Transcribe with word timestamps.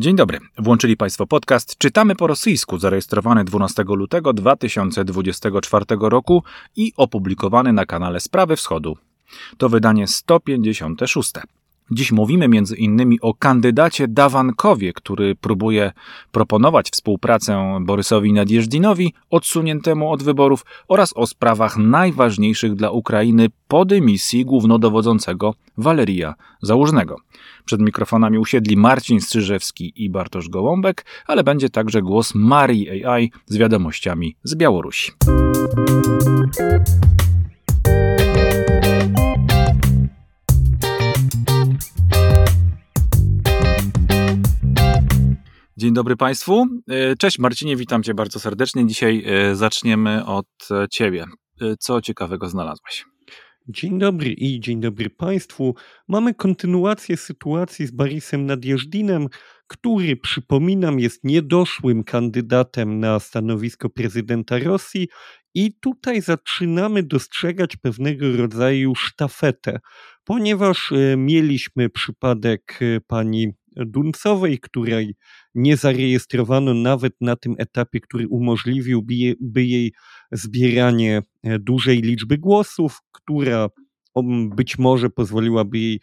Dzień 0.00 0.16
dobry. 0.16 0.38
Włączyli 0.58 0.96
Państwo 0.96 1.26
podcast 1.26 1.78
Czytamy 1.78 2.16
po 2.16 2.26
rosyjsku, 2.26 2.78
zarejestrowany 2.78 3.44
12 3.44 3.84
lutego 3.86 4.32
2024 4.32 5.84
roku 6.00 6.44
i 6.76 6.92
opublikowany 6.96 7.72
na 7.72 7.86
kanale 7.86 8.20
Sprawy 8.20 8.56
Wschodu. 8.56 8.96
To 9.58 9.68
wydanie 9.68 10.06
156. 10.06 11.32
Dziś 11.92 12.12
mówimy 12.12 12.48
między 12.48 12.76
innymi 12.76 13.20
o 13.20 13.34
kandydacie 13.34 14.08
Dawankowie, 14.08 14.92
który 14.92 15.34
próbuje 15.34 15.92
proponować 16.32 16.90
współpracę 16.90 17.78
Borysowi 17.80 18.32
Nadjeżdżinowi, 18.32 19.14
odsuniętemu 19.30 20.12
od 20.12 20.22
wyborów, 20.22 20.64
oraz 20.88 21.12
o 21.16 21.26
sprawach 21.26 21.76
najważniejszych 21.76 22.74
dla 22.74 22.90
Ukrainy 22.90 23.46
po 23.68 23.84
dymisji 23.84 24.44
głównodowodzącego 24.44 25.54
Waleria 25.76 26.34
Załużnego. 26.62 27.16
Przed 27.64 27.80
mikrofonami 27.80 28.38
usiedli 28.38 28.76
Marcin 28.76 29.20
Strzyżewski 29.20 29.92
i 29.96 30.10
Bartosz 30.10 30.48
Gołąbek, 30.48 31.04
ale 31.26 31.44
będzie 31.44 31.70
także 31.70 32.02
głos 32.02 32.34
Marii 32.34 33.04
AI 33.04 33.30
z 33.46 33.56
wiadomościami 33.56 34.36
z 34.44 34.54
Białorusi. 34.54 35.12
Dzień 45.80 45.94
dobry 45.94 46.16
Państwu. 46.16 46.66
E, 46.90 47.16
cześć 47.16 47.38
Marcinie, 47.38 47.76
witam 47.76 48.02
Cię 48.02 48.14
bardzo 48.14 48.40
serdecznie. 48.40 48.86
Dzisiaj 48.86 49.24
e, 49.26 49.56
zaczniemy 49.56 50.26
od 50.26 50.46
e, 50.70 50.86
Ciebie. 50.90 51.24
Co 51.78 52.00
ciekawego 52.00 52.48
znalazłeś? 52.48 53.04
Dzień 53.68 53.98
dobry 53.98 54.32
i 54.32 54.60
dzień 54.60 54.80
dobry 54.80 55.10
Państwu. 55.10 55.74
Mamy 56.08 56.34
kontynuację 56.34 57.16
sytuacji 57.16 57.86
z 57.86 57.90
Borisem 57.90 58.46
Nadjeżdinem, 58.46 59.26
który, 59.66 60.16
przypominam, 60.16 61.00
jest 61.00 61.24
niedoszłym 61.24 62.04
kandydatem 62.04 63.00
na 63.00 63.20
stanowisko 63.20 63.90
prezydenta 63.90 64.58
Rosji 64.58 65.08
i 65.54 65.74
tutaj 65.80 66.22
zaczynamy 66.22 67.02
dostrzegać 67.02 67.76
pewnego 67.76 68.36
rodzaju 68.36 68.94
sztafetę, 68.94 69.80
ponieważ 70.24 70.92
mieliśmy 71.16 71.90
przypadek 71.90 72.80
pani 73.06 73.52
Duncowej, 73.86 74.58
której 74.58 75.14
nie 75.54 75.76
zarejestrowano 75.76 76.74
nawet 76.74 77.12
na 77.20 77.36
tym 77.36 77.54
etapie, 77.58 78.00
który 78.00 78.28
umożliwiłby 78.28 79.64
jej 79.64 79.92
zbieranie 80.32 81.22
e, 81.42 81.58
dużej 81.58 82.02
liczby 82.02 82.38
głosów, 82.38 82.98
która 83.12 83.68
być 84.56 84.78
może 84.78 85.10
pozwoliłaby 85.10 85.78
jej 85.78 86.00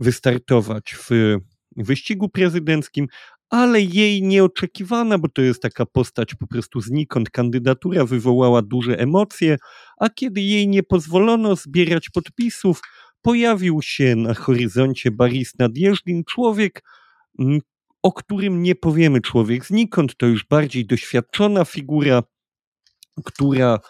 wystartować 0.00 0.94
w 0.94 1.36
wyścigu 1.76 2.28
prezydenckim, 2.28 3.06
ale 3.50 3.82
jej 3.82 4.22
nieoczekiwana, 4.22 5.18
bo 5.18 5.28
to 5.28 5.42
jest 5.42 5.62
taka 5.62 5.86
postać 5.86 6.34
po 6.34 6.46
prostu 6.46 6.80
znikąd, 6.80 7.30
kandydatura 7.30 8.04
wywołała 8.04 8.62
duże 8.62 8.98
emocje, 8.98 9.56
a 10.00 10.08
kiedy 10.08 10.40
jej 10.40 10.68
nie 10.68 10.82
pozwolono 10.82 11.56
zbierać 11.56 12.10
podpisów, 12.10 12.80
pojawił 13.22 13.82
się 13.82 14.16
na 14.16 14.34
horyzoncie 14.34 15.10
Boris 15.10 15.58
Nadjeżdżin, 15.58 16.24
człowiek, 16.24 16.82
o 18.02 18.12
którym 18.12 18.62
nie 18.62 18.74
powiemy 18.74 19.20
człowiek 19.20 19.66
znikąd, 19.66 20.16
to 20.16 20.26
już 20.26 20.44
bardziej 20.44 20.86
doświadczona 20.86 21.64
figura, 21.64 22.22
która 23.24 23.80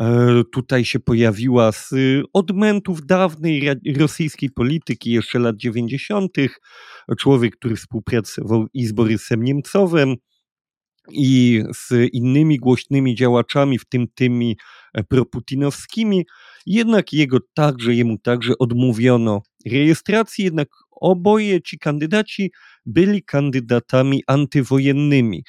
e, 0.00 0.42
tutaj 0.52 0.84
się 0.84 1.00
pojawiła 1.00 1.72
z 1.72 1.94
odmętów 2.32 3.06
dawnej 3.06 3.68
rosyjskiej 3.96 4.50
polityki, 4.50 5.10
jeszcze 5.10 5.38
lat 5.38 5.56
90. 5.56 6.32
Człowiek, 7.18 7.56
który 7.56 7.76
współpracował 7.76 8.66
i 8.74 8.86
z 8.86 8.92
Borysem 8.92 9.44
Niemcowem, 9.44 10.16
i 11.10 11.62
z 11.74 11.92
innymi 12.12 12.58
głośnymi 12.58 13.14
działaczami, 13.14 13.78
w 13.78 13.84
tym 13.84 14.06
tymi 14.14 14.56
e, 14.94 15.04
proputinowskimi, 15.04 16.26
jednak 16.66 17.12
jego 17.12 17.38
także, 17.54 17.94
jemu 17.94 18.18
także 18.18 18.52
odmówiono 18.58 19.42
rejestracji, 19.66 20.44
jednak 20.44 20.68
oboje 20.90 21.62
ci 21.62 21.78
kandydaci 21.78 22.50
byli 22.86 23.22
kandydatami 23.22 24.22
antywojennymi 24.26 25.44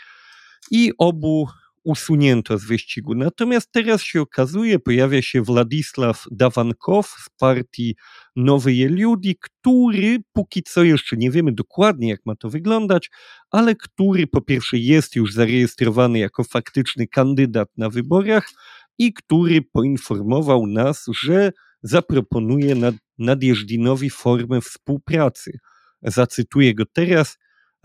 i 0.72 0.92
obu 0.98 1.48
usunięto 1.88 2.58
z 2.58 2.66
wyścigu. 2.66 3.16
Natomiast 3.16 3.72
teraz 3.72 4.02
się 4.02 4.22
okazuje, 4.22 4.80
pojawia 4.80 5.22
się 5.22 5.42
Władysław 5.42 6.24
Dawankow 6.31 7.08
z 7.08 7.30
partii 7.40 7.96
Nowej 8.36 8.88
Ludzi, 8.88 9.36
który 9.42 10.18
póki 10.34 10.64
co 10.64 10.84
jeszcze 10.84 11.18
nie 11.18 11.31
wiemy 11.31 11.52
dokładnie, 11.52 12.09
jak 12.09 12.20
ma 12.25 12.36
to 12.36 12.50
wyglądać, 12.50 13.09
ale 13.52 13.75
który 13.75 14.28
po 14.28 14.42
pierwsze 14.42 14.78
jest 14.78 15.16
już 15.16 15.34
zarejestrowany 15.34 16.19
jako 16.19 16.44
faktyczny 16.44 17.08
kandydat 17.08 17.69
na 17.78 17.90
wyborach 17.90 18.50
i 18.98 19.14
który 19.14 19.62
poinformował 19.62 20.68
nas, 20.68 21.06
że 21.24 21.52
zaproponuje 21.84 22.75
nad, 22.75 22.96
Nadjeżdżinowi 23.18 24.09
formę 24.09 24.62
współpracy. 24.62 25.59
Zacytuję 26.07 26.75
go 26.75 26.84
teraz. 26.94 27.38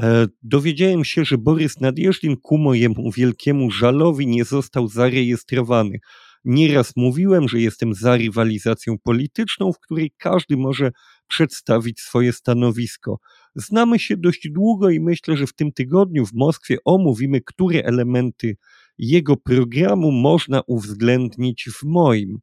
E, 0.02 0.26
dowiedziałem 0.42 1.04
się, 1.04 1.24
że 1.24 1.38
Borys 1.38 1.80
Nadjeżdżin 1.80 2.36
ku 2.36 2.58
mojemu 2.58 3.10
wielkiemu 3.12 3.70
żalowi 3.70 4.26
nie 4.26 4.44
został 4.44 4.88
zarejestrowany. 4.88 5.98
Nieraz 6.44 6.92
mówiłem, 6.96 7.48
że 7.48 7.60
jestem 7.60 7.94
za 7.94 8.16
rywalizacją 8.16 8.98
polityczną, 8.98 9.72
w 9.72 9.80
której 9.80 10.12
każdy 10.18 10.56
może 10.56 10.92
przedstawić 11.28 12.00
swoje 12.00 12.32
stanowisko. 12.32 13.18
Znamy 13.54 13.98
się 13.98 14.16
dość 14.16 14.48
długo 14.50 14.90
i 14.90 15.00
myślę, 15.00 15.36
że 15.36 15.46
w 15.46 15.54
tym 15.54 15.72
tygodniu 15.72 16.26
w 16.26 16.32
Moskwie 16.32 16.76
omówimy, 16.84 17.40
które 17.40 17.84
elementy 17.84 18.56
jego 18.98 19.36
programu 19.36 20.12
można 20.12 20.62
uwzględnić 20.66 21.68
w 21.80 21.82
moim. 21.82 22.38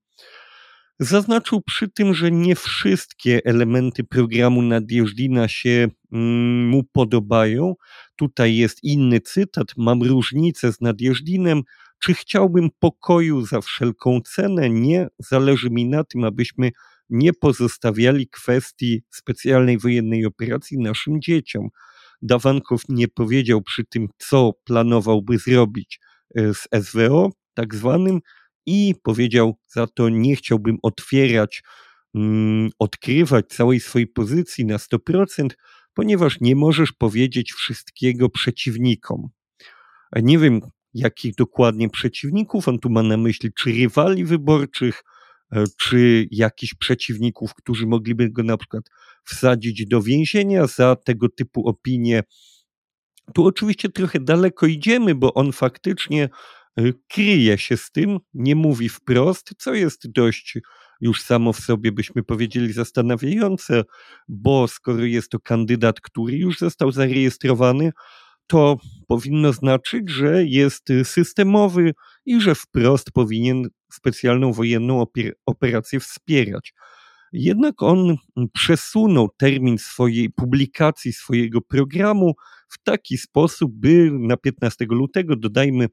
Zaznaczył 1.00 1.62
przy 1.62 1.88
tym, 1.88 2.14
że 2.14 2.32
nie 2.32 2.56
wszystkie 2.56 3.42
elementy 3.46 4.04
programu 4.04 4.62
Nadjeżdina 4.62 5.48
się 5.48 5.88
mm, 6.12 6.68
mu 6.68 6.84
podobają. 6.84 7.76
Tutaj 8.16 8.56
jest 8.56 8.84
inny 8.84 9.22
cytat. 9.22 9.68
Mam 9.78 10.04
różnicę 10.04 10.74
z 10.74 10.82
Nadjeżdinem. 10.82 11.62
Czy 12.00 12.14
chciałbym 12.14 12.70
pokoju 12.80 13.46
za 13.46 13.62
wszelką 13.62 14.22
cenę? 14.22 14.70
Nie. 14.70 15.08
Zależy 15.20 15.70
mi 15.70 15.86
na 15.86 16.04
tym, 16.04 16.24
abyśmy 16.24 16.72
nie 17.10 17.34
pozostawiali 17.34 18.28
kwestii 18.28 19.04
specjalnej 19.10 19.78
wojennej 19.78 20.26
operacji 20.26 20.78
naszym 20.78 21.22
dzieciom. 21.22 21.70
Dawankow 22.22 22.82
nie 22.90 23.08
powiedział 23.08 23.62
przy 23.62 23.86
tym, 23.86 24.08
co 24.18 24.54
planowałby 24.64 25.38
zrobić 25.38 26.00
e, 26.36 26.54
z 26.54 26.68
SWO, 26.84 27.30
tak 27.54 27.76
zwanym, 27.76 28.20
i 28.70 28.96
powiedział 29.04 29.58
za 29.68 29.88
to 29.88 30.10
nie 30.10 30.36
chciałbym 30.36 30.78
otwierać, 30.82 31.64
mm, 32.16 32.70
odkrywać 32.80 33.48
całej 33.48 33.80
swojej 33.80 34.08
pozycji 34.08 34.66
na 34.66 34.78
100%, 34.78 35.58
ponieważ 35.94 36.42
nie 36.42 36.56
możesz 36.56 36.92
powiedzieć 36.92 37.54
wszystkiego 37.54 38.30
przeciwnikom. 38.30 39.30
Nie 40.16 40.40
wiem, 40.40 40.62
jakich 40.94 41.36
dokładnie 41.36 41.90
przeciwników 41.90 42.68
on 42.68 42.80
tu 42.80 42.90
ma 42.90 43.04
na 43.04 43.18
myśli, 43.18 43.50
czy 43.54 43.72
rywali 43.72 44.26
wyborczych, 44.26 45.04
e, 45.52 45.64
czy 45.78 46.28
jakichś 46.32 46.74
przeciwników, 46.74 47.54
którzy 47.54 47.88
mogliby 47.88 48.30
go 48.30 48.44
na 48.44 48.58
przykład 48.58 48.84
wsadzić 49.24 49.88
do 49.88 50.02
więzienia 50.02 50.68
za 50.68 50.96
tego 50.96 51.30
typu 51.30 51.68
opinie. 51.68 52.24
Tu 53.34 53.46
oczywiście 53.46 53.90
trochę 53.90 54.20
daleko 54.20 54.66
idziemy, 54.66 55.16
bo 55.16 55.34
on 55.34 55.52
faktycznie 55.52 56.30
kryje 57.08 57.58
się 57.58 57.78
z 57.78 57.92
tym, 57.92 58.20
nie 58.34 58.56
mówi 58.56 58.90
wprost, 58.90 59.54
co 59.58 59.74
jest 59.74 60.12
dość 60.12 60.58
już 61.02 61.22
samo 61.22 61.54
w 61.54 61.60
sobie, 61.60 61.92
byśmy 61.92 62.24
powiedzieli, 62.24 62.74
zastanawiające, 62.74 63.84
bo 64.28 64.68
skoro 64.68 65.04
jest 65.04 65.30
to 65.30 65.40
kandydat, 65.40 66.02
który 66.02 66.38
już 66.38 66.58
został 66.58 66.92
zarejestrowany, 66.92 67.92
to 68.48 68.78
powinno 69.08 69.54
znaczyć, 69.54 70.10
że 70.10 70.46
jest 70.46 70.88
systemowy 71.04 71.94
i 72.26 72.42
że 72.42 72.56
wprost 72.56 73.12
powinien 73.12 73.70
specjalną 73.92 74.54
wojenną 74.54 75.06
operację 75.46 76.00
wspierać. 76.00 76.74
Jednak 77.34 77.84
on 77.84 78.16
przesunął 78.54 79.30
termin 79.38 79.78
swojej 79.78 80.30
publikacji 80.30 81.14
swojego 81.14 81.62
programu 81.62 82.34
w 82.70 82.84
taki 82.84 83.18
sposób, 83.18 83.72
by 83.76 84.12
na 84.12 84.38
15 84.38 84.86
lutego, 84.90 85.36
dodajmy, 85.36 85.88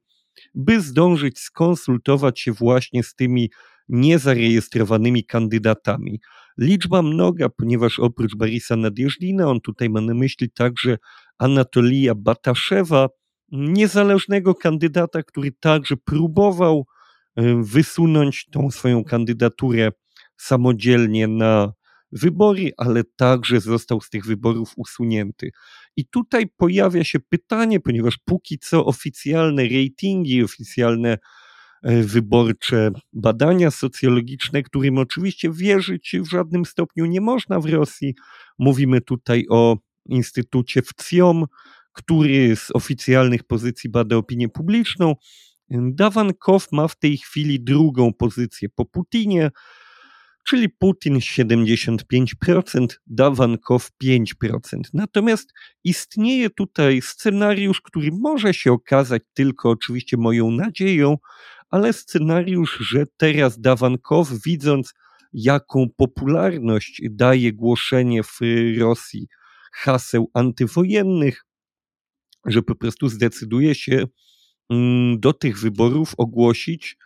by 0.54 0.80
zdążyć 0.80 1.38
skonsultować 1.38 2.40
się 2.40 2.52
właśnie 2.52 3.02
z 3.02 3.14
tymi 3.14 3.50
niezarejestrowanymi 3.88 5.24
kandydatami. 5.24 6.20
Liczba 6.58 7.02
mnoga, 7.02 7.48
ponieważ 7.48 7.98
oprócz 7.98 8.34
Borisa 8.36 8.76
Nadjeżdina, 8.76 9.48
on 9.48 9.60
tutaj 9.60 9.90
ma 9.90 10.00
na 10.00 10.14
myśli 10.14 10.50
także 10.50 10.98
Anatolija 11.38 12.14
Bataszewa, 12.14 13.08
niezależnego 13.52 14.54
kandydata, 14.54 15.22
który 15.22 15.52
także 15.52 15.96
próbował 15.96 16.86
e, 17.36 17.62
wysunąć 17.62 18.46
tą 18.50 18.70
swoją 18.70 19.04
kandydaturę 19.04 19.90
samodzielnie 20.36 21.28
na 21.28 21.72
wybory, 22.12 22.70
ale 22.76 23.02
także 23.16 23.60
został 23.60 24.00
z 24.00 24.10
tych 24.10 24.26
wyborów 24.26 24.72
usunięty. 24.76 25.50
I 25.96 26.06
tutaj 26.06 26.46
pojawia 26.56 27.04
się 27.04 27.20
pytanie, 27.20 27.81
ponieważ 27.81 28.19
póki 28.25 28.58
co 28.58 28.84
oficjalne 28.84 29.62
ratingi, 29.62 30.43
oficjalne 30.44 31.19
e, 31.82 32.02
wyborcze 32.02 32.90
badania 33.12 33.70
socjologiczne, 33.70 34.62
którym 34.62 34.98
oczywiście 34.98 35.50
wierzyć 35.52 36.16
w 36.20 36.31
żadnym 36.31 36.64
stopniu 36.64 37.06
nie 37.06 37.20
można 37.20 37.60
w 37.60 37.66
Rosji. 37.66 38.14
Mówimy 38.58 39.00
tutaj 39.00 39.46
o 39.50 39.76
Instytucie 40.08 40.82
WCIOM, 40.82 41.44
który 41.93 42.56
z 42.56 42.70
oficjalnych 42.75 43.44
pozycji 43.44 43.90
bada 43.90 44.16
opinię 44.16 44.49
publiczną. 44.49 45.14
Dawankow 45.70 46.72
ma 46.72 46.88
w 46.88 46.99
tej 46.99 47.16
chwili 47.16 47.60
drugą 47.60 48.12
pozycję 48.12 48.69
po 48.69 48.84
Putinie, 48.84 49.50
czyli 50.46 50.69
Putin 50.69 51.19
75%, 51.19 52.87
Dawankow 53.06 53.90
5%. 54.04 54.81
Natomiast 54.93 55.52
istnieje 55.84 56.50
tutaj 56.50 57.02
scenariusz, 57.02 57.81
który 57.81 58.10
może 58.12 58.54
się 58.54 58.72
okazać 58.72 59.22
tylko 59.34 59.70
oczywiście 59.70 60.16
moją 60.16 60.50
nadzieją, 60.50 61.16
ale 61.70 61.93
scenariusz, 61.93 62.78
że 62.81 63.04
teraz 63.16 63.60
Dawankow, 63.60 64.28
widząc 64.44 64.94
jaką 65.32 65.87
popularność 65.96 67.02
daje 67.10 67.52
głoszenie 67.52 68.22
w 68.22 68.38
Rosji 68.78 69.28
haseł 69.72 70.31
antywojennych, 70.34 71.44
że 72.46 72.62
po 72.62 72.75
prostu 72.75 73.08
zdecyduje 73.08 73.75
się 73.75 74.04
mm, 74.70 75.20
do 75.20 75.32
tych 75.32 75.58
wyborów 75.58 76.14
ogłosić 76.16 76.96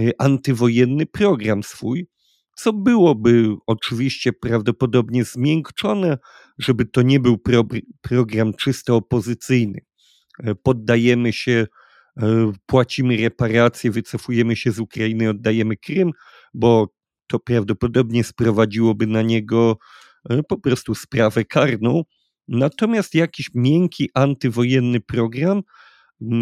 y, 0.00 0.12
antywojenny 0.18 1.06
program 1.06 1.62
swój, 1.62 2.08
co 2.56 2.72
byłoby 2.72 3.54
oczywiście 3.66 4.32
prawdopodobnie 4.32 5.24
zmiękczone, 5.24 6.18
żeby 6.58 6.84
to 6.84 7.02
nie 7.02 7.20
był 7.20 7.38
pro, 7.38 7.64
program 8.00 8.54
czysto 8.54 8.96
opozycyjny. 8.96 9.80
E, 10.44 10.54
poddajemy 10.54 11.32
się, 11.32 11.66
e, 12.16 12.52
płacimy 12.66 13.16
reparacje, 13.16 13.90
wycofujemy 13.90 14.56
się 14.56 14.72
z 14.72 14.78
Ukrainy, 14.78 15.30
oddajemy 15.30 15.76
Krym, 15.76 16.10
bo 16.54 16.94
to 17.26 17.38
prawdopodobnie 17.38 18.24
sprowadziłoby 18.24 19.06
na 19.06 19.22
niego 19.22 19.78
e, 20.30 20.42
po 20.42 20.58
prostu 20.58 20.94
sprawę 20.94 21.44
karną. 21.44 22.02
Natomiast 22.48 23.14
jakiś 23.14 23.50
miękki 23.54 24.10
antywojenny 24.14 25.00
program, 25.00 25.62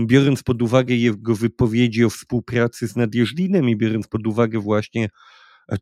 biorąc 0.07 0.43
pod 0.43 0.63
uwagę 0.63 0.95
jego 0.95 1.35
wypowiedzi 1.35 2.05
o 2.05 2.11
współpracy 2.11 2.89
z 2.89 2.97
Nadjeżdinem 2.97 3.69
i 3.69 3.77
biorąc 3.77 4.09
pod 4.09 4.27
uwagę 4.27 4.59
właśnie 4.59 5.09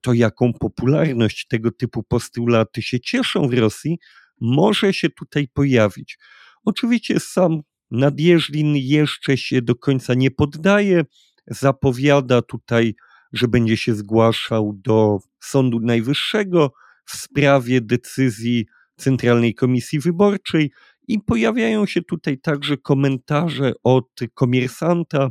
to, 0.01 0.13
jaką 0.13 0.53
popularność 0.53 1.47
tego 1.47 1.71
typu 1.71 2.03
postulaty 2.03 2.83
się 2.83 3.01
cieszą 3.01 3.49
w 3.49 3.55
Rosji, 3.55 3.99
może 4.41 4.93
się 4.93 5.11
tutaj 5.11 5.49
pojawić. 5.49 6.19
Oczywiście 6.65 7.21
sam 7.21 7.61
Nadjeżdin 7.91 8.77
jeszcze 8.77 9.37
się 9.37 9.63
do 9.63 9.75
końca 9.75 10.15
nie 10.15 10.31
poddaje, 10.31 11.05
zapowiada 11.47 12.43
tutaj, 12.43 12.95
że 13.33 13.49
będzie 13.49 13.77
się 13.77 13.95
zgłaszał 13.95 14.73
do 14.77 15.19
Sądu 15.41 15.81
Najwyższego 15.81 16.73
w 17.05 17.17
sprawie 17.17 17.81
decyzji 17.81 18.67
Centralnej 18.97 19.55
Komisji 19.55 20.01
Wyborczej 20.01 20.71
i 21.09 21.21
pojawiają 21.21 21.87
się 21.87 22.03
tutaj 22.03 22.39
także 22.39 22.77
komentarze 22.77 23.73
od 23.83 24.21
komersanta 24.35 25.31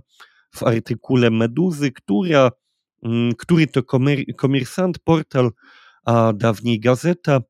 w 0.56 0.64
artykule 0.64 1.32
Meduzy, 1.32 1.92
która 1.92 2.52
który 3.38 3.68
to 3.68 3.82
komersant, 4.38 5.00
portal, 5.00 5.52
a 6.06 6.34
dawniej 6.34 6.80
gazeta, 6.80 7.42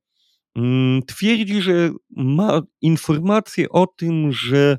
mm, 0.56 1.01
twierdzi, 1.07 1.62
że 1.62 1.92
ma 2.09 2.62
informację 2.81 3.69
o 3.69 3.88
tym, 3.88 4.31
że 4.31 4.77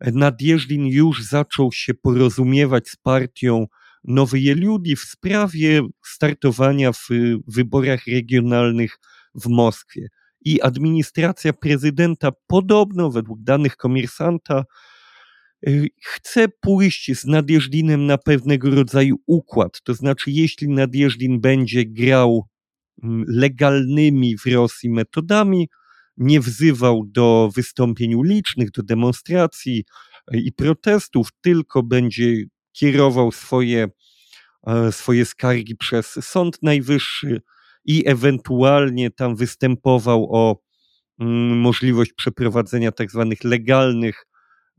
Nadjeżdin 0.00 0.86
już 0.86 1.22
zaczął 1.22 1.72
się 1.72 1.94
porozumiewać 1.94 2.88
z 2.88 2.96
partią 2.96 3.66
Nowej 4.04 4.54
Ludzi 4.54 4.96
w 4.96 5.00
sprawie 5.00 5.82
startowania 6.04 6.92
w 6.92 7.08
wyborach 7.46 8.06
regionalnych 8.06 8.98
w 9.34 9.48
Moskwie. 9.48 10.08
I 10.40 10.62
administracja 10.62 11.52
prezydenta 11.52 12.30
podobno, 12.46 13.10
według 13.10 13.42
danych 13.42 13.76
komersanta, 13.76 14.64
chce 16.02 16.48
pójść 16.60 17.18
z 17.18 17.24
Nadjeżdinem 17.24 18.06
na 18.06 18.18
pewnego 18.18 18.70
rodzaju 18.70 19.16
układ. 19.26 19.82
To 19.82 19.94
znaczy, 19.94 20.30
jeśli 20.30 20.68
Nadjeżdin 20.68 21.40
będzie 21.40 21.84
grał 21.86 22.48
mm, 23.02 23.24
legalnymi 23.28 24.36
w 24.38 24.46
Rosji 24.46 24.90
metodami, 24.90 25.68
nie 26.16 26.40
wzywał 26.40 27.04
do 27.06 27.50
wystąpień 27.54 28.14
ulicznych, 28.14 28.70
do 28.70 28.82
demonstracji 28.82 29.84
y, 30.34 30.38
i 30.38 30.52
protestów, 30.52 31.28
tylko 31.40 31.82
będzie 31.82 32.44
kierował 32.72 33.32
swoje, 33.32 33.88
e, 34.66 34.92
swoje 34.92 35.24
skargi 35.24 35.76
przez 35.76 36.06
Sąd 36.06 36.62
Najwyższy 36.62 37.40
i 37.84 38.08
ewentualnie 38.08 39.10
tam 39.10 39.36
występował 39.36 40.28
o 40.30 40.62
mm, 41.20 41.58
możliwość 41.58 42.12
przeprowadzenia 42.12 42.92
tak 42.92 43.10
zwanych 43.10 43.44
legalnych 43.44 44.26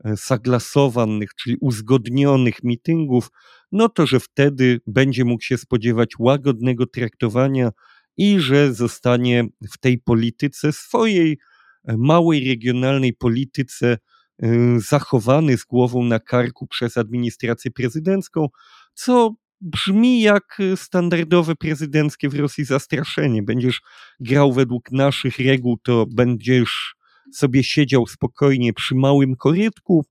E, 0.04 0.16
saglasowanych, 0.16 1.34
czyli 1.34 1.56
uzgodnionych 1.60 2.62
mityngów, 2.62 3.30
no 3.72 3.88
to 3.88 4.06
że 4.06 4.20
wtedy 4.20 4.80
będzie 4.86 5.24
mógł 5.24 5.42
się 5.42 5.58
spodziewać 5.58 6.18
łagodnego 6.18 6.86
traktowania 6.86 7.70
i 8.16 8.40
że 8.40 8.74
zostanie 8.74 9.44
w 9.72 9.78
tej 9.78 9.98
polityce 9.98 10.72
swojej 10.72 11.38
e, 11.84 11.96
małej 11.96 12.48
regionalnej 12.48 13.12
polityce 13.12 13.98
e, 14.42 14.48
zachowany 14.80 15.58
z 15.58 15.64
głową 15.64 16.04
na 16.04 16.20
karku 16.20 16.66
przez 16.66 16.96
administrację 16.96 17.70
prezydencką, 17.70 18.48
co 18.94 19.34
brzmi 19.60 20.20
jak 20.20 20.58
standardowe 20.76 21.56
prezydenckie 21.56 22.28
w 22.28 22.34
Rosji 22.34 22.64
zastraszenie. 22.64 23.42
Będziesz 23.42 23.80
grał 24.20 24.52
według 24.52 24.92
naszych 24.92 25.38
reguł, 25.38 25.78
to 25.78 26.06
będziesz 26.06 27.01
sobie 27.36 27.64
siedział 27.64 28.06
spokojnie 28.06 28.72
przy 28.72 28.94
małym 28.94 29.36
korytku. 29.36 30.06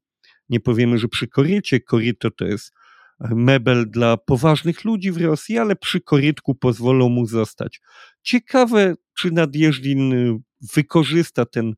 Nie 0.49 0.59
powiemy, 0.59 0.97
że 0.97 1.07
przy 1.07 1.27
korycie. 1.27 1.79
Koryto 1.79 2.31
to 2.31 2.45
jest 2.45 2.73
e, 3.19 3.35
mebel 3.35 3.91
dla 3.91 4.17
poważnych 4.17 4.85
ludzi 4.85 5.11
w 5.11 5.17
Rosji, 5.17 5.57
ale 5.57 5.75
przy 5.75 6.01
korytku 6.01 6.55
pozwolą 6.55 7.09
mu 7.09 7.25
zostać. 7.25 7.81
Ciekawe, 8.23 8.95
czy 9.17 9.31
Nadjeżdżin 9.31 10.13
y, 10.13 10.39
wykorzysta 10.73 11.45
ten 11.45 11.73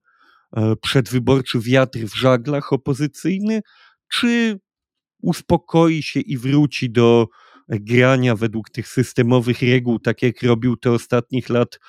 e, 0.58 0.76
przedwyborczy 0.82 1.60
wiatr 1.60 2.00
w 2.00 2.16
żaglach 2.16 2.74
opozycyjny, 2.74 3.62
czy 4.12 4.60
uspokoi 5.22 6.04
się 6.04 6.20
i 6.20 6.38
wróci 6.38 6.92
do 6.92 7.28
grania 7.70 8.36
według 8.36 8.70
tych 8.70 8.88
systemowych 8.88 9.62
reguł, 9.62 10.00
tak 10.00 10.22
jak 10.22 10.44
robił 10.44 10.78
to 10.78 10.94
ostatnich 10.94 11.50
lat 11.50 11.80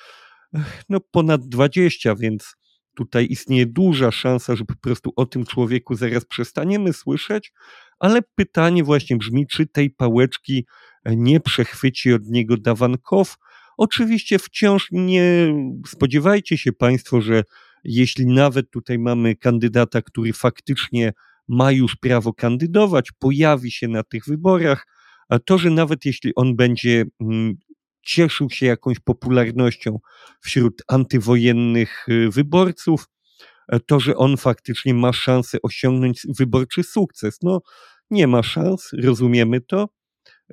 no 0.89 0.99
ponad 0.99 1.47
20, 1.47 2.15
więc 2.15 2.55
tutaj 2.95 3.27
istnieje 3.29 3.65
duża 3.65 4.11
szansa, 4.11 4.55
że 4.55 4.65
po 4.65 4.75
prostu 4.75 5.13
o 5.15 5.25
tym 5.25 5.45
człowieku 5.45 5.95
zaraz 5.95 6.25
przestaniemy 6.25 6.93
słyszeć, 6.93 7.53
ale 7.99 8.21
pytanie 8.35 8.83
właśnie 8.83 9.17
brzmi, 9.17 9.47
czy 9.47 9.67
tej 9.67 9.89
pałeczki 9.89 10.65
nie 11.05 11.39
przechwyci 11.39 12.13
od 12.13 12.25
niego 12.25 12.57
Dawankow. 12.57 13.37
Oczywiście 13.77 14.39
wciąż 14.39 14.87
nie 14.91 15.55
spodziewajcie 15.87 16.57
się 16.57 16.73
Państwo, 16.73 17.21
że 17.21 17.43
jeśli 17.83 18.25
nawet 18.25 18.71
tutaj 18.71 18.99
mamy 18.99 19.35
kandydata, 19.35 20.01
który 20.01 20.33
faktycznie 20.33 21.13
ma 21.47 21.71
już 21.71 21.95
prawo 21.95 22.33
kandydować, 22.33 23.11
pojawi 23.19 23.71
się 23.71 23.87
na 23.87 24.03
tych 24.03 24.25
wyborach, 24.25 24.87
to, 25.45 25.57
że 25.57 25.69
nawet 25.69 26.05
jeśli 26.05 26.35
on 26.35 26.55
będzie 26.55 27.05
mm, 27.21 27.57
cieszył 28.05 28.49
się 28.49 28.65
jakąś 28.65 28.99
popularnością 28.99 29.99
wśród 30.41 30.83
antywojennych 30.87 32.05
y, 32.09 32.29
wyborców, 32.29 33.07
e, 33.67 33.79
to, 33.79 33.99
że 33.99 34.15
on 34.15 34.37
faktycznie 34.37 34.93
ma 34.93 35.13
szansę 35.13 35.57
osiągnąć 35.63 36.21
wyborczy 36.37 36.83
sukces. 36.83 37.37
No, 37.41 37.61
nie 38.09 38.27
ma 38.27 38.43
szans, 38.43 38.89
rozumiemy 39.03 39.61
to. 39.61 39.89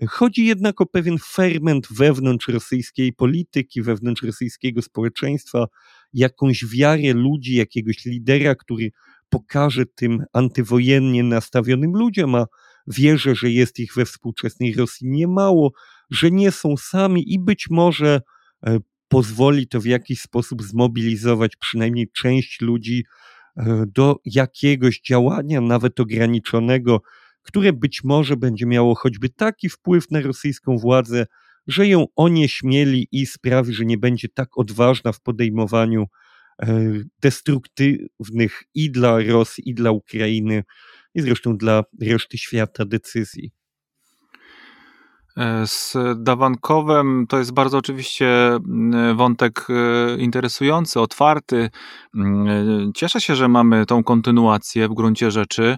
Chodzi 0.09 0.47
jednak 0.47 0.81
o 0.81 0.87
pewien 0.87 1.19
ferment 1.19 1.87
wewnątrz 1.91 2.49
rosyjskiej 2.49 3.13
polityki, 3.13 3.83
wewnątrz 3.83 4.23
rosyjskiego 4.23 4.83
społeczeństwa, 4.83 5.67
jakąś 6.13 6.65
wiarę 6.67 7.13
ludzi, 7.13 7.55
jakiegoś 7.55 8.05
lidera, 8.05 8.55
który 8.55 8.91
pokaże 9.29 9.87
tym 9.87 10.25
antywojennie 10.33 11.23
nastawionym 11.23 11.93
ludziom, 11.93 12.35
a 12.35 12.47
wierzę, 12.87 13.35
że 13.35 13.51
jest 13.51 13.79
ich 13.79 13.95
we 13.95 14.05
współczesnej 14.05 14.75
Rosji 14.75 15.09
niemało, 15.09 15.73
że 16.13 16.31
nie 16.31 16.51
są 16.51 16.77
sami 16.77 17.33
i 17.35 17.39
być 17.39 17.67
może 17.71 18.21
e, 18.67 18.79
pozwoli 19.09 19.69
to 19.69 19.81
w 19.81 19.87
jakiś 19.87 20.21
sposób 20.21 20.63
zmobilizować 20.63 21.57
przynajmniej 21.57 22.11
część 22.17 22.61
ludzi 22.61 23.05
e, 23.57 23.85
do 23.95 24.17
jakiegoś 24.25 25.01
działania, 25.01 25.61
nawet 25.61 26.01
ograniczonego, 26.01 27.03
które 27.43 27.73
być 27.73 28.05
może 28.05 28.37
będzie 28.37 28.67
miało 28.67 28.95
choćby 28.95 29.29
taki 29.29 29.69
wpływ 29.69 30.11
na 30.11 30.21
rosyjską 30.21 30.79
władzę, 30.79 31.27
że 31.67 31.87
ją 31.89 32.07
onieśmieli 32.17 33.09
i 33.13 33.27
sprawi, 33.27 33.75
że 33.75 33.85
nie 33.85 33.99
będzie 33.99 34.29
tak 34.29 34.59
odważna 34.59 35.13
w 35.13 35.21
podejmowaniu 35.21 36.07
e, 36.63 36.93
destruktywnych 37.23 38.63
i 38.75 38.91
dla 38.91 39.23
Rosji, 39.23 39.71
i 39.71 39.75
dla 39.75 39.91
Ukrainy, 39.91 40.65
i 41.15 41.23
zresztą 41.23 41.57
dla 41.57 41.85
reszty 42.01 42.39
świata 42.39 42.85
decyzji. 42.85 43.62
E, 45.37 45.67
z 45.67 45.97
Dawankowem 46.17 47.27
to 47.29 47.39
jest 47.39 47.53
bardzo 47.53 47.79
oczywiście 47.79 48.29
mm, 48.55 49.17
wątek 49.17 49.67
e, 49.69 50.17
interesujący, 50.17 51.01
otwarty. 51.01 51.71
Mm, 52.15 52.49
e, 52.49 52.93
cieszę 52.95 53.21
się, 53.21 53.37
że 53.37 53.49
mamy 53.49 53.87
tą 53.87 54.05
kontynuację 54.05 54.89
w 54.89 54.95
gruncie 54.95 55.31
rzeczy. 55.31 55.77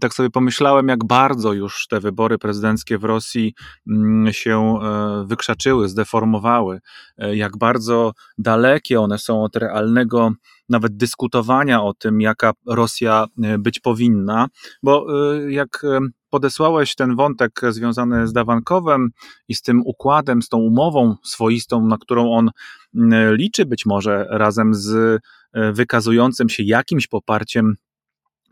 Tak 0.00 0.14
sobie 0.14 0.30
pomyślałem, 0.30 0.88
jak 0.88 1.04
bardzo 1.04 1.52
już 1.52 1.86
te 1.86 2.00
wybory 2.00 2.38
prezydenckie 2.38 2.98
w 2.98 3.04
Rosji 3.04 3.54
mm, 3.88 4.32
się 4.32 4.78
wykrzaczyły, 5.24 5.88
zdeformowały, 5.88 6.80
jak 7.18 7.58
bardzo 7.58 8.12
dalekie 8.38 9.00
one 9.00 9.18
są 9.18 9.42
od 9.42 9.56
realnego 9.56 10.32
nawet 10.68 10.96
dyskutowania 10.96 11.82
o 11.82 11.94
tym, 11.94 12.20
jaka 12.20 12.52
Rosja 12.66 13.26
być 13.58 13.80
powinna, 13.80 14.46
bo 14.82 15.06
jak 15.48 15.82
podesłałeś 16.30 16.94
ten 16.94 17.16
wątek 17.16 17.60
związany 17.68 18.28
z 18.28 18.32
Dawankowem 18.32 19.10
i 19.48 19.54
z 19.54 19.62
tym 19.62 19.82
układem, 19.84 20.42
z 20.42 20.48
tą 20.48 20.58
umową 20.58 21.16
swoistą, 21.22 21.86
na 21.86 21.98
którą 21.98 22.32
on 22.32 22.50
mm, 22.94 23.34
liczy 23.34 23.66
być 23.66 23.86
może 23.86 24.26
razem 24.30 24.74
z 24.74 25.20
e, 25.52 25.72
wykazującym 25.72 26.48
się 26.48 26.62
jakimś 26.62 27.06
poparciem 27.06 27.76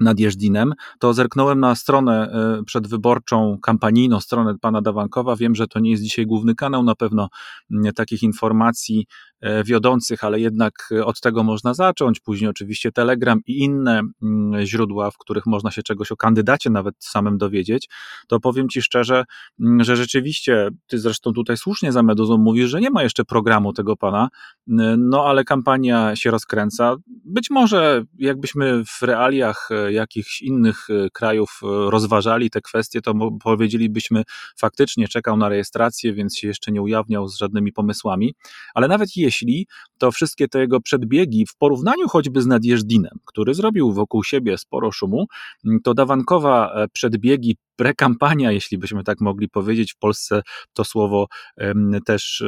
nad 0.00 0.20
Jeżdinem, 0.20 0.72
to 0.98 1.14
zerknąłem 1.14 1.60
na 1.60 1.74
stronę 1.74 2.30
e, 2.30 2.64
przedwyborczą, 2.64 3.58
kampanijną 3.62 4.20
stronę 4.20 4.54
pana 4.60 4.82
Dawankowa. 4.82 5.36
Wiem, 5.36 5.54
że 5.54 5.66
to 5.66 5.80
nie 5.80 5.90
jest 5.90 6.02
dzisiaj 6.02 6.26
główny 6.26 6.54
kanał, 6.54 6.82
na 6.82 6.94
pewno 6.94 7.28
takich 7.94 8.22
informacji 8.22 9.06
wiodących, 9.64 10.24
ale 10.24 10.40
jednak 10.40 10.88
e, 10.92 11.04
od 11.04 11.20
tego 11.20 11.42
można 11.42 11.74
zacząć. 11.74 12.20
Później 12.20 12.50
oczywiście 12.50 12.92
Telegram 12.92 13.40
i 13.46 13.58
inne 13.58 14.02
mm, 14.22 14.66
źródła, 14.66 15.10
w 15.10 15.18
których 15.18 15.46
można 15.46 15.70
się 15.70 15.82
czegoś 15.82 16.12
o 16.12 16.16
kandydacie 16.16 16.70
nawet 16.70 16.94
samym 16.98 17.38
dowiedzieć, 17.38 17.88
to 18.28 18.40
powiem 18.40 18.68
Ci 18.68 18.82
szczerze, 18.82 19.24
mm, 19.60 19.84
że 19.84 19.96
rzeczywiście, 19.96 20.68
Ty 20.86 20.98
zresztą 20.98 21.32
tutaj 21.32 21.56
słusznie 21.56 21.92
za 21.92 22.02
Meduzą 22.02 22.38
mówisz, 22.38 22.70
że 22.70 22.80
nie 22.80 22.90
ma 22.90 23.02
jeszcze 23.02 23.24
programu 23.24 23.72
tego 23.72 23.96
pana, 23.96 24.28
no 24.98 25.24
ale 25.24 25.44
kampania 25.44 26.16
się 26.16 26.30
rozkręca. 26.30 26.96
Być 27.24 27.50
może 27.50 28.02
jakbyśmy 28.18 28.82
w 28.84 29.02
realiach 29.02 29.68
e, 29.70 29.92
jakichś 29.92 30.42
innych 30.42 30.86
krajów 31.12 31.60
rozważali 31.62 32.50
te 32.50 32.60
kwestie, 32.60 33.02
to 33.02 33.14
powiedzielibyśmy 33.42 34.22
faktycznie 34.56 35.08
czekał 35.08 35.36
na 35.36 35.48
rejestrację, 35.48 36.12
więc 36.12 36.36
się 36.36 36.48
jeszcze 36.48 36.72
nie 36.72 36.82
ujawniał 36.82 37.28
z 37.28 37.38
żadnymi 37.38 37.72
pomysłami, 37.72 38.34
ale 38.74 38.88
nawet 38.88 39.16
jeśli 39.16 39.25
to 39.98 40.12
wszystkie 40.12 40.48
te 40.48 40.60
jego 40.60 40.80
przedbiegi 40.80 41.46
w 41.46 41.56
porównaniu 41.56 42.08
choćby 42.08 42.42
z 42.42 42.46
Nadjeżdinem, 42.46 43.18
który 43.24 43.54
zrobił 43.54 43.92
wokół 43.92 44.24
siebie 44.24 44.58
sporo 44.58 44.92
szumu, 44.92 45.26
to 45.84 45.94
Dawankowa 45.94 46.72
e, 46.74 46.88
przedbiegi 46.88 47.56
prekampania, 47.76 48.52
jeśli 48.52 48.78
byśmy 48.78 49.04
tak 49.04 49.20
mogli 49.20 49.48
powiedzieć. 49.48 49.92
W 49.92 49.98
Polsce 49.98 50.42
to 50.72 50.84
słowo 50.84 51.26
też 52.06 52.44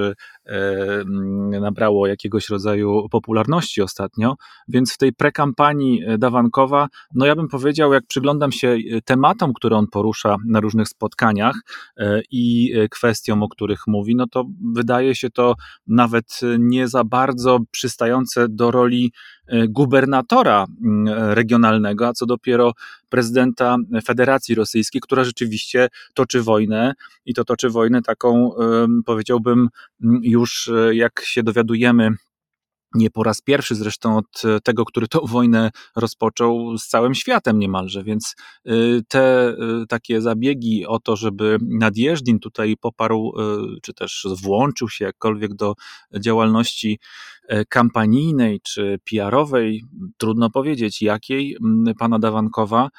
nabrało 1.60 2.06
jakiegoś 2.06 2.48
rodzaju 2.48 3.08
popularności 3.08 3.82
ostatnio, 3.82 4.34
więc 4.68 4.94
w 4.94 4.98
tej 4.98 5.12
prekampanii 5.12 6.04
e, 6.04 6.18
Dawankowa, 6.18 6.88
no 7.14 7.26
ja 7.26 7.36
bym 7.36 7.48
powiedział, 7.48 7.92
jak 7.92 8.06
przyglądam 8.06 8.52
się 8.52 8.68
e, 8.68 9.00
tematom, 9.00 9.52
które 9.52 9.76
on 9.76 9.86
porusza 9.86 10.36
na 10.46 10.60
różnych 10.60 10.88
spotkaniach 10.88 11.56
e, 11.96 12.20
i 12.30 12.74
kwestiom, 12.90 13.42
o 13.42 13.48
których 13.48 13.80
mówi, 13.86 14.16
no 14.16 14.26
to 14.26 14.44
wydaje 14.74 15.14
się 15.14 15.30
to 15.30 15.54
nawet 15.86 16.40
nie 16.58 16.88
za 16.88 17.04
bardzo 17.04 17.58
przystające 17.70 18.46
do 18.48 18.70
roli 18.70 19.12
gubernatora 19.68 20.66
mm, 20.84 21.08
regionalnego, 21.32 22.06
a 22.06 22.12
co 22.12 22.26
dopiero 22.26 22.72
prezydenta 23.08 23.76
Federacji 24.04 24.54
Rosyjskiej, 24.54 25.00
która 25.00 25.24
rzeczywiście 25.24 25.88
toczy 26.14 26.42
wojnę 26.42 26.94
i 27.26 27.34
to 27.34 27.44
toczy 27.44 27.70
wojnę 27.70 28.02
taką, 28.02 28.50
powiedziałbym, 29.06 29.68
już 30.22 30.70
jak 30.92 31.20
się 31.24 31.42
dowiadujemy, 31.42 32.10
nie 32.94 33.10
po 33.10 33.22
raz 33.22 33.40
pierwszy 33.40 33.74
zresztą 33.74 34.16
od 34.16 34.42
tego, 34.64 34.84
który 34.84 35.08
tą 35.08 35.20
wojnę 35.36 35.70
rozpoczął 35.96 36.78
z 36.78 36.86
całym 36.86 37.14
światem 37.14 37.58
niemalże, 37.58 38.04
więc 38.04 38.34
y, 38.66 39.02
te 39.08 39.48
y, 39.50 39.86
takie 39.88 40.20
zabiegi 40.20 40.86
o 40.86 40.98
to, 40.98 41.16
żeby 41.16 41.58
Nadjeżdin 41.62 42.38
tutaj 42.38 42.76
poparł, 42.80 43.32
czy 43.82 43.94
też 43.94 44.26
włączył 44.42 44.88
się 44.88 45.04
jakkolwiek 45.04 45.54
do 45.54 45.74
działalności 46.20 46.98
E, 47.48 47.64
kampanijnej 47.64 48.60
czy 48.60 48.98
PR-owej, 49.10 49.84
trudno 50.16 50.50
powiedzieć 50.50 51.02
jakiej, 51.02 51.56
pana 51.98 52.18
Dawankowa, 52.18 52.84
e, 52.84 52.90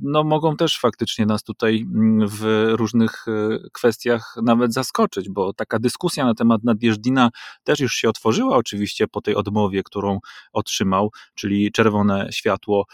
no 0.00 0.24
mogą 0.24 0.56
też 0.56 0.78
faktycznie 0.78 1.26
nas 1.26 1.42
tutaj 1.42 1.86
w 2.26 2.72
różnych 2.72 3.24
e, 3.28 3.58
kwestiach 3.72 4.34
nawet 4.42 4.72
zaskoczyć, 4.72 5.28
bo 5.28 5.52
taka 5.52 5.78
dyskusja 5.78 6.24
na 6.24 6.34
temat 6.34 6.64
Nadjeżdina 6.64 7.30
też 7.64 7.80
już 7.80 7.94
się 7.94 8.08
otworzyła 8.08 8.56
oczywiście 8.56 9.08
po 9.08 9.20
tej 9.20 9.34
odmowie, 9.34 9.82
którą 9.82 10.18
otrzymał, 10.52 11.10
czyli 11.34 11.72
czerwone 11.72 12.28
światło 12.32 12.86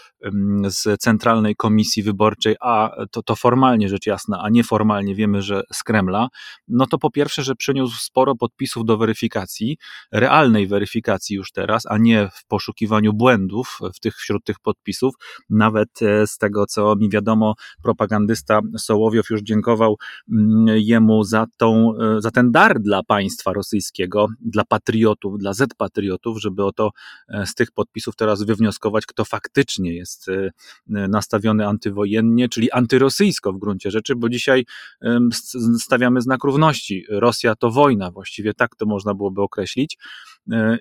z 0.65 1.01
Centralnej 1.01 1.57
Komisji 1.57 2.03
Wyborczej, 2.03 2.57
a 2.61 2.97
to, 3.11 3.23
to 3.23 3.37
formalnie 3.37 3.89
rzecz 3.89 4.07
jasna, 4.07 4.43
a 4.43 4.49
nieformalnie 4.49 5.15
wiemy, 5.15 5.43
że 5.43 5.63
z 5.73 5.83
Kremla, 5.83 6.29
no 6.69 6.87
to 6.87 6.99
po 6.99 7.11
pierwsze, 7.11 7.43
że 7.43 7.55
przyniósł 7.55 7.97
sporo 7.99 8.35
podpisów 8.37 8.85
do 8.85 8.99
weryfikacji, 8.99 9.79
realnej 10.13 10.67
weryfikacji, 10.67 10.91
weryfikacji 10.91 11.37
już 11.37 11.53
teraz, 11.53 11.83
a 11.87 11.99
nie 11.99 12.29
w 12.33 12.47
poszukiwaniu 12.47 13.13
błędów 13.13 13.79
w 13.95 14.01
tych, 14.01 14.17
wśród 14.17 14.45
tych 14.45 14.59
podpisów. 14.59 15.15
Nawet 15.51 16.03
e, 16.03 16.27
z 16.27 16.39
tego, 16.39 16.60
co 16.67 16.97
mi 16.97 17.11
wiadomo, 17.11 17.55
propagandysta 17.83 18.61
Sołowiow 18.79 19.31
już 19.31 19.43
dziękował 19.43 19.97
mm, 20.33 20.67
jemu 20.79 21.25
za, 21.25 21.47
tą, 21.57 21.93
e, 21.97 22.21
za 22.21 22.31
ten 22.31 22.53
dar 22.53 22.81
dla 22.81 23.03
państwa 23.03 23.53
rosyjskiego, 23.53 24.27
dla 24.41 24.65
patriotów, 24.65 25.39
dla 25.39 25.53
Z-patriotów, 25.53 26.41
żeby 26.41 26.65
oto 26.65 26.91
e, 27.29 27.47
z 27.47 27.55
tych 27.55 27.73
podpisów 27.73 28.17
teraz 28.17 28.43
wywnioskować, 28.43 29.07
kto 29.07 29.25
faktycznie 29.25 29.95
jest 29.95 30.27
nastawiony 30.87 31.67
antywojennie, 31.67 32.49
czyli 32.49 32.71
antyrosyjsko 32.71 33.53
w 33.53 33.59
gruncie 33.59 33.91
rzeczy, 33.91 34.17
bo 34.17 34.29
dzisiaj 34.29 34.65
stawiamy 35.79 36.21
znak 36.21 36.45
równości. 36.45 37.05
Rosja 37.11 37.55
to 37.57 37.71
wojna, 37.71 38.11
właściwie 38.11 38.55
tak 38.55 38.77
to 38.77 38.87
można 38.87 39.15
byłoby 39.15 39.43
określić 39.43 39.99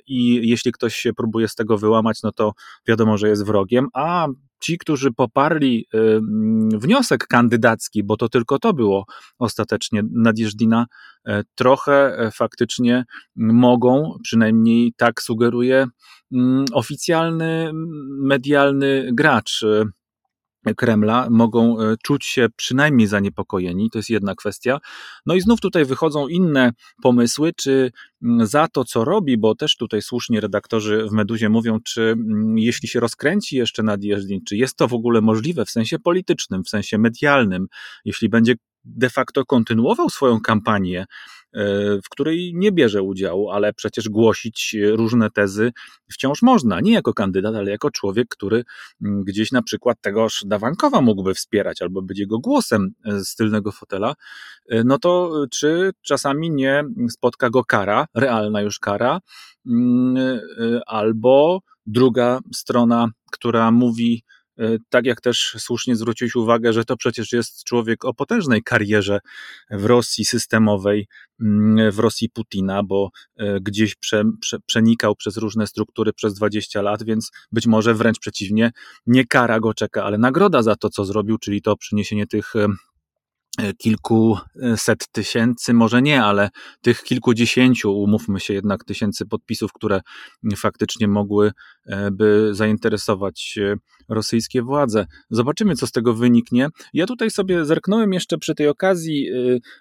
i 0.08 0.50
jeśli 0.50 0.72
ktoś 0.72 0.96
się 0.96 1.14
próbuje 1.14 1.48
z 1.48 1.56
tego 1.56 1.78
wyłamać, 1.78 2.22
no 2.24 2.32
to 2.32 2.54
wiadomo, 2.88 3.18
że 3.18 3.30
jest 3.30 3.46
wrogiem, 3.46 3.88
a 3.94 4.28
ci, 4.60 4.78
którzy 4.78 5.12
poparli 5.12 5.86
wniosek 6.74 7.28
kandydacki, 7.28 8.04
bo 8.04 8.18
to 8.18 8.30
tylko 8.30 8.60
to 8.60 8.74
było 8.74 9.06
ostatecznie. 9.40 10.04
Nadjeżdina, 10.12 10.86
e, 11.28 11.44
trochę 11.56 12.18
e, 12.18 12.32
faktycznie 12.32 13.06
mogą, 13.36 14.18
przynajmniej 14.24 14.94
tak 14.98 15.22
sugeruje 15.22 15.88
oficjalny 16.74 17.72
medialny 18.22 19.10
gracz 19.14 19.64
y, 19.64 19.86
Kremla 20.76 21.28
mogą 21.30 21.80
e, 21.80 21.96
czuć 22.04 22.26
się 22.26 22.48
przynajmniej 22.56 23.08
zaniepokojeni, 23.08 23.90
to 23.90 24.00
jest 24.00 24.10
jedna 24.10 24.36
kwestia. 24.36 24.80
No 25.26 25.36
i 25.36 25.42
znów 25.42 25.62
tutaj 25.62 25.86
wychodzą 25.86 26.28
inne 26.28 26.72
pomysły, 27.04 27.54
czy 27.58 27.92
mm, 28.24 28.48
za 28.48 28.68
to, 28.68 28.86
co 28.86 29.06
robi, 29.06 29.38
bo 29.38 29.56
też 29.56 29.76
tutaj 29.76 30.02
słusznie 30.02 30.42
redaktorzy 30.42 31.08
w 31.10 31.12
Meduzie 31.12 31.50
mówią, 31.50 31.80
czy 31.86 32.02
mm, 32.02 32.58
jeśli 32.58 32.88
się 32.88 33.00
rozkręci 33.00 33.56
jeszcze 33.56 33.84
nadjeżdżeń, 33.84 34.40
czy 34.48 34.58
jest 34.58 34.76
to 34.76 34.88
w 34.88 34.94
ogóle 34.94 35.22
możliwe 35.22 35.66
w 35.66 35.70
sensie 35.70 36.00
politycznym, 36.00 36.64
w 36.64 36.70
sensie 36.70 36.98
medialnym, 36.98 37.68
jeśli 38.06 38.30
będzie 38.30 38.56
de 38.86 39.10
facto 39.10 39.46
kontynuował 39.46 40.10
swoją 40.10 40.42
kampanię, 40.42 41.06
w 42.04 42.10
której 42.10 42.52
nie 42.56 42.72
bierze 42.72 43.04
udziału, 43.04 43.50
ale 43.50 43.74
przecież 43.74 44.10
głosić 44.10 44.76
różne 44.92 45.30
tezy 45.30 45.72
wciąż 46.12 46.42
można. 46.42 46.80
Nie 46.80 46.94
jako 46.94 47.14
kandydat, 47.14 47.56
ale 47.56 47.72
jako 47.72 47.92
człowiek, 47.92 48.28
który 48.28 48.64
mm, 49.02 49.24
gdzieś 49.24 49.52
na 49.52 49.62
przykład 49.62 49.98
tegoż 50.02 50.44
Dawankowa 50.46 51.02
mógłby 51.02 51.34
wspierać 51.34 51.82
albo 51.82 52.02
być 52.02 52.20
jego 52.20 52.40
głosem 52.40 52.94
e, 53.06 53.20
z 53.20 53.36
tylnego 53.36 53.72
fotela. 53.72 54.14
E, 54.70 54.84
no 54.84 55.00
to 55.00 55.32
czy 55.52 55.92
czasami 56.02 56.52
nie 56.52 56.84
spotka 57.10 57.50
go 57.50 57.64
kara, 57.64 58.06
realna 58.16 58.62
już 58.62 58.80
kara, 58.80 59.20
mm, 59.68 60.40
albo 60.88 61.60
druga 61.86 62.40
strona, 62.52 63.08
która 63.32 63.72
mówi, 63.72 64.24
E, 64.39 64.39
tak 64.90 65.06
jak 65.06 65.22
też 65.22 65.56
słusznie 65.60 65.96
zwróciłeś 65.96 66.36
uwagę, 66.36 66.74
że 66.74 66.86
to 66.86 66.98
przecież 66.98 67.32
jest 67.32 67.64
człowiek 67.64 68.06
o 68.06 68.14
potężnej 68.14 68.64
karierze 68.64 69.20
w 69.72 69.86
Rosji 69.86 70.26
systemowej, 70.26 71.08
mm, 71.42 71.92
w 71.92 72.00
Rosji 72.00 72.30
Putina, 72.30 72.84
bo 72.84 73.10
e, 73.38 73.60
gdzieś 73.62 73.96
prze, 73.96 74.24
prze, 74.42 74.58
przenikał 74.66 75.16
przez 75.16 75.38
różne 75.38 75.68
struktury 75.68 76.14
przez 76.14 76.34
20 76.34 76.82
lat, 76.82 77.04
więc 77.04 77.32
być 77.52 77.68
może 77.68 77.94
wręcz 77.94 78.20
przeciwnie, 78.20 78.72
nie 79.08 79.26
kara 79.26 79.60
go 79.60 79.74
czeka, 79.74 80.04
ale 80.04 80.18
nagroda 80.18 80.62
za 80.62 80.76
to, 80.76 80.90
co 80.90 81.06
zrobił, 81.06 81.38
czyli 81.38 81.62
to 81.62 81.78
przyniesienie 81.78 82.28
tych 82.28 82.54
E, 83.60 83.74
kilkuset 83.74 85.08
tysięcy, 85.12 85.74
może 85.74 86.02
nie, 86.02 86.24
ale 86.24 86.50
tych 86.82 87.04
kilkudziesięciu, 87.04 87.94
umówmy 87.94 88.40
się 88.40 88.54
jednak, 88.54 88.84
tysięcy 88.84 89.26
podpisów, 89.26 89.74
które 89.74 90.02
faktycznie 90.58 91.08
mogłyby 91.08 91.52
e, 91.90 92.10
zainteresować 92.52 93.60
e, 93.62 93.76
rosyjskie 94.10 94.62
władze. 94.62 95.06
Zobaczymy, 95.30 95.76
co 95.76 95.88
z 95.88 95.92
tego 95.92 96.14
wyniknie. 96.14 96.68
Ja 96.94 97.06
tutaj 97.06 97.32
sobie 97.32 97.66
zerknąłem 97.66 98.14
jeszcze 98.14 98.38
przy 98.38 98.56
tej 98.56 98.68
okazji 98.68 99.30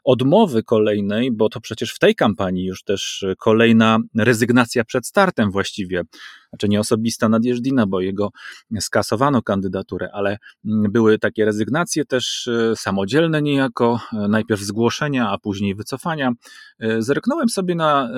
odmowy 0.04 0.62
kolejnej, 0.62 1.32
bo 1.32 1.48
to 1.48 1.60
przecież 1.60 1.92
w 1.94 1.98
tej 1.98 2.14
kampanii 2.14 2.64
już 2.64 2.82
też 2.82 3.24
kolejna 3.38 3.98
rezygnacja 4.14 4.84
przed 4.84 5.06
startem 5.06 5.50
właściwie 5.50 6.04
znaczy 6.50 6.68
nie 6.68 6.80
osobista 6.80 7.28
Nadjeżdina, 7.28 7.86
bo 7.86 8.00
jego 8.00 8.30
skasowano 8.80 9.42
kandydaturę, 9.42 10.08
ale 10.12 10.38
mm, 10.64 10.92
były 10.92 11.18
takie 11.18 11.44
rezygnacje 11.44 12.04
też 12.04 12.48
e, 12.48 12.76
samodzielne 12.76 13.42
niejako, 13.42 14.00
e, 14.12 14.28
najpierw 14.28 14.60
zgłoszenia, 14.60 15.30
a 15.30 15.38
później 15.38 15.74
wycofania. 15.74 16.32
E, 16.78 17.02
zerknąłem 17.02 17.48
sobie 17.48 17.74
na 17.74 18.08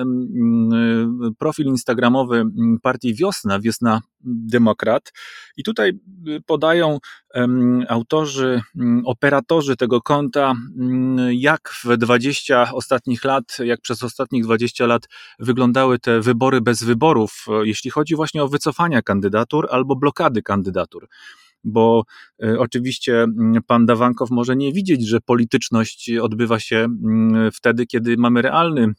profil 1.39 1.65
instagramowy 1.65 2.43
partii 2.81 3.13
Wiosna, 3.13 3.59
Wiosna 3.59 3.80
Demokrat. 4.23 5.13
I 5.57 5.63
tutaj 5.63 5.91
podają 6.45 6.99
autorzy, 7.87 8.61
operatorzy 9.05 9.75
tego 9.75 10.01
konta, 10.01 10.53
jak 11.31 11.69
w 11.83 11.97
20 11.97 12.71
ostatnich 12.71 13.23
lat, 13.23 13.57
jak 13.63 13.81
przez 13.81 14.03
ostatnich 14.03 14.43
20 14.43 14.85
lat 14.85 15.07
wyglądały 15.39 15.99
te 15.99 16.21
wybory 16.21 16.61
bez 16.61 16.83
wyborów, 16.83 17.45
jeśli 17.63 17.91
chodzi 17.91 18.15
właśnie 18.15 18.43
o 18.43 18.47
wycofania 18.47 19.01
kandydatur 19.01 19.67
albo 19.71 19.95
blokady 19.95 20.41
kandydatur. 20.41 21.07
Bo 21.63 22.03
e, 22.43 22.59
oczywiście 22.59 23.27
pan 23.67 23.85
Dawankow 23.85 24.29
może 24.29 24.55
nie 24.55 24.73
widzieć, 24.73 25.07
że 25.07 25.21
polityczność 25.21 26.11
odbywa 26.21 26.59
się 26.59 26.87
wtedy, 27.53 27.85
kiedy 27.85 28.17
mamy 28.17 28.41
realny 28.41 28.93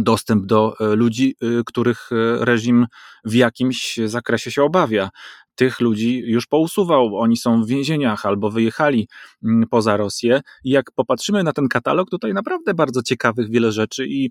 dostęp 0.00 0.46
do 0.46 0.74
e, 0.80 0.84
ludzi, 0.96 1.36
e, 1.42 1.46
których 1.66 2.10
reżim 2.40 2.86
w 3.24 3.34
jakimś 3.34 4.00
zakresie 4.04 4.50
się 4.50 4.62
obawia 4.62 5.10
tych 5.58 5.80
ludzi 5.80 6.22
już 6.26 6.46
pousuwał. 6.46 7.16
Oni 7.16 7.36
są 7.36 7.62
w 7.62 7.66
więzieniach 7.66 8.26
albo 8.26 8.50
wyjechali 8.50 9.08
mm, 9.44 9.68
poza 9.70 9.96
Rosję. 9.96 10.40
I 10.64 10.70
jak 10.70 10.92
popatrzymy 10.92 11.42
na 11.44 11.52
ten 11.52 11.68
katalog, 11.68 12.10
tutaj 12.10 12.34
naprawdę 12.34 12.74
bardzo 12.74 13.02
ciekawych 13.02 13.50
wiele 13.50 13.72
rzeczy 13.72 14.06
i 14.06 14.30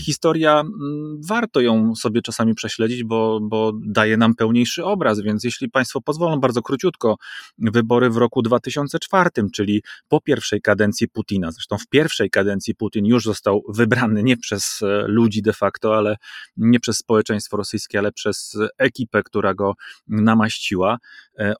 historia, 0.00 0.54
um, 0.60 1.20
warto 1.28 1.60
ją 1.60 1.94
sobie 1.94 2.22
czasami 2.22 2.54
prześledzić, 2.54 3.04
bo, 3.04 3.40
bo 3.42 3.72
daje 3.86 4.16
nam 4.16 4.34
pełniejszy 4.34 4.84
obraz. 4.84 5.20
Więc 5.20 5.44
jeśli 5.44 5.70
Państwo 5.70 6.00
pozwolą, 6.00 6.40
bardzo 6.40 6.62
króciutko, 6.62 7.16
wybory 7.58 8.10
w 8.10 8.16
roku 8.16 8.42
2004, 8.42 9.30
czyli 9.52 9.82
po 10.08 10.20
pierwszej 10.20 10.60
kadencji 10.60 11.08
Putina. 11.08 11.52
Zresztą 11.52 11.78
w 11.78 11.86
pierwszej 11.86 12.30
kadencji 12.30 12.74
Putin 12.74 13.06
już 13.06 13.24
został 13.24 13.62
wybrany 13.68 14.22
nie 14.22 14.36
przez 14.36 14.82
e, 14.82 15.04
ludzi 15.06 15.42
de 15.42 15.52
facto, 15.52 15.96
ale 15.96 16.16
nie 16.56 16.80
przez 16.80 16.96
społeczeństwo 16.96 17.56
rosyjskie, 17.56 17.98
ale 17.98 18.12
przez 18.12 18.58
ekipę, 18.78 19.22
która 19.22 19.54
go 19.54 19.74
nam 20.08 20.37
namaściła 20.38 20.98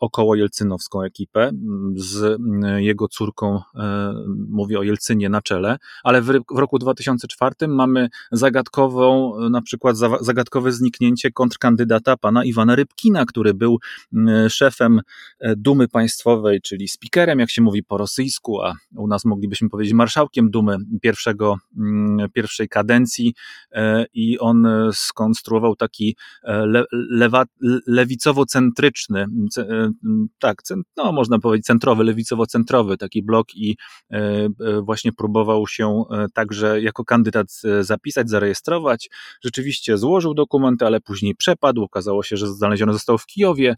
około 0.00 0.34
jelcynowską 0.34 1.02
ekipę. 1.02 1.50
Z 1.96 2.40
jego 2.76 3.08
córką, 3.08 3.60
e, 3.76 4.14
mówię 4.48 4.78
o 4.78 4.82
Jelcynie 4.82 5.28
na 5.28 5.42
czele, 5.42 5.76
ale 6.04 6.22
w 6.22 6.40
roku 6.54 6.78
2004 6.78 7.54
mamy 7.68 8.08
zagadkową, 8.32 9.34
na 9.50 9.62
przykład 9.62 9.96
zagadkowe 10.20 10.72
zniknięcie 10.72 11.30
kontrkandydata 11.30 12.16
pana 12.16 12.44
Iwana 12.44 12.74
Rybkina, 12.74 13.24
który 13.24 13.54
był 13.54 13.78
szefem 14.48 15.00
e, 15.40 15.56
Dumy 15.56 15.88
Państwowej, 15.88 16.60
czyli 16.60 16.88
speakerem, 16.88 17.38
jak 17.38 17.50
się 17.50 17.62
mówi 17.62 17.82
po 17.82 17.98
rosyjsku, 17.98 18.62
a 18.62 18.74
u 18.96 19.06
nas 19.06 19.24
moglibyśmy 19.24 19.68
powiedzieć 19.68 19.94
marszałkiem 19.94 20.50
Dumy 20.50 20.76
pierwszego, 21.02 21.56
pierwszej 22.32 22.68
kadencji. 22.68 23.34
I 24.14 24.38
on 24.38 24.66
skonstruował 24.92 25.76
taki 25.76 26.16
le, 26.44 26.84
lewa, 26.92 27.44
lewicowo-centralny 27.86 28.78
centryczny, 28.78 29.26
e, 29.58 29.67
tak, 30.38 30.62
no 30.96 31.12
można 31.12 31.38
powiedzieć 31.38 31.66
centrowy, 31.66 32.04
lewicowo-centrowy 32.04 32.96
taki 32.96 33.22
blok 33.22 33.54
i 33.54 33.76
e, 34.10 34.48
właśnie 34.82 35.12
próbował 35.12 35.66
się 35.66 36.02
także 36.34 36.80
jako 36.80 37.04
kandydat 37.04 37.46
zapisać, 37.80 38.30
zarejestrować. 38.30 39.10
Rzeczywiście 39.44 39.98
złożył 39.98 40.34
dokumenty, 40.34 40.86
ale 40.86 41.00
później 41.00 41.34
przepadł. 41.34 41.82
Okazało 41.82 42.22
się, 42.22 42.36
że 42.36 42.46
znaleziony 42.48 42.92
został 42.92 43.18
w 43.18 43.26
Kijowie 43.26 43.76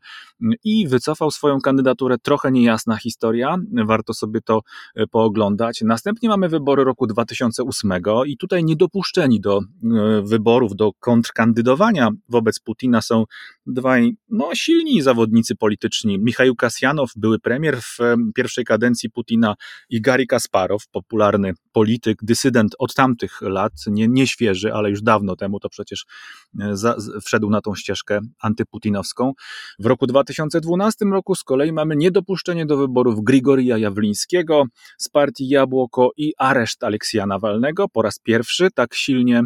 i 0.65 0.89
wycofał 0.89 1.31
swoją 1.31 1.61
kandydaturę. 1.61 2.19
Trochę 2.19 2.53
niejasna 2.53 2.97
historia, 2.97 3.57
warto 3.87 4.15
sobie 4.15 4.41
to 4.41 4.61
pooglądać. 5.11 5.81
Następnie 5.85 6.29
mamy 6.29 6.49
wybory 6.49 6.85
roku 6.85 7.07
2008 7.07 7.93
i 8.27 8.37
tutaj 8.37 8.65
niedopuszczeni 8.65 9.41
do 9.41 9.61
wyborów, 10.23 10.77
do 10.77 10.93
kontrkandydowania 11.01 12.11
wobec 12.29 12.61
Putina 12.61 13.03
są 13.03 13.25
dwaj 13.67 14.17
no, 14.29 14.55
silni 14.55 15.03
zawodnicy 15.03 15.57
polityczni. 15.57 16.19
Michał 16.19 16.55
Kasjanow, 16.55 17.13
były 17.17 17.39
premier 17.39 17.81
w 17.83 17.99
pierwszej 18.35 18.65
kadencji 18.65 19.11
Putina 19.11 19.55
i 19.91 20.01
Gary 20.01 20.27
Kasparow, 20.27 20.89
popularny 20.89 21.53
polityk, 21.73 22.19
dysydent 22.23 22.75
od 22.79 22.95
tamtych 22.95 23.41
lat, 23.43 23.73
nie, 23.87 24.09
nie 24.09 24.27
świeży, 24.27 24.75
ale 24.75 24.91
już 24.91 25.03
dawno 25.03 25.37
temu 25.37 25.61
to 25.61 25.69
przecież 25.69 26.07
e, 26.61 26.77
za, 26.77 26.97
wszedł 27.25 27.51
na 27.51 27.61
tą 27.61 27.75
ścieżkę 27.75 28.21
antyputinowską. 28.41 29.33
W 29.79 29.87
roku 29.87 30.07
2012 30.35 31.05
roku. 31.05 31.35
Z 31.35 31.45
kolei 31.45 31.73
mamy 31.73 31.97
niedopuszczenie 31.97 32.67
do 32.67 32.77
wyborów 32.77 33.25
Grigorija 33.25 33.79
Jawlińskiego 33.79 34.65
z 34.99 35.09
partii 35.09 35.49
Jabłoko 35.49 36.11
i 36.17 36.33
areszt 36.39 36.85
Aleksja 36.85 37.27
Nawalnego. 37.27 37.89
Po 37.89 38.03
raz 38.03 38.19
pierwszy 38.19 38.69
tak 38.75 38.95
silnie 38.95 39.43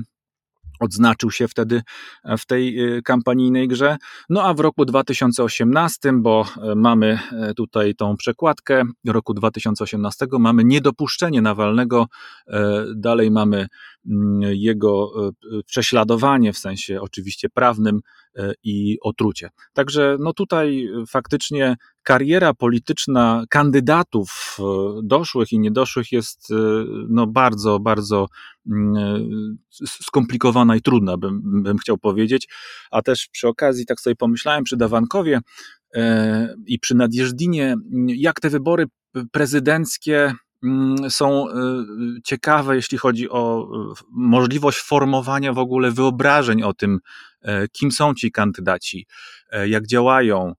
odznaczył 0.80 1.30
się 1.30 1.48
wtedy 1.48 1.82
e, 2.24 2.38
w 2.38 2.46
tej 2.46 2.80
e, 2.80 3.02
kampanijnej 3.02 3.68
grze. 3.68 3.96
No 4.28 4.42
a 4.42 4.54
w 4.54 4.60
roku 4.60 4.84
2018, 4.84 6.12
bo 6.12 6.46
e, 6.62 6.74
mamy 6.74 7.18
tutaj 7.56 7.94
tą 7.94 8.16
przekładkę 8.16 8.82
roku 9.06 9.34
2018, 9.34 10.26
mamy 10.38 10.64
niedopuszczenie 10.64 11.42
Nawalnego, 11.42 12.06
dalej 12.96 13.30
mamy 13.30 13.66
mm, 14.06 14.40
jego 14.42 15.12
prześladowanie 15.66 16.52
w 16.52 16.58
sensie 16.58 17.00
oczywiście 17.00 17.48
prawnym 17.48 18.00
i 18.62 18.98
otrucie. 19.02 19.50
Także 19.72 20.16
no 20.20 20.32
tutaj 20.32 20.88
faktycznie 21.08 21.76
kariera 22.04 22.54
polityczna 22.54 23.44
kandydatów 23.50 24.58
doszłych 25.02 25.52
i 25.52 25.58
niedoszłych 25.58 26.12
jest 26.12 26.48
no 27.08 27.26
bardzo, 27.26 27.80
bardzo 27.80 28.26
mm, 28.70 29.58
skomplikowana 29.86 30.76
i 30.76 30.80
trudna, 30.80 31.16
bym, 31.16 31.62
bym 31.62 31.78
chciał 31.78 31.98
powiedzieć. 31.98 32.48
A 32.90 33.02
też 33.02 33.28
przy 33.32 33.48
okazji, 33.48 33.86
tak 33.86 34.00
sobie 34.00 34.16
pomyślałem 34.16 34.64
przy 34.64 34.76
Dawankowie 34.76 35.40
e, 35.94 36.54
i 36.66 36.78
przy 36.78 36.94
Nadjeżdinie, 36.94 37.76
jak 38.06 38.40
te 38.40 38.50
wybory 38.50 38.86
prezydenckie 39.32 40.34
mm, 40.64 41.10
są 41.10 41.48
e, 41.50 41.54
ciekawe, 42.24 42.76
jeśli 42.76 42.98
chodzi 42.98 43.30
o 43.30 43.68
możliwość 44.10 44.78
formowania 44.78 45.52
w 45.52 45.58
ogóle 45.58 45.90
wyobrażeń 45.90 46.62
o 46.62 46.74
tym, 46.74 46.98
e, 47.42 47.68
kim 47.68 47.92
są 47.92 48.14
ci 48.14 48.32
kandydaci, 48.32 49.06
jak 49.66 49.86
działają, 49.86 50.54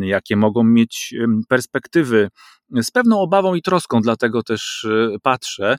jakie 0.00 0.36
mogą 0.36 0.64
mieć 0.64 1.14
perspektywy. 1.48 2.28
Z 2.82 2.90
pewną 2.90 3.20
obawą 3.20 3.54
i 3.54 3.62
troską, 3.62 4.00
dlatego 4.00 4.42
też 4.42 4.86
e, 4.90 5.16
patrzę 5.22 5.70
e, 5.72 5.76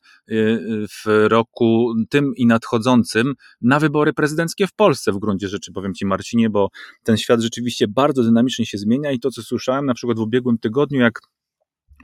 w 0.90 1.28
roku 1.28 1.94
tym 2.10 2.32
i 2.36 2.46
nadchodzącym 2.46 3.34
na 3.62 3.80
wybory 3.80 4.14
prezydenckie 4.14 4.68
w 4.68 4.74
Polsce 4.74 5.12
w 5.12 5.20
gruncie 5.20 5.48
rzeczy, 5.48 5.72
powiem 5.72 5.94
Ci 5.94 6.06
Marcinie, 6.06 6.50
bo 6.50 6.70
ten 7.04 7.18
świat 7.18 7.42
rzeczywiście 7.42 7.88
bardzo 7.88 8.24
dynamicznie 8.24 8.66
się 8.66 8.78
zmienia 8.78 9.12
i 9.12 9.20
to, 9.20 9.32
co 9.32 9.44
słyszałem 9.44 9.86
na 9.86 9.94
przykład 9.94 10.18
w 10.18 10.22
ubiegłym 10.22 10.58
tygodniu, 10.58 11.00
jak 11.00 11.20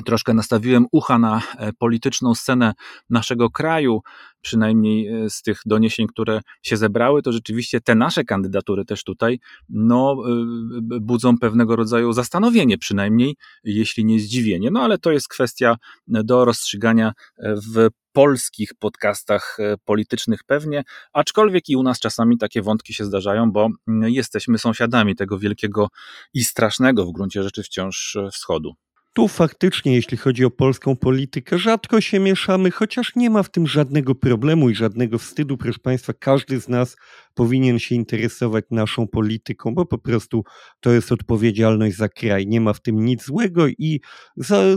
troszkę 0.02 0.34
nastawiłem 0.34 0.86
ucha 0.92 1.20
na 1.20 1.42
e, 1.58 1.74
polityczną 1.74 2.36
scenę 2.36 2.74
naszego 3.10 3.50
kraju, 3.50 4.02
przynajmniej 4.42 5.08
e, 5.08 5.30
z 5.30 5.42
tych 5.42 5.62
doniesień, 5.66 6.08
które 6.08 6.42
się 6.64 6.78
zebrały, 6.78 7.22
to 7.22 7.32
rzeczywiście 7.32 7.82
te 7.82 7.96
nasze 7.96 8.24
kandydatury 8.24 8.86
też 8.86 9.04
tutaj 9.04 9.40
no, 9.70 10.16
e, 10.28 11.00
budzą 11.02 11.38
pewnego 11.38 11.76
rodzaju 11.76 12.14
zastanowienie, 12.14 12.78
przynajmniej 12.78 13.36
jeśli 13.64 14.06
nie 14.06 14.20
zdziwienie. 14.20 14.72
No 14.72 14.82
ale 14.82 14.98
to 14.98 15.12
jest 15.12 15.28
kwestia 15.28 15.76
do 16.08 16.46
rozstrzygania 16.46 17.14
w 17.76 17.88
polskich 18.14 18.70
podcastach 18.80 19.58
politycznych 19.86 20.44
pewnie, 20.44 20.84
aczkolwiek 21.14 21.70
i 21.70 21.76
u 21.76 21.84
nas 21.84 22.00
czasami 22.00 22.38
takie 22.38 22.62
wątki 22.62 22.94
się 22.94 23.06
zdarzają, 23.06 23.52
bo 23.52 23.70
jesteśmy 24.04 24.58
sąsiadami 24.58 25.16
tego 25.16 25.40
wielkiego 25.40 25.88
i 26.34 26.44
strasznego 26.44 27.06
w 27.06 27.12
gruncie 27.12 27.44
rzeczy 27.44 27.64
wciąż 27.64 28.18
wschodu. 28.32 28.74
Tu 29.14 29.28
faktycznie, 29.28 29.96
jeśli 29.96 30.18
chodzi 30.18 30.46
o 30.46 30.52
polską 30.52 30.96
politykę, 30.96 31.60
rzadko 31.60 32.02
się 32.02 32.20
mieszamy, 32.20 32.72
chociaż 32.72 33.16
nie 33.16 33.30
ma 33.30 33.44
w 33.44 33.52
tym 33.52 33.68
żadnego 33.68 34.16
problemu 34.16 34.70
i 34.70 34.76
żadnego 34.76 35.18
wstydu. 35.18 35.58
Proszę 35.58 35.80
Państwa, 35.80 36.14
każdy 36.14 36.62
z 36.62 36.68
nas 36.68 36.96
powinien 37.34 37.80
się 37.80 37.96
interesować 37.96 38.66
naszą 38.72 39.08
polityką, 39.08 39.74
bo 39.74 39.86
po 39.86 39.98
prostu 39.98 40.44
to 40.80 40.92
jest 40.92 41.12
odpowiedzialność 41.12 41.98
za 41.98 42.10
kraj. 42.10 42.48
Nie 42.48 42.62
ma 42.62 42.74
w 42.74 42.82
tym 42.82 43.06
nic 43.06 43.26
złego 43.26 43.68
i 43.68 44.02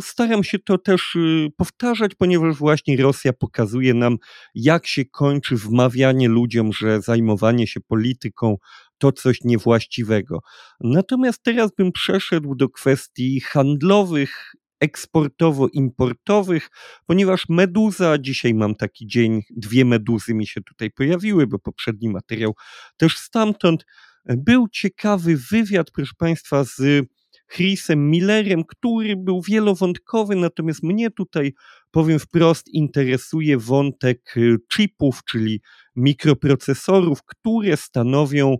staram 0.00 0.44
się 0.44 0.58
to 0.58 0.78
też 0.78 1.14
y, 1.16 1.48
powtarzać, 1.56 2.14
ponieważ 2.14 2.56
właśnie 2.56 2.96
Rosja 2.96 3.32
pokazuje 3.32 3.94
nam, 3.94 4.16
jak 4.54 4.86
się 4.86 5.04
kończy 5.04 5.56
wmawianie 5.56 6.28
ludziom, 6.28 6.72
że 6.72 7.00
zajmowanie 7.00 7.66
się 7.66 7.80
polityką 7.80 8.56
to 8.98 9.12
coś 9.12 9.40
niewłaściwego. 9.44 10.38
Natomiast 10.80 11.42
teraz 11.42 11.70
bym 11.78 11.92
przeszedł 11.92 12.54
do 12.54 12.68
kwestii 12.68 13.40
handlowych, 13.40 14.54
eksportowo-importowych, 14.80 16.70
ponieważ 17.06 17.48
meduza, 17.48 18.18
dzisiaj 18.18 18.54
mam 18.54 18.74
taki 18.74 19.06
dzień, 19.06 19.42
dwie 19.50 19.84
meduzy 19.84 20.34
mi 20.34 20.46
się 20.46 20.60
tutaj 20.62 20.90
pojawiły, 20.90 21.46
bo 21.46 21.58
poprzedni 21.58 22.08
materiał 22.08 22.54
też 22.96 23.18
stamtąd. 23.18 23.86
Był 24.26 24.68
ciekawy 24.68 25.36
wywiad, 25.50 25.90
proszę 25.90 26.12
Państwa, 26.18 26.64
z 26.64 27.06
Chrisem 27.52 28.10
Millerem, 28.10 28.64
który 28.64 29.16
był 29.16 29.42
wielowątkowy, 29.42 30.36
natomiast 30.36 30.82
mnie 30.82 31.10
tutaj, 31.10 31.52
powiem 31.90 32.18
wprost, 32.18 32.68
interesuje 32.68 33.58
wątek 33.58 34.34
chipów, 34.74 35.20
czyli 35.24 35.60
mikroprocesorów, 35.96 37.22
które 37.26 37.76
stanowią 37.76 38.56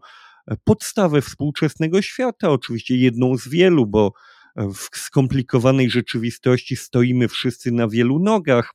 podstawę 0.64 1.22
współczesnego 1.22 2.02
świata, 2.02 2.50
oczywiście 2.50 2.96
jedną 2.96 3.36
z 3.36 3.48
wielu, 3.48 3.86
bo 3.86 4.12
w 4.56 4.96
skomplikowanej 4.96 5.90
rzeczywistości 5.90 6.76
stoimy 6.76 7.28
wszyscy 7.28 7.72
na 7.72 7.88
wielu 7.88 8.18
nogach 8.18 8.74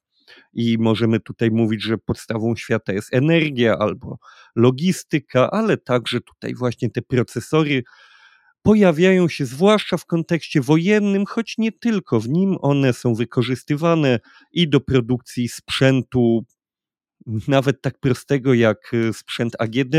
i 0.53 0.77
możemy 0.79 1.19
tutaj 1.19 1.51
mówić, 1.51 1.83
że 1.83 1.97
podstawą 1.97 2.55
świata 2.55 2.93
jest 2.93 3.13
energia 3.13 3.77
albo 3.77 4.17
logistyka, 4.55 5.51
ale 5.51 5.77
także 5.77 6.21
tutaj 6.21 6.55
właśnie 6.55 6.89
te 6.89 7.01
procesory 7.01 7.83
pojawiają 8.61 9.29
się 9.29 9.45
zwłaszcza 9.45 9.97
w 9.97 10.05
kontekście 10.05 10.61
wojennym, 10.61 11.25
choć 11.25 11.57
nie 11.57 11.71
tylko 11.71 12.19
w 12.19 12.29
nim, 12.29 12.57
one 12.61 12.93
są 12.93 13.15
wykorzystywane 13.15 14.19
i 14.51 14.69
do 14.69 14.79
produkcji 14.79 15.49
sprzętu 15.49 16.45
nawet 17.47 17.81
tak 17.81 17.99
prostego 17.99 18.53
jak 18.53 18.93
y, 18.93 19.13
sprzęt 19.13 19.55
AGD, 19.59 19.95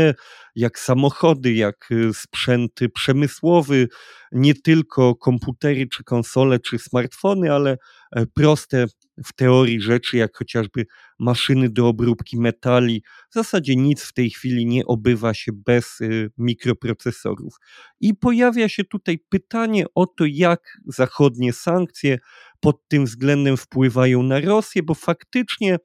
jak 0.55 0.79
samochody, 0.79 1.53
jak 1.53 1.91
y, 1.91 2.13
sprzęt 2.13 2.79
przemysłowy, 2.93 3.87
nie 4.31 4.55
tylko 4.55 5.15
komputery, 5.15 5.87
czy 5.87 6.03
konsole, 6.03 6.59
czy 6.59 6.79
smartfony, 6.79 7.53
ale 7.53 7.77
e, 8.15 8.25
proste 8.25 8.85
w 9.25 9.33
teorii 9.33 9.81
rzeczy, 9.81 10.17
jak 10.17 10.37
chociażby 10.37 10.85
maszyny 11.19 11.69
do 11.69 11.87
obróbki 11.87 12.39
metali. 12.39 13.03
W 13.29 13.33
zasadzie 13.33 13.75
nic 13.75 14.03
w 14.03 14.13
tej 14.13 14.29
chwili 14.29 14.65
nie 14.65 14.85
obywa 14.85 15.33
się 15.33 15.51
bez 15.65 16.01
y, 16.01 16.31
mikroprocesorów. 16.37 17.55
I 17.99 18.15
pojawia 18.15 18.69
się 18.69 18.83
tutaj 18.83 19.19
pytanie 19.29 19.85
o 19.95 20.05
to, 20.05 20.25
jak 20.27 20.77
zachodnie 20.85 21.53
sankcje 21.53 22.17
pod 22.59 22.87
tym 22.87 23.05
względem 23.05 23.57
wpływają 23.57 24.23
na 24.23 24.39
Rosję, 24.39 24.83
bo 24.83 24.93
faktycznie 24.93 25.77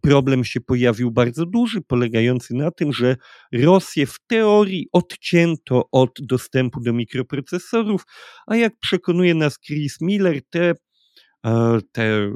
problem 0.00 0.44
się 0.44 0.60
pojawił 0.60 1.10
bardzo 1.10 1.46
duży, 1.46 1.80
polegający 1.80 2.54
na 2.54 2.70
tym, 2.70 2.92
że 2.92 3.16
Rosję 3.52 4.06
w 4.06 4.18
teorii 4.26 4.88
odcięto 4.92 5.88
od 5.92 6.10
dostępu 6.20 6.80
do 6.80 6.92
mikroprocesorów, 6.92 8.04
a 8.46 8.56
jak 8.56 8.72
przekonuje 8.78 9.34
nas 9.34 9.58
Chris 9.58 10.00
Miller, 10.00 10.40
te, 10.50 10.74
e, 11.46 11.78
te 11.92 12.32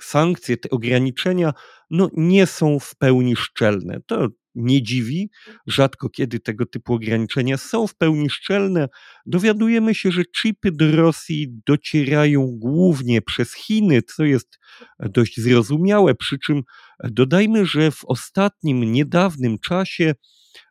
sankcje, 0.00 0.56
te 0.56 0.70
ograniczenia 0.70 1.52
no, 1.90 2.10
nie 2.12 2.46
są 2.46 2.78
w 2.78 2.96
pełni 2.96 3.36
szczelne. 3.36 4.00
To 4.06 4.28
nie 4.54 4.82
dziwi. 4.82 5.30
Rzadko 5.66 6.08
kiedy 6.08 6.40
tego 6.40 6.66
typu 6.66 6.94
ograniczenia 6.94 7.56
są 7.56 7.86
w 7.86 7.94
pełni 7.94 8.30
szczelne. 8.30 8.88
Dowiadujemy 9.26 9.94
się, 9.94 10.10
że 10.10 10.22
chipy 10.24 10.72
do 10.72 10.96
Rosji 10.96 11.48
docierają 11.66 12.46
głównie 12.58 13.22
przez 13.22 13.54
Chiny, 13.54 14.02
co 14.02 14.24
jest 14.24 14.58
dość 15.00 15.40
zrozumiałe. 15.40 16.14
Przy 16.14 16.38
czym 16.38 16.62
dodajmy, 17.04 17.66
że 17.66 17.90
w 17.90 18.04
ostatnim, 18.04 18.92
niedawnym 18.92 19.58
czasie 19.58 20.14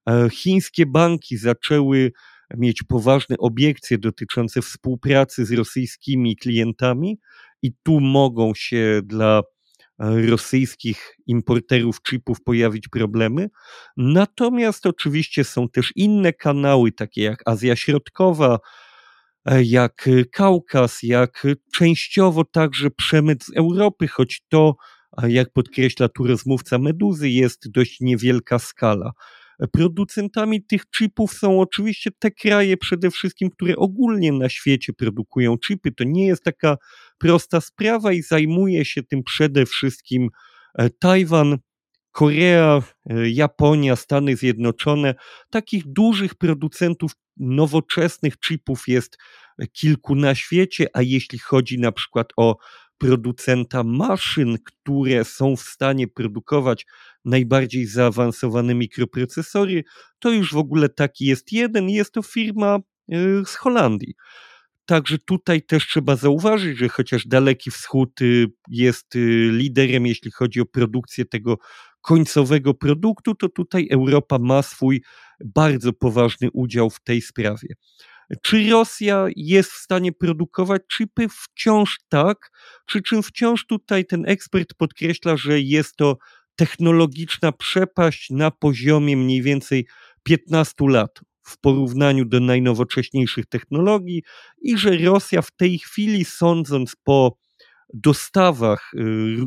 e, 0.10 0.30
chińskie 0.30 0.86
banki 0.86 1.38
zaczęły 1.38 2.12
mieć 2.58 2.84
poważne 2.84 3.36
obiekcje 3.38 3.98
dotyczące 3.98 4.62
współpracy 4.62 5.46
z 5.46 5.52
rosyjskimi 5.52 6.36
klientami, 6.36 7.18
i 7.64 7.74
tu 7.84 8.00
mogą 8.00 8.54
się 8.56 9.02
dla 9.06 9.42
rosyjskich 10.12 11.16
importerów 11.28 12.02
chipów 12.02 12.44
pojawić 12.44 12.88
problemy. 12.88 13.50
Natomiast 13.98 14.86
oczywiście 14.86 15.44
są 15.44 15.70
też 15.70 15.92
inne 15.96 16.34
kanały, 16.34 16.92
takie 16.92 17.24
jak 17.24 17.44
Azja 17.46 17.76
Środkowa, 17.76 18.60
e, 19.46 19.64
jak 19.64 20.10
Kaukaz, 20.32 21.04
jak 21.04 21.48
częściowo 21.74 22.44
także 22.46 22.92
przemyt 22.92 23.44
z 23.44 23.58
Europy, 23.58 24.08
choć 24.08 24.44
to, 24.50 24.76
jak 25.28 25.54
podkreśla 25.54 26.10
tu 26.10 26.28
rozmówca 26.28 26.78
Meduzy, 26.78 27.30
jest 27.30 27.72
dość 27.72 28.00
niewielka 28.02 28.60
skala. 28.60 29.12
Producentami 29.72 30.64
tych 30.64 30.82
chipów 30.98 31.34
są 31.34 31.60
oczywiście 31.60 32.12
te 32.20 32.32
kraje 32.32 32.78
przede 32.78 33.12
wszystkim, 33.12 33.50
które 33.50 33.76
ogólnie 33.76 34.32
na 34.32 34.50
świecie 34.50 34.94
produkują 34.94 35.58
chipy. 35.68 35.92
To 35.92 36.04
nie 36.04 36.28
jest 36.28 36.44
taka 36.44 36.78
prosta 37.24 37.62
sprawa 37.62 38.12
i 38.12 38.22
zajmuje 38.22 38.86
się 38.86 39.04
tym 39.04 39.24
przede 39.24 39.66
wszystkim 39.66 40.30
e, 40.76 40.90
Tajwan, 40.90 41.58
Korea, 42.12 42.84
e, 43.10 43.30
Japonia, 43.30 43.96
Stany 43.96 44.36
Zjednoczone. 44.36 45.16
Takich 45.50 45.84
dużych 45.86 46.36
producentów 46.36 47.12
nowoczesnych 47.38 48.40
chipów 48.40 48.88
jest 48.88 49.18
kilku 49.72 50.16
na 50.16 50.36
świecie, 50.36 50.88
a 50.94 51.02
jeśli 51.02 51.40
chodzi 51.40 51.80
na 51.80 51.92
przykład 51.92 52.28
o 52.38 52.58
producenta 52.98 53.84
maszyn, 53.84 54.58
które 54.66 55.26
są 55.26 55.56
w 55.56 55.62
stanie 55.62 56.08
produkować 56.08 56.86
najbardziej 57.26 57.86
zaawansowane 57.86 58.76
mikroprocesory, 58.76 59.84
to 60.20 60.32
już 60.32 60.54
w 60.54 60.58
ogóle 60.58 60.90
taki 60.90 61.26
jest 61.26 61.52
jeden. 61.52 61.90
Jest 61.90 62.12
to 62.12 62.22
firma 62.22 62.76
e, 62.76 63.46
z 63.46 63.56
Holandii. 63.56 64.14
Także 64.86 65.18
tutaj 65.18 65.62
też 65.62 65.88
trzeba 65.88 66.16
zauważyć, 66.16 66.78
że 66.78 66.90
chociaż 66.90 67.28
Daleki 67.28 67.72
Wschód 67.72 68.22
y, 68.22 68.46
jest 68.70 69.16
y, 69.16 69.50
liderem, 69.52 70.06
jeśli 70.06 70.32
chodzi 70.32 70.62
o 70.62 70.66
produkcję 70.66 71.26
tego 71.26 71.58
końcowego 72.02 72.74
produktu, 72.74 73.36
to 73.36 73.50
tutaj 73.50 73.88
Europa 73.92 74.40
ma 74.40 74.62
swój 74.62 75.04
bardzo 75.46 75.94
poważny 75.94 76.52
udział 76.52 76.90
w 76.90 77.00
tej 77.00 77.22
sprawie. 77.22 77.68
Czy 78.42 78.70
Rosja 78.70 79.26
jest 79.36 79.72
w 79.72 79.78
stanie 79.78 80.12
produkować 80.12 80.82
chipy? 80.98 81.28
Wciąż 81.30 82.00
tak, 82.10 82.52
przy 82.86 83.02
czym 83.02 83.24
wciąż 83.24 83.66
tutaj 83.66 84.06
ten 84.06 84.26
ekspert 84.26 84.74
podkreśla, 84.74 85.38
że 85.38 85.62
jest 85.62 85.96
to 85.96 86.18
technologiczna 86.56 87.52
przepaść 87.52 88.30
na 88.30 88.52
poziomie 88.52 89.18
mniej 89.18 89.42
więcej 89.42 89.88
15 90.24 90.74
lat 90.80 91.20
w 91.44 91.60
porównaniu 91.60 92.26
do 92.26 92.40
najnowocześniejszych 92.40 93.46
technologii 93.46 94.24
i 94.62 94.78
że 94.78 94.98
Rosja 94.98 95.42
w 95.42 95.52
tej 95.52 95.80
chwili, 95.80 96.26
sądząc 96.26 96.96
po 97.04 97.38
dostawach 97.94 98.92
y, 98.94 99.38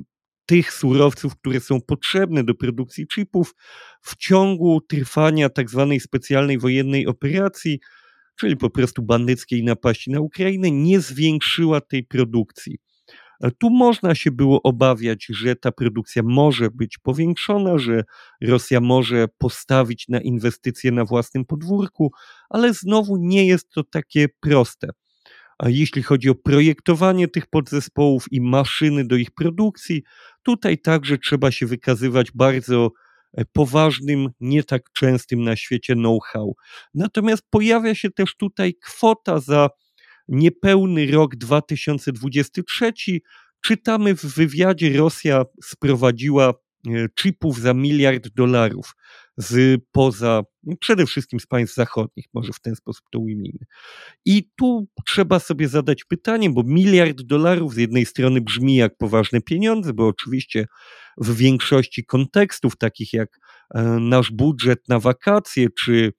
tych 0.47 0.73
surowców, 0.73 1.37
które 1.37 1.61
są 1.61 1.81
potrzebne 1.81 2.45
do 2.45 2.55
produkcji 2.55 3.07
chipów, 3.07 3.55
w 4.01 4.17
ciągu 4.17 4.81
trwania 4.81 5.49
tak 5.49 5.71
zwanej 5.71 6.01
specjalnej 6.01 6.59
wojennej 6.59 7.07
operacji, 7.07 7.81
czyli 8.41 8.57
po 8.57 8.71
prostu 8.71 9.03
bandyckiej 9.03 9.65
napaści 9.65 10.11
na 10.11 10.21
Ukrainę, 10.21 10.71
nie 10.71 11.01
zwiększyła 11.01 11.81
tej 11.81 12.05
produkcji. 12.05 12.79
Tu 13.59 13.71
można 13.71 14.15
się 14.15 14.31
było 14.31 14.63
obawiać, 14.63 15.27
że 15.31 15.57
ta 15.57 15.73
produkcja 15.73 16.23
może 16.23 16.71
być 16.71 16.99
powiększona, 16.99 17.79
że 17.79 18.05
Rosja 18.43 18.81
może 18.81 19.29
postawić 19.39 20.09
na 20.09 20.21
inwestycje 20.21 20.93
na 20.93 21.05
własnym 21.05 21.45
podwórku, 21.45 22.13
ale 22.51 22.75
znowu 22.75 23.17
nie 23.17 23.47
jest 23.47 23.71
to 23.71 23.85
takie 23.85 24.29
proste. 24.41 24.89
A 25.59 25.69
jeśli 25.69 26.03
chodzi 26.03 26.31
o 26.31 26.35
projektowanie 26.35 27.29
tych 27.29 27.47
podzespołów 27.47 28.27
i 28.31 28.41
maszyny 28.41 29.05
do 29.07 29.17
ich 29.17 29.31
produkcji, 29.31 30.03
tutaj 30.43 30.79
także 30.79 31.19
trzeba 31.19 31.51
się 31.51 31.67
wykazywać 31.67 32.33
bardzo 32.35 32.91
e, 33.33 33.45
poważnym, 33.45 34.31
nie 34.41 34.65
tak 34.65 34.83
częstym 34.93 35.43
na 35.45 35.57
świecie 35.57 35.95
know-how. 35.95 36.55
Natomiast 36.95 37.43
pojawia 37.51 37.95
się 37.95 38.11
też 38.11 38.37
tutaj 38.37 38.75
kwota 38.75 39.41
za 39.41 39.69
niepełny 40.29 41.07
rok 41.07 41.37
2023 41.37 42.93
czytamy 43.61 44.15
w 44.15 44.25
wywiadzie 44.25 44.97
Rosja 44.97 45.45
sprowadziła 45.63 46.55
e, 46.89 47.09
chipów 47.21 47.61
za 47.61 47.75
miliard 47.75 48.29
dolarów. 48.29 48.95
z 49.37 49.83
poza, 49.93 50.43
przede 50.81 51.07
wszystkim 51.07 51.41
z 51.41 51.47
państw 51.47 51.77
zachodnich, 51.77 52.27
może 52.35 52.53
w 52.53 52.61
ten 52.61 52.77
sposób 52.77 53.05
to 53.11 53.19
ujmijmy. 53.19 53.59
I 54.25 54.51
tu 54.57 54.87
trzeba 55.07 55.39
sobie 55.39 55.69
zadać 55.69 56.05
pytanie, 56.05 56.51
bo 56.51 56.63
miliard 56.63 57.23
dolarów 57.23 57.75
z 57.75 57.77
jednej 57.77 58.07
strony 58.07 58.41
brzmi 58.41 58.77
jak 58.77 58.97
poważne 58.97 59.41
pieniądze, 59.41 59.93
bo 59.93 60.07
oczywiście 60.07 60.67
w 61.19 61.37
większości 61.37 62.05
kontekstów, 62.05 62.77
takich 62.77 63.13
jak 63.13 63.39
e, 63.75 63.83
nasz 63.83 64.31
budżet 64.31 64.89
na 64.89 65.01
wakacje, 65.01 65.69
czy 65.71 66.13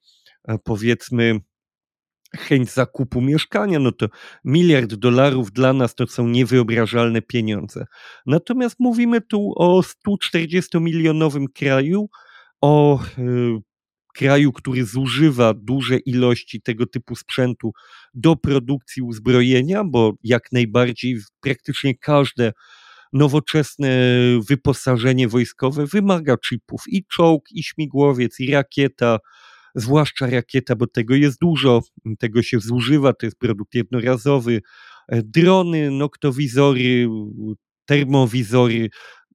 e, 0.48 0.58
powiedzmy 0.64 1.40
chęć 2.36 2.72
zakupu 2.72 3.22
mieszkania, 3.22 3.80
no 3.80 3.92
to 3.92 4.08
miliard 4.46 4.94
dolarów 4.94 5.52
dla 5.52 5.74
nas 5.74 5.96
to 5.96 6.08
są 6.08 6.28
niewyobrażalne 6.28 7.22
pieniądze. 7.22 7.86
Natomiast 8.26 8.76
mówimy 8.80 9.22
tu 9.22 9.54
o 9.56 9.82
140-milionowym 9.82 11.46
kraju, 11.56 12.10
o 12.62 13.00
y, 13.18 13.62
kraju, 14.18 14.52
który 14.52 14.86
zużywa 14.86 15.54
duże 15.54 15.98
ilości 15.98 16.62
tego 16.62 16.86
typu 16.86 17.16
sprzętu 17.16 17.72
do 18.14 18.36
produkcji 18.36 19.04
uzbrojenia, 19.04 19.84
bo 19.84 20.14
jak 20.24 20.52
najbardziej 20.52 21.20
praktycznie 21.42 21.98
każde 21.98 22.54
nowoczesne 23.14 23.90
wyposażenie 24.50 25.28
wojskowe 25.28 25.86
wymaga 25.86 26.38
chipów 26.38 26.84
i 26.88 27.06
czołg, 27.06 27.52
i 27.52 27.64
śmigłowiec, 27.64 28.40
i 28.40 28.52
rakieta, 28.52 29.20
zwłaszcza 29.78 30.30
rakieta, 30.30 30.76
bo 30.76 30.88
tego 30.88 31.16
jest 31.16 31.40
dużo, 31.40 31.82
tego 32.20 32.44
się 32.44 32.60
zużywa, 32.60 33.14
to 33.14 33.26
jest 33.26 33.38
produkt 33.38 33.76
jednorazowy, 33.76 34.62
e, 35.08 35.22
drony, 35.24 35.92
noktowizory, 35.92 37.08
termowizory, 37.86 38.90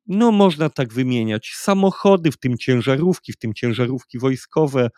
no 0.06 0.32
można 0.32 0.68
tak 0.68 0.92
wymieniać, 0.92 1.52
samochody, 1.56 2.32
w 2.32 2.38
tym 2.38 2.58
ciężarówki, 2.58 3.32
w 3.32 3.38
tym 3.38 3.54
ciężarówki 3.54 4.18
wojskowe 4.18 4.90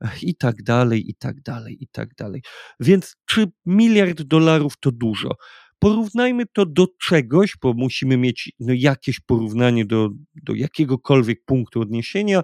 e, 0.00 0.10
i 0.22 0.36
tak 0.36 0.62
dalej, 0.62 1.10
i 1.10 1.14
tak 1.14 1.40
dalej, 1.40 1.76
i 1.80 1.88
tak 1.88 2.14
dalej. 2.14 2.42
Więc 2.80 3.16
czy 3.26 3.46
miliard 3.66 4.22
dolarów 4.22 4.74
to 4.80 4.92
dużo? 4.92 5.30
Porównajmy 5.78 6.46
to 6.46 6.66
do 6.66 6.86
czegoś, 7.02 7.56
bo 7.62 7.72
musimy 7.72 8.16
mieć 8.16 8.52
no, 8.60 8.72
jakieś 8.76 9.20
porównanie 9.20 9.84
do, 9.84 10.10
do 10.34 10.54
jakiegokolwiek 10.54 11.44
punktu 11.44 11.80
odniesienia. 11.80 12.40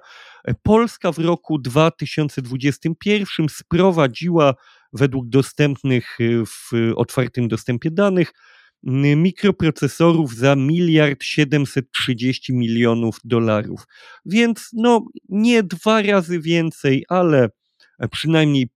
Polska 0.62 1.12
w 1.12 1.18
roku 1.18 1.58
2021 1.58 3.48
sprowadziła 3.48 4.54
według 4.92 5.28
dostępnych 5.28 6.20
y, 6.20 6.42
w 6.46 6.70
otwartym 6.96 7.48
dostępie 7.48 7.90
danych 7.90 8.32
mikroprocesorów 9.16 10.34
za 10.34 10.56
miliard 10.56 11.22
730 11.22 12.52
milionów 12.52 13.18
dolarów. 13.24 13.86
Więc 14.26 14.70
no 14.72 15.04
nie 15.28 15.62
dwa 15.62 16.02
razy 16.02 16.40
więcej, 16.40 17.04
ale 17.08 17.48
przynajmniej 18.10 18.68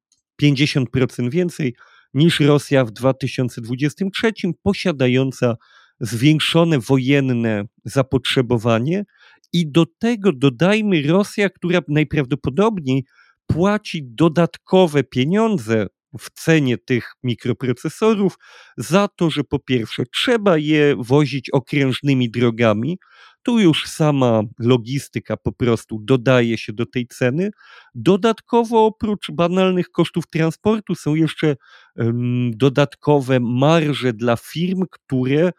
50% 0.42 1.30
więcej 1.30 1.74
niż 2.14 2.40
Rosja 2.40 2.84
w 2.84 2.90
2023, 2.90 4.32
posiadająca 4.62 5.56
zwiększone 6.00 6.78
wojenne 6.78 7.64
zapotrzebowanie. 7.84 9.04
I 9.52 9.70
do 9.70 9.86
tego 9.98 10.32
dodajmy 10.32 11.02
Rosja, 11.02 11.48
która 11.48 11.80
najprawdopodobniej 11.88 13.04
płaci 13.46 14.02
dodatkowe 14.04 15.04
pieniądze 15.04 15.86
w 16.18 16.30
cenie 16.30 16.78
tych 16.78 17.12
mikroprocesorów 17.22 18.38
za 18.76 19.08
to, 19.16 19.30
że 19.30 19.44
po 19.44 19.58
pierwsze 19.58 20.02
trzeba 20.14 20.58
je 20.58 20.96
wozić 20.98 21.50
okrężnymi 21.50 22.30
drogami, 22.30 22.98
tu 23.48 23.58
już 23.58 23.86
sama 23.86 24.42
logistyka 24.58 25.36
po 25.36 25.52
prostu 25.52 25.98
dodaje 25.98 26.58
się 26.58 26.72
do 26.72 26.86
tej 26.86 27.06
ceny. 27.06 27.50
Dodatkowo 27.94 28.86
oprócz 28.86 29.30
banalnych 29.30 29.90
kosztów 29.90 30.26
transportu 30.26 30.94
są 30.94 31.14
jeszcze 31.14 31.56
dodatkowe 32.50 33.40
marże 33.40 34.12
dla 34.12 34.36
firm, 34.36 34.84
które 34.90 35.50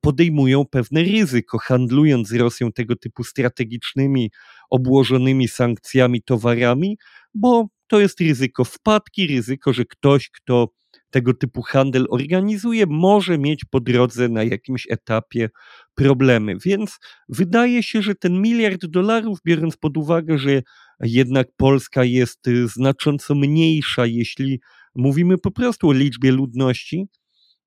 podejmują 0.00 0.64
pewne 0.64 1.02
ryzyko, 1.02 1.58
handlując 1.58 2.28
z 2.28 2.34
Rosją 2.34 2.72
tego 2.72 2.96
typu 2.96 3.24
strategicznymi, 3.24 4.30
obłożonymi 4.70 5.48
sankcjami 5.48 6.22
towarami, 6.22 6.98
bo 7.34 7.66
to 7.90 8.00
jest 8.00 8.20
ryzyko 8.20 8.64
wpadki, 8.64 9.26
ryzyko, 9.26 9.72
że 9.72 9.84
ktoś, 9.84 10.30
kto 10.30 10.68
tego 11.10 11.34
typu 11.34 11.62
handel 11.62 12.06
organizuje, 12.10 12.86
może 12.86 13.38
mieć 13.38 13.64
po 13.64 13.80
drodze 13.80 14.28
na 14.28 14.42
jakimś 14.42 14.86
etapie 14.90 15.50
problemy. 15.94 16.56
Więc 16.64 16.98
wydaje 17.28 17.82
się, 17.82 18.02
że 18.02 18.14
ten 18.14 18.42
miliard 18.42 18.86
dolarów, 18.86 19.38
biorąc 19.46 19.76
pod 19.76 19.96
uwagę, 19.96 20.38
że 20.38 20.62
jednak 21.00 21.48
Polska 21.56 22.04
jest 22.04 22.48
y, 22.48 22.68
znacząco 22.68 23.34
mniejsza, 23.34 24.06
jeśli 24.06 24.60
mówimy 24.94 25.38
po 25.38 25.50
prostu 25.50 25.88
o 25.88 25.92
liczbie 25.92 26.32
ludności, 26.32 27.08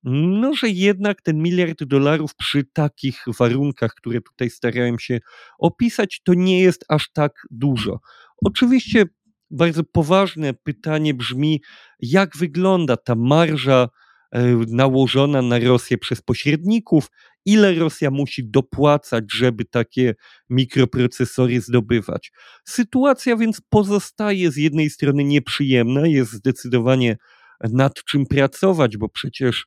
no, 0.03 0.53
że 0.53 0.69
jednak 0.69 1.21
ten 1.21 1.37
miliard 1.37 1.83
dolarów 1.83 2.35
przy 2.35 2.63
takich 2.73 3.23
warunkach, 3.39 3.93
które 3.93 4.21
tutaj 4.21 4.49
starałem 4.49 4.99
się 4.99 5.19
opisać, 5.59 6.21
to 6.23 6.33
nie 6.33 6.61
jest 6.61 6.85
aż 6.89 7.11
tak 7.11 7.31
dużo. 7.51 7.99
Oczywiście 8.37 9.05
bardzo 9.53 9.83
poważne 9.83 10.53
pytanie 10.53 11.13
brzmi, 11.13 11.61
jak 11.99 12.37
wygląda 12.37 12.97
ta 12.97 13.15
marża 13.15 13.89
e, 14.31 14.43
nałożona 14.67 15.41
na 15.41 15.59
Rosję 15.59 15.97
przez 15.97 16.21
pośredników, 16.21 17.07
ile 17.45 17.75
Rosja 17.75 18.11
musi 18.11 18.49
dopłacać, 18.49 19.23
żeby 19.33 19.65
takie 19.65 20.15
mikroprocesory 20.49 21.61
zdobywać. 21.61 22.31
Sytuacja 22.65 23.37
więc 23.37 23.61
pozostaje 23.69 24.51
z 24.51 24.57
jednej 24.57 24.89
strony 24.89 25.23
nieprzyjemna, 25.23 26.07
jest 26.07 26.31
zdecydowanie 26.31 27.17
nad 27.61 27.93
czym 28.03 28.25
pracować, 28.25 28.97
bo 28.97 29.09
przecież 29.09 29.65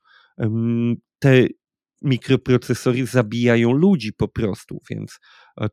te 1.18 1.46
mikroprocesory 2.02 3.06
zabijają 3.06 3.72
ludzi 3.72 4.12
po 4.12 4.28
prostu, 4.28 4.80
więc 4.90 5.18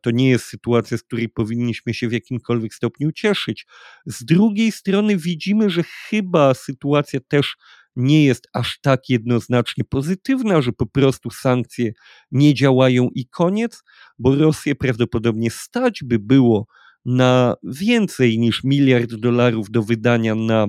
to 0.02 0.10
nie 0.10 0.30
jest 0.30 0.44
sytuacja, 0.44 0.98
z 0.98 1.02
której 1.02 1.28
powinniśmy 1.28 1.94
się 1.94 2.08
w 2.08 2.12
jakimkolwiek 2.12 2.74
stopniu 2.74 3.12
cieszyć. 3.12 3.66
Z 4.06 4.24
drugiej 4.24 4.72
strony 4.72 5.16
widzimy, 5.16 5.70
że 5.70 5.82
chyba 5.82 6.54
sytuacja 6.54 7.20
też 7.28 7.56
nie 7.96 8.24
jest 8.24 8.48
aż 8.52 8.80
tak 8.80 9.08
jednoznacznie 9.08 9.84
pozytywna, 9.84 10.62
że 10.62 10.72
po 10.72 10.86
prostu 10.86 11.30
sankcje 11.30 11.92
nie 12.30 12.54
działają 12.54 13.08
i 13.14 13.28
koniec, 13.28 13.82
bo 14.18 14.36
Rosję 14.36 14.74
prawdopodobnie 14.74 15.50
stać 15.50 16.00
by 16.04 16.18
było 16.18 16.66
na 17.04 17.54
więcej 17.62 18.38
niż 18.38 18.64
miliard 18.64 19.14
dolarów 19.14 19.70
do 19.70 19.82
wydania 19.82 20.34
na 20.34 20.66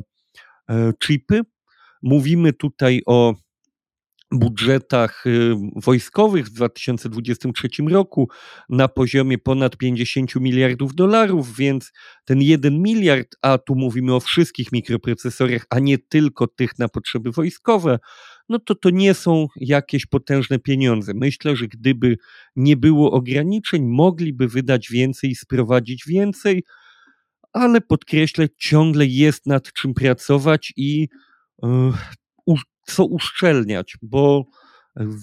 e, 0.70 0.94
chipy. 1.04 1.41
Mówimy 2.02 2.54
tutaj 2.54 3.02
o 3.06 3.34
budżetach 4.32 5.26
y, 5.28 5.56
wojskowych 5.76 6.46
w 6.46 6.50
2023 6.50 7.68
roku 7.90 8.30
na 8.70 8.88
poziomie 8.88 9.38
ponad 9.38 9.78
50 9.78 10.36
miliardów 10.36 10.96
dolarów, 10.96 11.56
więc 11.56 11.92
ten 12.26 12.42
1 12.42 12.82
miliard, 12.82 13.28
a 13.42 13.58
tu 13.58 13.76
mówimy 13.76 14.16
o 14.16 14.20
wszystkich 14.20 14.72
mikroprocesorach, 14.72 15.66
a 15.70 15.80
nie 15.80 15.98
tylko 15.98 16.48
tych 16.48 16.80
na 16.80 16.88
potrzeby 16.88 17.32
wojskowe, 17.32 18.00
no 18.50 18.60
to 18.60 18.76
to 18.76 18.90
nie 18.90 19.14
są 19.14 19.48
jakieś 19.56 20.06
potężne 20.06 20.60
pieniądze. 20.60 21.12
Myślę, 21.16 21.56
że 21.56 21.68
gdyby 21.68 22.18
nie 22.56 22.78
było 22.78 23.12
ograniczeń, 23.12 23.86
mogliby 23.86 24.48
wydać 24.48 24.90
więcej 24.90 25.30
i 25.30 25.36
sprowadzić 25.36 26.04
więcej, 26.08 26.64
ale 27.54 27.82
podkreślę, 27.82 28.48
ciągle 28.58 29.06
jest 29.06 29.46
nad 29.46 29.74
czym 29.74 29.94
pracować 29.94 30.74
i 30.78 31.08
yy, 31.64 31.94
co 32.86 33.06
uszczelniać, 33.06 33.98
bo 34.02 34.45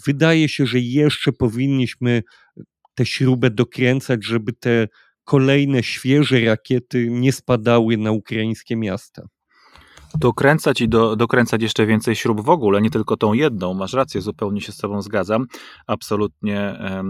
wydaje 0.07 0.48
się, 0.48 0.66
że 0.66 0.79
jeszcze 0.79 1.33
powinniśmy 1.33 2.22
tę 2.94 3.07
śrubę 3.07 3.51
dokręcać, 3.51 4.25
żeby 4.25 4.53
te 4.53 4.88
kolejne 5.25 5.83
świeże 5.83 6.40
rakiety 6.40 7.07
nie 7.11 7.33
spadały 7.33 7.96
na 7.96 8.12
ukraińskie 8.12 8.77
miasta 8.77 9.22
dokręcać 10.18 10.81
i 10.81 10.88
do, 10.88 11.16
dokręcać 11.16 11.62
jeszcze 11.62 11.87
więcej 11.87 12.16
śrub 12.16 12.40
w 12.40 12.48
ogóle, 12.48 12.81
nie 12.81 12.90
tylko 12.90 13.16
tą 13.16 13.33
jedną. 13.33 13.75
Masz 13.75 13.92
rację, 13.92 14.20
zupełnie 14.20 14.61
się 14.61 14.72
z 14.72 14.77
Tobą 14.77 15.03
zgadzam. 15.03 15.46
Absolutnie 15.87 16.61
e, 16.61 17.05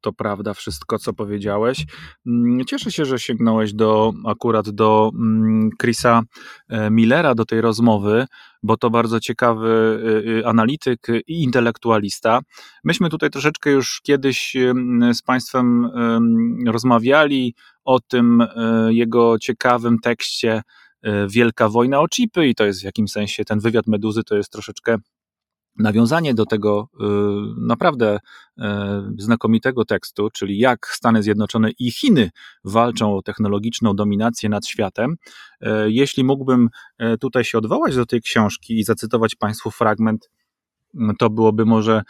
to 0.00 0.12
prawda, 0.12 0.54
wszystko 0.54 0.98
co 0.98 1.12
powiedziałeś. 1.12 1.84
Mm, 2.26 2.64
cieszę 2.64 2.92
się, 2.92 3.04
że 3.04 3.18
sięgnąłeś 3.18 3.74
do 3.74 4.12
akurat 4.26 4.70
do 4.70 5.10
mm, 5.14 5.70
Chrisa 5.80 6.22
e, 6.68 6.90
Millera, 6.90 7.34
do 7.34 7.44
tej 7.44 7.60
rozmowy, 7.60 8.26
bo 8.62 8.76
to 8.76 8.90
bardzo 8.90 9.20
ciekawy 9.20 10.00
e, 10.40 10.48
analityk 10.48 11.06
i 11.26 11.42
intelektualista. 11.42 12.40
Myśmy 12.84 13.08
tutaj 13.08 13.30
troszeczkę 13.30 13.70
już 13.70 14.00
kiedyś 14.02 14.56
z 15.12 15.22
Państwem 15.22 15.90
rozmawiali 16.66 17.54
o 17.84 18.00
tym 18.00 18.44
jego 18.90 19.38
ciekawym 19.38 19.98
tekście 19.98 20.52
E, 20.56 20.62
wielka 21.28 21.68
wojna 21.68 22.00
o 22.00 22.08
chipy 22.08 22.48
i 22.48 22.54
to 22.54 22.64
jest 22.64 22.80
w 22.80 22.84
jakimś 22.84 23.10
sensie 23.10 23.44
ten 23.44 23.60
wywiad 23.60 23.86
Meduzy 23.86 24.24
to 24.24 24.36
jest 24.36 24.52
troszeczkę 24.52 24.96
nawiązanie 25.78 26.34
do 26.34 26.46
tego 26.46 26.88
y, 26.94 27.04
naprawdę 27.60 28.16
y, 28.16 28.62
znakomitego 29.18 29.84
tekstu, 29.84 30.28
czyli 30.30 30.58
jak 30.58 30.86
Stany 30.86 31.22
Zjednoczone 31.22 31.70
i 31.78 31.90
Chiny 31.90 32.30
walczą 32.64 33.16
o 33.16 33.22
technologiczną 33.22 33.96
dominację 33.96 34.48
nad 34.48 34.66
światem. 34.66 35.16
Jeśli 35.86 36.24
mógłbym 36.24 36.68
tutaj 37.20 37.44
się 37.44 37.58
odwołać 37.58 37.96
do 37.96 38.06
tej 38.06 38.22
książki 38.22 38.78
i 38.78 38.84
zacytować 38.84 39.34
Państwu 39.34 39.70
fragment, 39.70 40.30
to 41.18 41.30
byłoby 41.30 41.64
może 41.64 42.02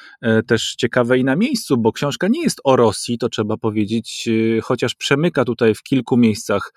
też 0.46 0.74
ciekawe 0.74 1.18
i 1.18 1.24
na 1.24 1.36
miejscu, 1.36 1.76
bo 1.78 1.92
książka 1.92 2.28
nie 2.28 2.42
jest 2.42 2.60
o 2.64 2.76
Rosji, 2.76 3.18
to 3.18 3.28
trzeba 3.28 3.56
powiedzieć, 3.56 4.28
chociaż 4.62 4.94
przemyka 4.94 5.44
tutaj 5.44 5.74
w 5.74 5.82
kilku 5.82 6.16
miejscach 6.16 6.72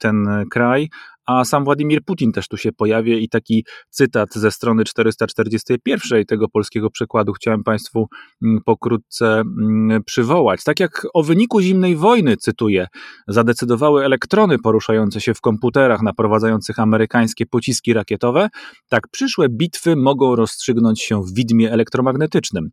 ten 0.00 0.26
kraj, 0.50 0.90
a 1.26 1.44
sam 1.44 1.64
Władimir 1.64 2.04
Putin 2.04 2.32
też 2.32 2.48
tu 2.48 2.56
się 2.56 2.72
pojawia 2.72 3.16
i 3.16 3.28
taki 3.28 3.64
cytat 3.90 4.34
ze 4.34 4.50
strony 4.50 4.84
441 4.84 6.24
tego 6.24 6.48
polskiego 6.48 6.90
przekładu 6.90 7.32
chciałem 7.32 7.64
Państwu 7.64 8.06
mm, 8.42 8.60
pokrótce 8.64 9.40
mm, 9.40 10.04
przywołać. 10.04 10.64
Tak 10.64 10.80
jak 10.80 11.06
o 11.14 11.22
wyniku 11.22 11.60
zimnej 11.60 11.96
wojny, 11.96 12.36
cytuję, 12.36 12.86
zadecydowały 13.28 14.04
elektrony 14.04 14.58
poruszające 14.58 15.20
się 15.20 15.34
w 15.34 15.40
komputerach 15.40 16.02
naprowadzających 16.02 16.78
amerykańskie 16.78 17.46
pociski 17.46 17.92
rakietowe, 17.92 18.48
tak 18.88 19.08
przyszłe 19.08 19.48
bitwy 19.48 19.96
mogą 19.96 20.36
rozstrzygnąć 20.36 21.02
się 21.02 21.22
w 21.22 21.34
widmie 21.34 21.72
elektromagnetycznym. 21.72 22.70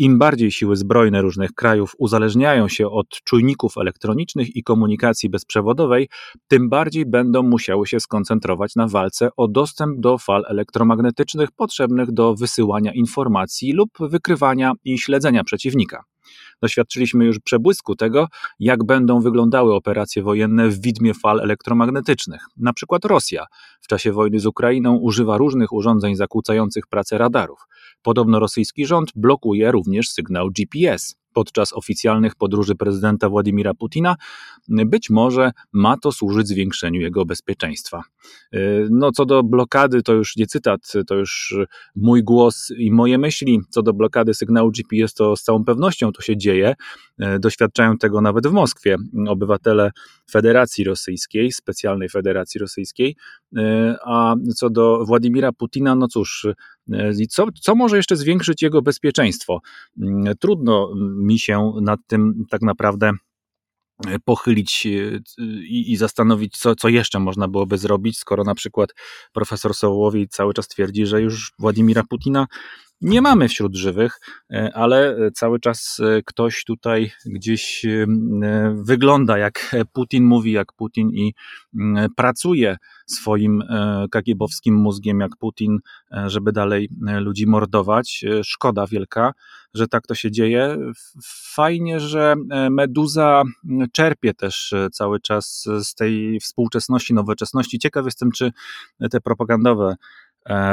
Im 0.00 0.18
bardziej 0.18 0.50
siły 0.50 0.76
zbrojne 0.76 1.22
różnych 1.22 1.52
krajów 1.52 1.94
uzależniają 1.98 2.68
się 2.68 2.90
od 2.90 3.08
czujników 3.08 3.78
elektronicznych 3.78 4.56
i 4.56 4.62
komunikacji 4.62 5.30
bezprzewodowej, 5.30 6.08
tym 6.48 6.68
bardziej 6.68 7.06
będą 7.06 7.42
musiały 7.42 7.86
się 7.86 8.00
skoncentrować 8.00 8.76
na 8.76 8.88
walce 8.88 9.28
o 9.36 9.48
dostęp 9.48 10.00
do 10.00 10.18
fal 10.18 10.44
elektromagnetycznych 10.48 11.50
potrzebnych 11.52 12.12
do 12.12 12.34
wysyłania 12.34 12.92
informacji 12.92 13.72
lub 13.72 13.90
wykrywania 14.00 14.72
i 14.84 14.98
śledzenia 14.98 15.44
przeciwnika. 15.44 16.04
Doświadczyliśmy 16.62 17.24
już 17.24 17.38
przebłysku 17.38 17.96
tego, 17.96 18.26
jak 18.58 18.84
będą 18.84 19.20
wyglądały 19.20 19.74
operacje 19.74 20.22
wojenne 20.22 20.68
w 20.68 20.80
widmie 20.80 21.14
fal 21.14 21.40
elektromagnetycznych. 21.40 22.46
Na 22.56 22.72
przykład 22.72 23.04
Rosja 23.04 23.46
w 23.80 23.86
czasie 23.86 24.12
wojny 24.12 24.40
z 24.40 24.46
Ukrainą 24.46 24.96
używa 24.96 25.38
różnych 25.38 25.72
urządzeń 25.72 26.16
zakłócających 26.16 26.86
pracę 26.86 27.18
radarów. 27.18 27.66
Podobno 28.02 28.38
rosyjski 28.38 28.86
rząd 28.86 29.10
blokuje 29.14 29.72
również 29.72 30.08
sygnał 30.08 30.50
GPS 30.50 31.19
podczas 31.40 31.72
oficjalnych 31.72 32.34
podróży 32.34 32.74
prezydenta 32.74 33.28
Władimira 33.28 33.74
Putina, 33.74 34.16
być 34.68 35.10
może 35.10 35.50
ma 35.72 35.96
to 35.96 36.12
służyć 36.12 36.48
zwiększeniu 36.48 37.00
jego 37.00 37.24
bezpieczeństwa. 37.24 38.02
No, 38.90 39.12
co 39.12 39.26
do 39.26 39.42
blokady, 39.42 40.02
to 40.02 40.12
już 40.12 40.36
nie 40.36 40.46
cytat, 40.46 40.92
to 41.06 41.14
już 41.14 41.54
mój 41.96 42.24
głos 42.24 42.72
i 42.76 42.92
moje 42.92 43.18
myśli. 43.18 43.60
Co 43.70 43.82
do 43.82 43.92
blokady 43.92 44.34
sygnału 44.34 44.70
GPS, 44.70 45.14
to 45.14 45.36
z 45.36 45.42
całą 45.42 45.64
pewnością 45.64 46.12
to 46.12 46.22
się 46.22 46.36
dzieje. 46.36 46.74
Doświadczają 47.38 47.98
tego 47.98 48.20
nawet 48.20 48.46
w 48.46 48.52
Moskwie 48.52 48.96
obywatele 49.28 49.90
Federacji 50.30 50.84
Rosyjskiej, 50.84 51.52
specjalnej 51.52 52.08
Federacji 52.08 52.60
Rosyjskiej. 52.60 53.16
A 54.04 54.34
co 54.56 54.70
do 54.70 55.04
Władimira 55.06 55.52
Putina, 55.52 55.94
no 55.94 56.08
cóż, 56.08 56.46
co, 57.28 57.46
co 57.60 57.74
może 57.74 57.96
jeszcze 57.96 58.16
zwiększyć 58.16 58.62
jego 58.62 58.82
bezpieczeństwo? 58.82 59.60
Trudno 60.40 60.92
mi 61.30 61.38
się 61.38 61.72
nad 61.82 62.00
tym 62.06 62.44
tak 62.50 62.62
naprawdę 62.62 63.12
e, 64.06 64.18
pochylić 64.24 64.86
e, 64.86 64.90
i, 65.62 65.92
i, 65.92 65.96
zastanowić, 65.96 66.58
co, 66.58 66.74
co 66.74 66.88
jeszcze 66.88 67.18
można 67.18 67.48
byłoby 67.48 67.78
zrobić, 67.78 68.18
skoro 68.18 68.44
na 68.44 68.54
przykład 68.54 68.90
profesor 69.32 69.74
Sołowi 69.74 70.28
cały 70.28 70.54
czas 70.54 70.68
twierdzi, 70.68 71.06
że 71.06 71.22
już 71.22 71.52
Władimira 71.58 72.02
Putina 72.08 72.46
nie 73.00 73.22
mamy 73.22 73.48
wśród 73.48 73.76
żywych, 73.76 74.20
e, 74.52 74.70
ale 74.74 75.16
cały 75.34 75.60
czas 75.60 76.00
ktoś 76.24 76.64
tutaj 76.64 77.12
gdzieś 77.26 77.86
wygląda 78.74 79.38
jak 79.38 79.76
Putin 79.92 80.24
mówi, 80.24 80.52
jak 80.52 80.72
Putin 80.72 81.10
i 81.10 81.34
pracuje 82.16 82.76
swoim 83.06 83.62
kagiebowskim 84.10 84.74
mózgiem 84.74 85.20
jak 85.20 85.36
Putin, 85.36 85.78
żeby 86.26 86.52
dalej 86.52 86.88
ludzi 87.20 87.46
mordować. 87.46 88.24
Szkoda 88.42 88.86
wielka 88.86 89.32
że 89.74 89.88
tak 89.88 90.06
to 90.06 90.14
się 90.14 90.30
dzieje. 90.30 90.76
Fajnie, 91.54 92.00
że 92.00 92.34
e, 92.50 92.70
Meduza 92.70 93.42
czerpie 93.92 94.34
też 94.34 94.72
e, 94.72 94.90
cały 94.90 95.20
czas 95.20 95.64
z 95.82 95.94
tej 95.94 96.40
współczesności, 96.40 97.14
nowoczesności. 97.14 97.78
Ciekaw 97.78 98.04
jestem, 98.04 98.30
czy 98.32 98.52
te 99.10 99.20
propagandowe 99.20 99.88
e, 99.88 99.96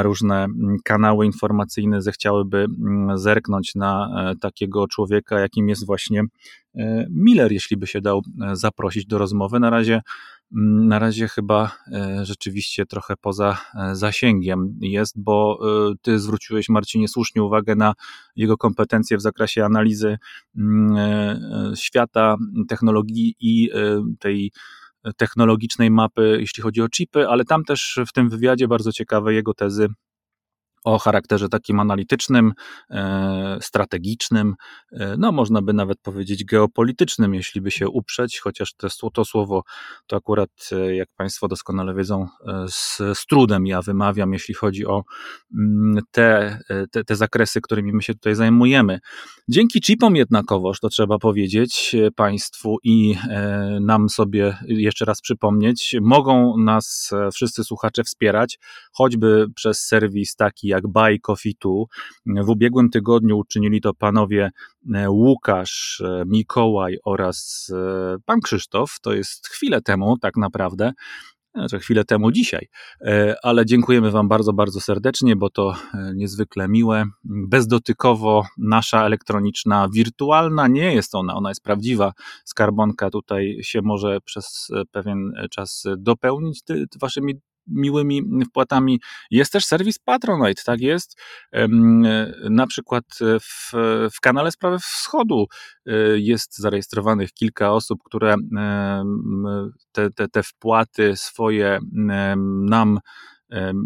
różne 0.02 0.46
kanały 0.84 1.26
informacyjne 1.26 2.02
zechciałyby 2.02 2.66
zerknąć 3.14 3.74
na 3.74 4.10
takiego 4.40 4.86
człowieka, 4.88 5.40
jakim 5.40 5.68
jest 5.68 5.86
właśnie 5.86 6.22
Miller, 7.10 7.52
jeśli 7.52 7.76
by 7.76 7.86
się 7.86 8.00
dał 8.00 8.22
zaprosić 8.52 9.06
do 9.06 9.18
rozmowy. 9.18 9.60
Na 9.60 9.70
razie 9.70 10.02
na 10.50 10.98
razie 10.98 11.28
chyba 11.28 11.76
e, 11.92 12.26
rzeczywiście 12.26 12.86
trochę 12.86 13.14
poza 13.20 13.58
e, 13.74 13.96
zasięgiem 13.96 14.78
jest, 14.80 15.14
bo 15.16 15.58
e, 15.62 15.94
ty 16.02 16.18
zwróciłeś 16.18 16.68
Marcinie 16.68 17.08
słusznie 17.08 17.42
uwagę 17.42 17.74
na 17.74 17.94
jego 18.36 18.56
kompetencje 18.56 19.16
w 19.16 19.22
zakresie 19.22 19.64
analizy 19.64 20.18
mm, 20.56 20.96
świata, 21.76 22.36
technologii 22.68 23.34
i 23.40 23.70
tej 24.18 24.52
technologicznej 25.16 25.90
mapy, 25.90 26.36
jeśli 26.40 26.62
chodzi 26.62 26.82
o 26.82 26.88
chipy, 26.88 27.28
ale 27.28 27.44
tam 27.44 27.64
też 27.64 28.00
w 28.08 28.12
tym 28.12 28.28
wywiadzie 28.28 28.68
bardzo 28.68 28.92
ciekawe 28.92 29.34
jego 29.34 29.54
tezy 29.54 29.88
o 30.84 30.98
charakterze 30.98 31.48
takim 31.48 31.80
analitycznym, 31.80 32.52
e, 32.90 33.58
strategicznym, 33.60 34.54
e, 34.92 35.16
no 35.18 35.32
można 35.32 35.62
by 35.62 35.72
nawet 35.72 36.00
powiedzieć 36.00 36.44
geopolitycznym, 36.44 37.34
jeśli 37.34 37.60
by 37.60 37.70
się 37.70 37.88
uprzeć, 37.88 38.40
chociaż 38.40 38.74
to, 38.74 39.10
to 39.10 39.24
słowo 39.24 39.62
to 40.06 40.16
akurat, 40.16 40.50
e, 40.72 40.96
jak 40.96 41.08
Państwo 41.16 41.48
doskonale 41.48 41.94
wiedzą, 41.94 42.26
z, 42.68 42.96
z 43.18 43.26
trudem 43.26 43.66
ja 43.66 43.82
wymawiam, 43.82 44.32
jeśli 44.32 44.54
chodzi 44.54 44.86
o 44.86 45.02
mm, 45.54 46.02
te, 46.10 46.58
te, 46.90 47.04
te 47.04 47.16
zakresy, 47.16 47.60
którymi 47.60 47.92
my 47.92 48.02
się 48.02 48.14
tutaj 48.14 48.34
zajmujemy. 48.34 48.98
Dzięki 49.48 49.80
chipom 49.80 50.16
jednakowoż, 50.16 50.80
to 50.80 50.88
trzeba 50.88 51.18
powiedzieć 51.18 51.96
Państwu 52.16 52.76
i 52.84 53.14
nam 53.80 54.08
sobie 54.08 54.58
jeszcze 54.66 55.04
raz 55.04 55.20
przypomnieć, 55.20 55.96
mogą 56.00 56.58
nas 56.58 57.10
wszyscy 57.34 57.64
słuchacze 57.64 58.04
wspierać, 58.04 58.58
choćby 58.92 59.46
przez 59.54 59.80
serwis 59.80 60.36
taki 60.36 60.67
jak 60.68 60.86
Buy 60.86 61.18
Coffee 61.18 61.56
2. 61.60 62.44
W 62.44 62.48
ubiegłym 62.48 62.90
tygodniu 62.90 63.38
uczynili 63.38 63.80
to 63.80 63.94
panowie 63.94 64.50
e, 64.94 65.10
Łukasz, 65.10 66.02
e, 66.04 66.22
Mikołaj 66.26 66.98
oraz 67.04 67.70
e, 67.74 68.16
pan 68.24 68.40
Krzysztof. 68.40 68.96
To 69.02 69.12
jest 69.12 69.48
chwilę 69.48 69.82
temu 69.82 70.18
tak 70.18 70.36
naprawdę 70.36 70.92
znaczy 71.54 71.78
chwilę 71.78 72.04
temu 72.04 72.32
dzisiaj, 72.32 72.68
ale 73.42 73.66
dziękujemy 73.66 74.10
Wam 74.10 74.28
bardzo, 74.28 74.52
bardzo 74.52 74.80
serdecznie, 74.80 75.36
bo 75.36 75.50
to 75.50 75.74
niezwykle 76.14 76.68
miłe. 76.68 77.04
Bezdotykowo 77.24 78.46
nasza 78.58 79.04
elektroniczna, 79.06 79.88
wirtualna 79.92 80.68
nie 80.68 80.94
jest 80.94 81.14
ona, 81.14 81.34
ona 81.34 81.48
jest 81.48 81.62
prawdziwa. 81.62 82.12
Skarbonka 82.44 83.10
tutaj 83.10 83.58
się 83.62 83.82
może 83.82 84.20
przez 84.20 84.68
pewien 84.90 85.32
czas 85.50 85.84
dopełnić 85.96 86.62
Waszymi 87.00 87.34
miłymi 87.68 88.22
wpłatami. 88.44 89.00
Jest 89.30 89.52
też 89.52 89.64
serwis 89.64 89.98
Patronite, 89.98 90.62
tak 90.66 90.80
jest. 90.80 91.20
Na 92.50 92.66
przykład 92.66 93.04
w, 93.40 93.72
w 94.16 94.20
kanale 94.20 94.52
Sprawy 94.52 94.78
Wschodu 94.78 95.46
e, 95.86 95.92
jest 96.18 96.58
zarejestrowanych 96.58 97.32
kilka 97.32 97.72
osób, 97.72 97.98
które 98.04 98.34
te, 99.92 100.10
te, 100.10 100.28
te 100.28 100.42
wpłaty 100.42 101.16
swoje 101.16 101.78
nam 102.68 103.00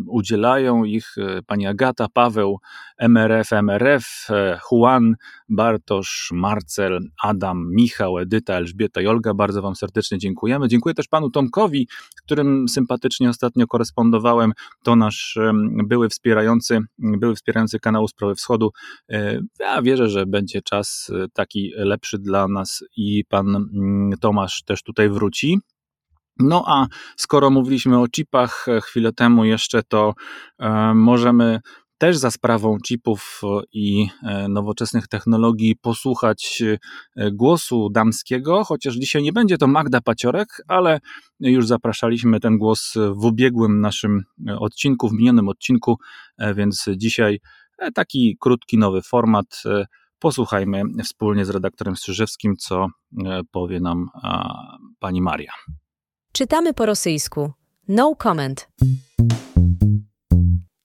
Udzielają 0.06 0.84
ich 0.84 1.14
e, 1.18 1.42
pani 1.42 1.66
Agata, 1.66 2.06
Paweł, 2.14 2.58
MRF, 2.98 3.52
MRF, 3.52 4.26
e, 4.30 4.58
Juan, 4.70 5.14
Bartosz, 5.48 6.30
Marcel, 6.32 7.00
Adam, 7.22 7.70
Michał, 7.70 8.18
Edyta, 8.18 8.54
Elżbieta 8.54 9.00
i 9.00 9.06
Olga. 9.06 9.34
Bardzo 9.34 9.62
Wam 9.62 9.76
serdecznie 9.76 10.18
dziękujemy. 10.18 10.68
Dziękuję 10.68 10.94
też 10.94 11.08
panu 11.08 11.30
Tomkowi, 11.30 11.88
którym 12.24 12.68
sympatycznie 12.68 13.28
ostatnio 13.28 13.66
korespondowałem. 13.66 14.52
To 14.82 14.96
nasz 14.96 15.38
były 15.84 16.08
wspierający, 16.08 16.78
były 16.98 17.34
wspierający 17.34 17.78
kanału 17.80 18.08
Sprawy 18.08 18.34
Wschodu. 18.34 18.70
E, 19.08 19.40
ja 19.60 19.82
wierzę, 19.82 20.08
że 20.08 20.26
będzie 20.26 20.62
czas 20.62 21.12
taki 21.32 21.72
lepszy 21.76 22.18
dla 22.18 22.48
nas 22.48 22.84
i 22.96 23.24
pan 23.28 23.56
mm, 23.56 24.12
Tomasz 24.20 24.62
też 24.62 24.82
tutaj 24.82 25.08
wróci. 25.08 25.58
No 26.38 26.64
a 26.66 26.86
skoro 27.16 27.50
mówiliśmy 27.50 27.98
o 27.98 28.08
chipach 28.08 28.68
e, 28.68 28.80
chwilę 28.80 29.12
temu 29.12 29.44
jeszcze, 29.44 29.82
to 29.82 30.14
e, 30.58 30.94
możemy 30.94 31.60
też 31.98 32.16
za 32.16 32.30
sprawą 32.30 32.78
chipów 32.86 33.40
i 33.72 34.08
e, 34.22 34.48
nowoczesnych 34.48 35.08
technologii 35.08 35.76
posłuchać 35.76 36.62
głosu 37.32 37.90
damskiego, 37.90 38.64
chociaż 38.64 38.94
dzisiaj 38.94 39.22
nie 39.22 39.32
będzie 39.32 39.58
to 39.58 39.66
Magda 39.66 40.00
Paciorek, 40.00 40.48
ale 40.68 41.00
już 41.40 41.66
zapraszaliśmy 41.66 42.40
ten 42.40 42.58
głos 42.58 42.94
w 43.14 43.24
ubiegłym 43.24 43.80
naszym 43.80 44.22
odcinku, 44.58 45.08
w 45.08 45.12
minionym 45.12 45.48
odcinku, 45.48 45.96
więc 46.54 46.86
dzisiaj 46.96 47.40
taki 47.94 48.36
krótki, 48.40 48.78
nowy 48.78 49.02
format. 49.02 49.62
Posłuchajmy 50.18 50.82
wspólnie 51.04 51.44
z 51.44 51.50
redaktorem 51.50 51.96
Strzyżewskim, 51.96 52.56
co 52.56 52.86
powie 53.50 53.80
nam 53.80 54.08
pani 54.98 55.22
Maria. 55.22 55.52
Czytamy 56.32 56.74
po 56.74 56.86
rosyjsku. 56.86 57.50
No 57.88 58.14
comment. 58.18 58.68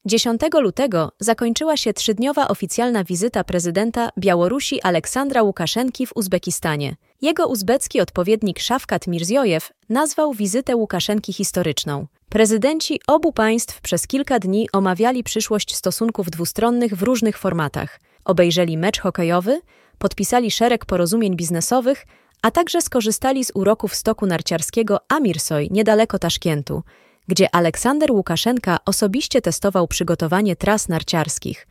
10 0.06 0.42
lutego 0.62 1.12
zakończyła 1.20 1.78
się 1.78 1.94
trzydniowa 1.94 2.48
oficjalna 2.48 3.04
wizyta 3.04 3.44
prezydenta 3.44 4.10
Białorusi 4.20 4.82
Aleksandra 4.82 5.44
Łukaszenki 5.44 6.08
w 6.08 6.12
Uzbekistanie. 6.16 6.96
Jego 7.22 7.48
uzbecki 7.48 8.02
odpowiednik 8.02 8.60
Szafkat 8.60 9.08
Mirziojew 9.08 9.72
nazwał 9.90 10.34
wizytę 10.34 10.76
Łukaszenki 10.76 11.34
historyczną. 11.34 12.08
Prezydenci 12.30 13.00
obu 13.08 13.34
państw 13.34 13.82
przez 13.82 14.08
kilka 14.08 14.40
dni 14.40 14.70
omawiali 14.74 15.24
przyszłość 15.24 15.76
stosunków 15.76 16.30
dwustronnych 16.30 16.96
w 16.96 17.04
różnych 17.04 17.38
formatach. 17.38 18.00
Obejrzeli 18.26 18.78
mecz 18.78 19.00
hokejowy, 19.00 19.62
podpisali 19.98 20.52
szereg 20.52 20.86
porozumień 20.86 21.36
biznesowych, 21.36 22.06
a 22.48 22.52
także 22.52 22.82
skorzystali 22.82 23.46
z 23.46 23.52
uroków 23.54 23.96
stoku 23.96 24.26
narciarskiego 24.26 25.00
Amirsoj 25.08 25.68
niedaleko 25.72 26.20
Taszkentu, 26.20 26.84
gdzie 27.28 27.56
Aleksander 27.56 28.12
Łukaszenka 28.12 28.78
osobiście 28.86 29.42
testował 29.42 29.88
przygotowanie 29.88 30.56
tras 30.56 30.90
narciarskich. 30.90 31.68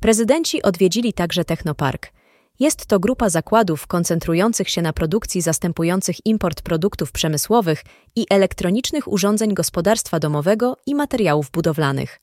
Prezydenci 0.00 0.62
odwiedzili 0.62 1.12
także 1.12 1.44
Technopark. 1.44 2.12
Jest 2.60 2.86
to 2.86 3.00
grupa 3.00 3.28
zakładów 3.28 3.86
koncentrujących 3.86 4.68
się 4.68 4.82
na 4.82 4.92
produkcji 4.92 5.40
zastępujących 5.40 6.26
import 6.26 6.62
produktów 6.62 7.12
przemysłowych 7.12 7.84
i 8.16 8.26
elektronicznych 8.30 9.12
urządzeń 9.12 9.54
gospodarstwa 9.54 10.18
domowego 10.18 10.76
i 10.86 10.94
materiałów 10.94 11.50
budowlanych. 11.50 12.20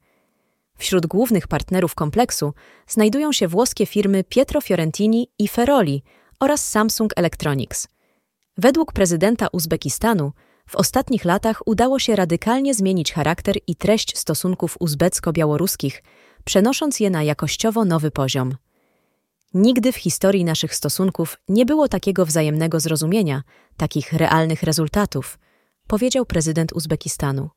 Wśród 0.77 1.05
głównych 1.05 1.47
partnerów 1.47 1.95
kompleksu 1.95 2.53
znajdują 2.87 3.33
się 3.33 3.47
włoskie 3.47 3.85
firmy 3.85 4.23
Pietro 4.23 4.61
Fiorentini 4.61 5.27
i 5.39 5.47
Ferroli 5.47 6.03
oraz 6.39 6.69
Samsung 6.69 7.13
Electronics. 7.15 7.87
Według 8.57 8.93
prezydenta 8.93 9.47
Uzbekistanu 9.51 10.31
w 10.69 10.75
ostatnich 10.75 11.25
latach 11.25 11.61
udało 11.65 11.99
się 11.99 12.15
radykalnie 12.15 12.73
zmienić 12.73 13.13
charakter 13.13 13.55
i 13.67 13.75
treść 13.75 14.17
stosunków 14.17 14.77
uzbecko-białoruskich, 14.79 16.03
przenosząc 16.43 16.99
je 16.99 17.09
na 17.09 17.23
jakościowo 17.23 17.85
nowy 17.85 18.11
poziom. 18.11 18.55
Nigdy 19.53 19.91
w 19.91 19.95
historii 19.95 20.45
naszych 20.45 20.75
stosunków 20.75 21.37
nie 21.49 21.65
było 21.65 21.87
takiego 21.87 22.25
wzajemnego 22.25 22.79
zrozumienia, 22.79 23.43
takich 23.77 24.13
realnych 24.13 24.63
rezultatów, 24.63 25.39
powiedział 25.87 26.25
prezydent 26.25 26.73
Uzbekistanu. 26.73 27.49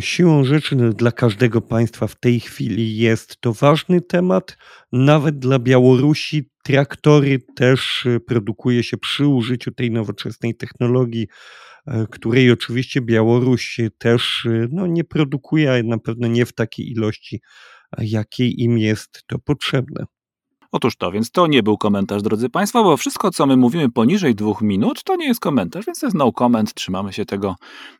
Siłą 0.00 0.44
rzeczy 0.44 0.76
dla 0.76 1.12
każdego 1.12 1.60
państwa 1.60 2.06
w 2.06 2.20
tej 2.20 2.40
chwili 2.40 2.96
jest 2.96 3.40
to 3.40 3.52
ważny 3.52 4.00
temat. 4.00 4.56
Nawet 4.92 5.38
dla 5.38 5.58
Białorusi 5.58 6.50
traktory 6.64 7.38
też 7.56 8.06
e, 8.06 8.20
produkuje 8.20 8.82
się 8.82 8.96
przy 8.96 9.26
użyciu 9.26 9.72
tej 9.72 9.90
nowoczesnej 9.90 10.56
technologii, 10.56 11.26
e, 11.86 12.06
której 12.10 12.50
oczywiście 12.50 13.00
Białoruś 13.00 13.80
też 13.98 14.46
e, 14.46 14.68
no, 14.72 14.86
nie 14.86 15.04
produkuje, 15.04 15.72
a 15.72 15.82
na 15.82 15.98
pewno 15.98 16.28
nie 16.28 16.46
w 16.46 16.52
takiej 16.52 16.90
ilości, 16.90 17.40
jakiej 17.98 18.62
im 18.62 18.78
jest 18.78 19.22
to 19.26 19.38
potrzebne. 19.38 20.04
Otóż 20.76 20.96
to, 20.96 21.12
więc 21.12 21.30
to 21.30 21.46
nie 21.46 21.62
był 21.62 21.78
komentarz, 21.78 22.22
drodzy 22.22 22.48
Państwo, 22.50 22.84
bo 22.84 22.96
wszystko, 22.96 23.30
co 23.30 23.46
my 23.46 23.56
mówimy 23.56 23.90
poniżej 23.90 24.34
dwóch 24.34 24.62
minut, 24.62 25.04
to 25.04 25.16
nie 25.16 25.26
jest 25.26 25.40
komentarz, 25.40 25.86
więc 25.86 26.00
to 26.00 26.06
jest 26.06 26.16
no 26.16 26.32
comment, 26.32 26.74
trzymamy 26.74 27.12
się 27.12 27.24
tego 27.24 27.56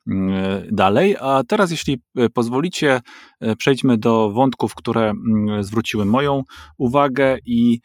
mm, 0.06 0.62
dalej. 0.72 1.16
A 1.20 1.42
teraz, 1.48 1.70
jeśli 1.70 1.98
e, 2.16 2.28
pozwolicie, 2.28 3.00
e, 3.40 3.56
przejdźmy 3.56 3.98
do 3.98 4.30
wątków, 4.30 4.74
które 4.74 5.10
mm, 5.10 5.64
zwróciły 5.64 6.04
moją 6.04 6.42
uwagę 6.78 7.38
i 7.46 7.80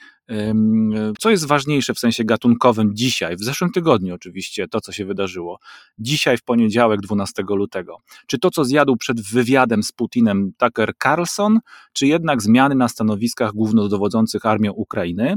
co 1.19 1.29
jest 1.29 1.47
ważniejsze 1.47 1.93
w 1.93 1.99
sensie 1.99 2.23
gatunkowym 2.23 2.95
dzisiaj, 2.95 3.35
w 3.35 3.43
zeszłym 3.43 3.71
tygodniu 3.71 4.15
oczywiście, 4.15 4.67
to 4.67 4.81
co 4.81 4.91
się 4.91 5.05
wydarzyło, 5.05 5.59
dzisiaj 5.99 6.37
w 6.37 6.43
poniedziałek 6.43 7.01
12 7.01 7.43
lutego? 7.49 7.97
Czy 8.27 8.39
to, 8.39 8.51
co 8.51 8.65
zjadł 8.65 8.97
przed 8.97 9.21
wywiadem 9.21 9.83
z 9.83 9.91
Putinem 9.91 10.51
Tucker 10.57 10.91
Carlson, 11.03 11.59
czy 11.93 12.07
jednak 12.07 12.41
zmiany 12.41 12.75
na 12.75 12.87
stanowiskach 12.87 13.51
głównodowodzących 13.51 14.45
armią 14.45 14.71
Ukrainy? 14.71 15.35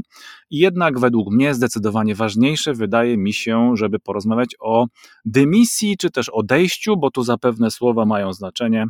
I 0.49 0.57
jednak 0.57 0.99
według 0.99 1.33
mnie 1.33 1.53
zdecydowanie 1.53 2.15
ważniejsze 2.15 2.73
wydaje 2.73 3.17
mi 3.17 3.33
się, 3.33 3.71
żeby 3.75 3.99
porozmawiać 3.99 4.55
o 4.59 4.85
dymisji, 5.25 5.97
czy 5.97 6.11
też 6.11 6.29
odejściu, 6.29 6.97
bo 6.97 7.11
tu 7.11 7.23
zapewne 7.23 7.71
słowa 7.71 8.05
mają 8.05 8.33
znaczenie 8.33 8.85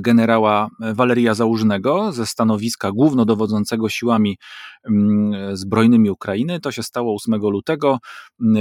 generała 0.00 0.68
Waleria 0.94 1.34
Załużnego 1.34 2.12
ze 2.12 2.26
stanowiska 2.26 2.92
głównodowodzącego 2.92 3.88
siłami 3.88 4.38
mm, 4.84 5.56
zbrojnymi 5.56 6.10
Ukrainy. 6.10 6.60
To 6.60 6.72
się 6.72 6.82
stało 6.82 7.14
8 7.14 7.40
lutego. 7.40 7.98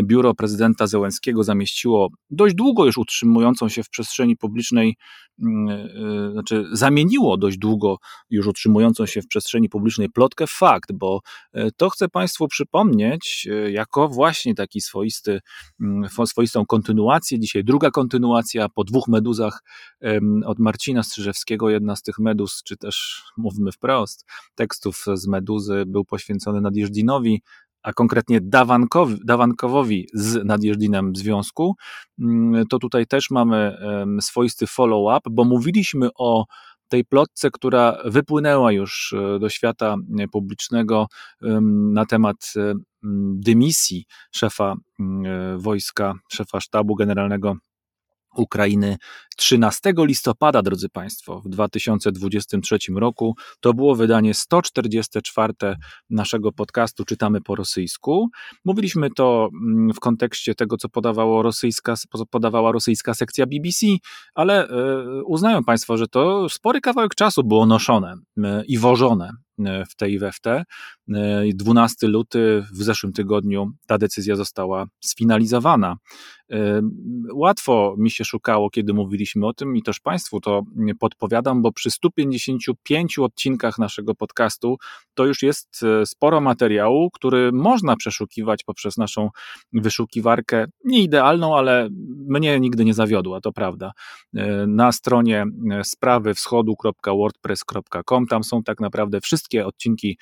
Biuro 0.03 0.33
prezydenta 0.33 0.87
Zełenskiego 0.87 1.43
zamieściło 1.43 2.09
dość 2.29 2.55
długo 2.55 2.85
już 2.85 2.97
utrzymującą 2.97 3.69
się 3.69 3.83
w 3.83 3.89
przestrzeni 3.89 4.37
publicznej, 4.37 4.95
mm, 5.39 5.69
e, 5.69 6.31
znaczy 6.31 6.65
zamieniło 6.71 7.37
dość 7.37 7.57
długo 7.57 7.97
już 8.29 8.47
utrzymującą 8.47 9.05
się 9.05 9.21
w 9.21 9.27
przestrzeni 9.27 9.69
publicznej 9.69 10.09
plotkę 10.09 10.45
fakt, 10.47 10.91
bo 10.93 11.21
e, 11.53 11.71
to 11.71 11.89
chcę 11.89 12.09
Państwu 12.09 12.47
przypomnieć 12.47 13.47
jako 13.71 14.09
właśnie 14.09 14.55
taki 14.55 14.81
swoisty, 14.81 15.39
mm, 15.81 16.09
swoistą 16.25 16.65
kontynuację. 16.65 17.39
Dzisiaj 17.39 17.63
druga 17.63 17.91
kontynuacja 17.91 18.69
po 18.69 18.83
dwóch 18.83 19.07
meduzach 19.07 19.63
od 20.45 20.59
Marcina 20.59 21.03
Strzyżewskiego, 21.05 21.69
jedna 21.69 21.95
z 21.95 22.01
tych 22.01 22.19
meduz, 22.19 22.63
czy 22.63 22.77
też 22.77 23.23
mówmy 23.37 23.71
wprost, 23.71 24.25
tekstów 24.55 25.05
z 25.13 25.27
meduzy 25.27 25.83
był 25.87 26.05
poświęcony 26.05 26.61
Nadjeżdżinowi, 26.61 27.41
a 27.83 27.93
konkretnie 27.93 28.41
Dawankowi, 28.41 29.19
Dawankowowi 29.25 30.07
z 30.13 30.45
Nadjeżdżinem 30.45 31.13
w 31.13 31.17
związku, 31.17 31.75
mm, 32.19 32.67
to 32.67 32.79
tutaj 32.79 33.07
też 33.07 33.29
mamy 33.29 33.77
swoisty 34.21 34.67
follow-up, 34.67 35.29
bo 35.31 35.43
mówiliśmy 35.43 36.09
o 36.17 36.45
tej 36.87 37.05
plotce, 37.05 37.51
która 37.51 37.97
wypłynęła 38.05 38.71
już 38.71 39.13
e, 39.13 39.39
do 39.39 39.49
świata 39.49 39.95
publicznego 40.31 41.07
na 41.93 42.05
temat 42.05 42.53
e, 42.55 42.73
dymisji 43.33 44.05
szefa 44.31 44.75
e, 44.99 45.57
wojska, 45.57 46.13
szefa 46.31 46.59
sztabu 46.59 46.95
generalnego 46.95 47.55
Ukrainy 48.35 48.97
13 49.37 49.93
listopada, 49.97 50.61
drodzy 50.61 50.89
Państwo, 50.89 51.41
w 51.45 51.49
2023 51.49 52.77
roku. 52.95 53.35
To 53.59 53.73
było 53.73 53.95
wydanie 53.95 54.33
144 54.33 55.53
naszego 56.09 56.51
podcastu 56.51 57.05
Czytamy 57.05 57.41
po 57.41 57.55
rosyjsku. 57.55 58.29
Mówiliśmy 58.65 59.09
to 59.09 59.49
mm, 59.53 59.93
w 59.93 59.99
kontekście 59.99 60.55
tego, 60.55 60.77
co 60.77 60.89
podawało 60.89 61.41
rosyjska, 61.41 61.95
podawała 62.31 62.71
rosyjska 62.71 63.13
sekcja 63.13 63.45
BBC, 63.45 63.85
ale 64.35 64.67
e, 64.67 65.23
uznają 65.23 65.63
Państwo, 65.63 65.97
że 65.97 66.07
to 66.07 66.49
spory 66.49 66.81
kawałek 66.81 67.15
czasu 67.15 67.43
było 67.43 67.65
noszone 67.65 68.15
e, 68.43 68.63
i 68.67 68.77
wożone 68.77 69.31
e, 69.59 69.85
w 69.85 69.95
te 69.95 70.09
i 70.09 70.19
we 70.19 70.31
w 70.31 70.39
te. 70.39 70.63
12 71.53 72.07
luty 72.07 72.63
w 72.73 72.83
zeszłym 72.83 73.13
tygodniu 73.13 73.71
ta 73.87 73.97
decyzja 73.97 74.35
została 74.35 74.85
sfinalizowana. 74.99 75.95
Łatwo 77.33 77.95
mi 77.97 78.11
się 78.11 78.25
szukało, 78.25 78.69
kiedy 78.69 78.93
mówiliśmy 78.93 79.47
o 79.47 79.53
tym 79.53 79.75
i 79.75 79.83
też 79.83 79.99
Państwu 79.99 80.41
to 80.41 80.63
podpowiadam, 80.99 81.61
bo 81.61 81.71
przy 81.71 81.91
155 81.91 83.19
odcinkach 83.19 83.79
naszego 83.79 84.15
podcastu 84.15 84.77
to 85.13 85.25
już 85.25 85.43
jest 85.43 85.83
e, 85.83 86.05
sporo 86.05 86.41
materiału, 86.41 87.09
który 87.11 87.51
można 87.51 87.95
przeszukiwać 87.95 88.63
poprzez 88.63 88.97
naszą 88.97 89.29
wyszukiwarkę. 89.73 90.65
Nie 90.83 91.03
idealną, 91.03 91.57
ale 91.57 91.89
mnie 92.29 92.59
nigdy 92.59 92.85
nie 92.85 92.93
zawiodła, 92.93 93.41
to 93.41 93.51
prawda. 93.51 93.91
E, 94.35 94.67
na 94.67 94.91
stronie 94.91 95.45
e, 95.71 95.83
sprawywschodu.wordpress.com 95.83 98.27
tam 98.27 98.43
są 98.43 98.63
tak 98.63 98.79
naprawdę 98.79 99.21
wszystkie 99.21 99.65
odcinki 99.65 100.17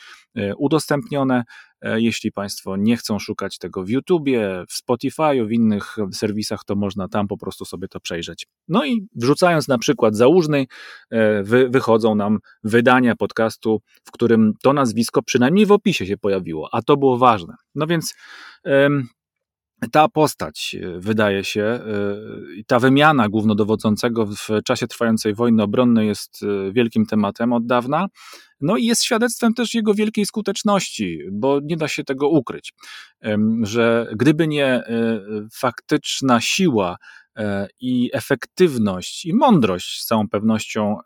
udostępnione. 0.57 1.43
E, 1.83 2.01
jeśli 2.01 2.31
Państwo 2.31 2.77
nie 2.77 2.97
chcą 2.97 3.19
szukać 3.19 3.57
tego 3.57 3.83
w 3.83 3.89
YouTubie, 3.89 4.63
w 4.69 4.73
Spotify, 4.73 5.45
w 5.45 5.51
innych 5.51 5.97
serwisach, 6.11 6.63
to 6.63 6.75
można 6.75 7.07
tam 7.07 7.27
po 7.27 7.37
prostu 7.37 7.65
sobie 7.65 7.87
to 7.87 7.99
przejrzeć. 7.99 8.47
No 8.67 8.85
i 8.85 9.07
wrzucając 9.15 9.67
na 9.67 9.77
przykład 9.77 10.15
Załużny, 10.15 10.65
e, 11.09 11.43
wy, 11.43 11.69
wychodzą 11.69 12.15
nam 12.15 12.39
wydania 12.63 13.15
podcastu, 13.15 13.81
w 14.03 14.11
którym 14.11 14.53
to 14.61 14.73
nazwisko 14.73 15.21
przynajmniej 15.21 15.65
w 15.65 15.71
opisie 15.71 16.05
się 16.05 16.17
pojawiło, 16.17 16.69
a 16.71 16.81
to 16.81 16.97
było 16.97 17.17
ważne. 17.17 17.55
No 17.75 17.87
więc 17.87 18.13
ta 19.91 20.07
postać, 20.07 20.75
e, 20.81 20.99
wydaje 20.99 21.43
się, 21.43 21.61
e, 21.61 21.83
ta 22.67 22.79
wymiana 22.79 23.29
głównodowodzącego 23.29 24.25
w 24.25 24.47
czasie 24.65 24.87
trwającej 24.87 25.35
wojny 25.35 25.63
obronnej 25.63 26.07
jest 26.07 26.43
e, 26.43 26.71
wielkim 26.71 27.05
tematem 27.05 27.53
od 27.53 27.65
dawna. 27.65 28.07
No 28.61 28.77
i 28.77 28.85
jest 28.85 29.03
świadectwem 29.03 29.53
też 29.53 29.73
jego 29.73 29.93
wielkiej 29.93 30.25
skuteczności, 30.25 31.19
bo 31.31 31.59
nie 31.63 31.77
da 31.77 31.87
się 31.87 32.03
tego 32.03 32.29
ukryć, 32.29 32.73
że 33.63 34.07
gdyby 34.15 34.47
nie 34.47 34.83
faktyczna 35.53 36.41
siła 36.41 36.97
i 37.79 38.09
efektywność 38.13 39.25
i 39.25 39.33
mądrość 39.33 40.01
z 40.01 40.05
całą 40.05 40.29
pewnością 40.29 40.97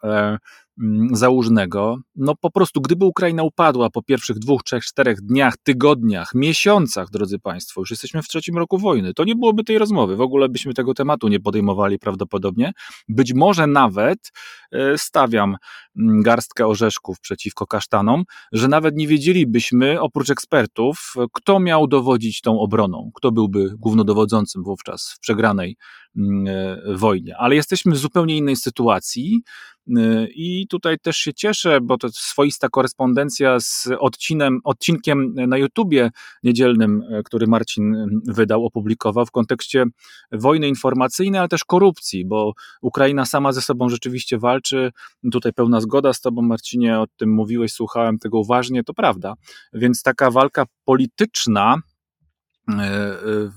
załużnego. 1.12 1.98
No 2.16 2.36
po 2.36 2.52
prostu, 2.52 2.82
gdyby 2.82 3.06
Ukraina 3.06 3.44
upadła 3.44 3.90
po 3.90 4.04
pierwszych 4.04 4.40
dwóch, 4.40 4.64
trzech, 4.64 4.84
czterech 4.84 5.22
dniach, 5.22 5.58
tygodniach, 5.64 6.32
miesiącach, 6.36 7.10
drodzy 7.10 7.40
Państwo, 7.40 7.82
już 7.82 7.92
jesteśmy 7.92 8.24
w 8.24 8.28
trzecim 8.28 8.58
roku 8.58 8.78
wojny, 8.78 9.14
to 9.14 9.24
nie 9.24 9.36
byłoby 9.36 9.64
tej 9.64 9.78
rozmowy. 9.78 10.16
W 10.16 10.22
ogóle 10.22 10.50
byśmy 10.50 10.74
tego 10.74 10.94
tematu 10.94 11.28
nie 11.28 11.40
podejmowali 11.40 12.00
prawdopodobnie. 12.00 12.72
Być 13.10 13.34
może 13.34 13.68
nawet 13.68 14.32
e, 14.72 14.98
stawiam 14.98 15.58
mm, 15.98 16.22
garstkę 16.22 16.68
orzeszków 16.68 17.20
przeciwko 17.20 17.68
kasztanom, 17.68 18.24
że 18.52 18.68
nawet 18.68 18.96
nie 18.96 19.08
wiedzielibyśmy, 19.08 20.02
oprócz 20.02 20.30
ekspertów, 20.30 21.14
kto 21.34 21.60
miał 21.60 21.88
dowodzić 21.88 22.42
tą 22.42 22.60
obroną, 22.60 23.12
kto 23.16 23.32
byłby 23.32 23.70
głównodowodzącym 23.78 24.64
wówczas 24.64 25.14
w 25.18 25.20
przegranej 25.20 25.78
mm, 26.18 26.48
e, 26.48 26.98
wojnie. 26.98 27.38
Ale 27.38 27.56
jesteśmy 27.56 27.92
w 27.92 27.98
zupełnie 27.98 28.38
innej 28.38 28.56
sytuacji. 28.56 29.42
Y, 29.90 30.28
I 30.36 30.68
tutaj 30.68 31.00
też 31.00 31.18
się 31.18 31.34
cieszę, 31.34 31.82
bo 31.82 31.98
to 31.98 32.10
swoista 32.10 32.70
korespondencja 32.70 33.60
z 33.60 33.88
odcinem, 34.00 34.60
odcinkiem 34.64 35.34
na 35.34 35.58
YouTubie 35.58 36.12
niedzielnym, 36.44 37.02
y, 37.02 37.24
który 37.24 37.48
Marcin 37.48 37.96
y, 37.96 38.08
wydał, 38.26 38.66
opublikował 38.66 39.26
w 39.26 39.32
kontekście 39.32 39.86
wojny 40.32 40.68
informacyjnej, 40.68 41.40
ale 41.40 41.48
też 41.50 41.64
korupcji, 41.64 42.26
bo 42.26 42.54
Ukraina 42.82 43.26
sama 43.26 43.52
ze 43.52 43.62
sobą 43.62 43.90
rzeczywiście 43.90 44.38
walczy. 44.38 44.92
Tutaj 45.32 45.54
pełna 45.54 45.82
zgoda 45.82 46.14
z 46.14 46.22
Tobą, 46.22 46.42
Marcinie, 46.42 47.00
o 47.00 47.08
tym 47.18 47.34
mówiłeś, 47.34 47.74
słuchałem 47.74 48.20
tego 48.20 48.40
uważnie, 48.40 48.84
to 48.84 48.94
prawda. 48.94 49.34
Więc 49.74 50.04
taka 50.04 50.32
walka 50.32 50.66
polityczna, 50.86 51.82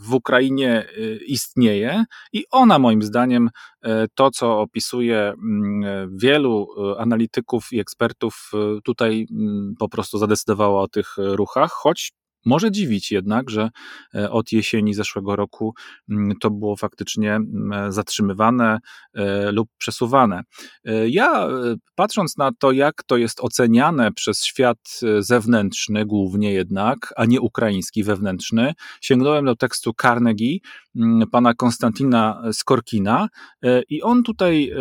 w 0.09 0.15
Ukrainie 0.15 0.87
y, 0.99 1.21
istnieje 1.27 2.05
i 2.33 2.45
ona 2.51 2.79
moim 2.79 3.03
zdaniem 3.03 3.51
e, 3.83 4.07
to, 4.15 4.31
co 4.31 4.61
opisuje 4.61 5.33
mm, 5.33 6.19
wielu 6.19 6.67
e, 6.95 7.01
analityków 7.01 7.73
i 7.73 7.81
ekspertów, 7.81 8.51
tutaj 8.85 9.27
mm, 9.31 9.75
po 9.79 9.89
prostu 9.89 10.19
zadecydowała 10.19 10.83
o 10.83 10.89
tych 10.89 11.15
ruchach, 11.17 11.71
choć 11.71 12.13
może 12.45 12.71
dziwić 12.71 13.13
jednak, 13.13 13.51
że 13.51 13.71
e, 14.15 14.31
od 14.31 14.53
jesieni 14.53 14.95
zeszłego 14.95 15.37
roku 15.37 15.75
mm, 16.11 16.37
to 16.41 16.51
było 16.51 16.77
faktycznie 16.77 17.35
mm, 17.35 17.93
zatrzymywane 17.93 18.79
e, 19.15 19.53
lub 19.53 19.69
przesuwane. 19.79 20.43
E, 20.85 21.09
ja 21.09 21.49
patrząc 21.95 22.37
na 22.37 22.51
to, 22.59 22.73
jak 22.73 23.03
to 23.03 23.17
jest 23.17 23.41
oceniane 23.41 24.13
przez 24.13 24.45
świat 24.45 25.01
zewnętrzny, 25.19 26.07
głównie 26.07 26.53
jednak, 26.53 27.13
a 27.17 27.25
nie 27.25 27.41
ukraiński 27.41 28.05
wewnętrzny, 28.05 28.73
sięgnąłem 29.01 29.45
do 29.45 29.57
tekstu 29.57 29.93
Carnegie 30.03 30.59
mm, 30.97 31.31
pana 31.31 31.55
Konstantina 31.55 32.43
Skorkina 32.53 33.29
i 33.89 34.03
on 34.03 34.23
tutaj 34.23 34.73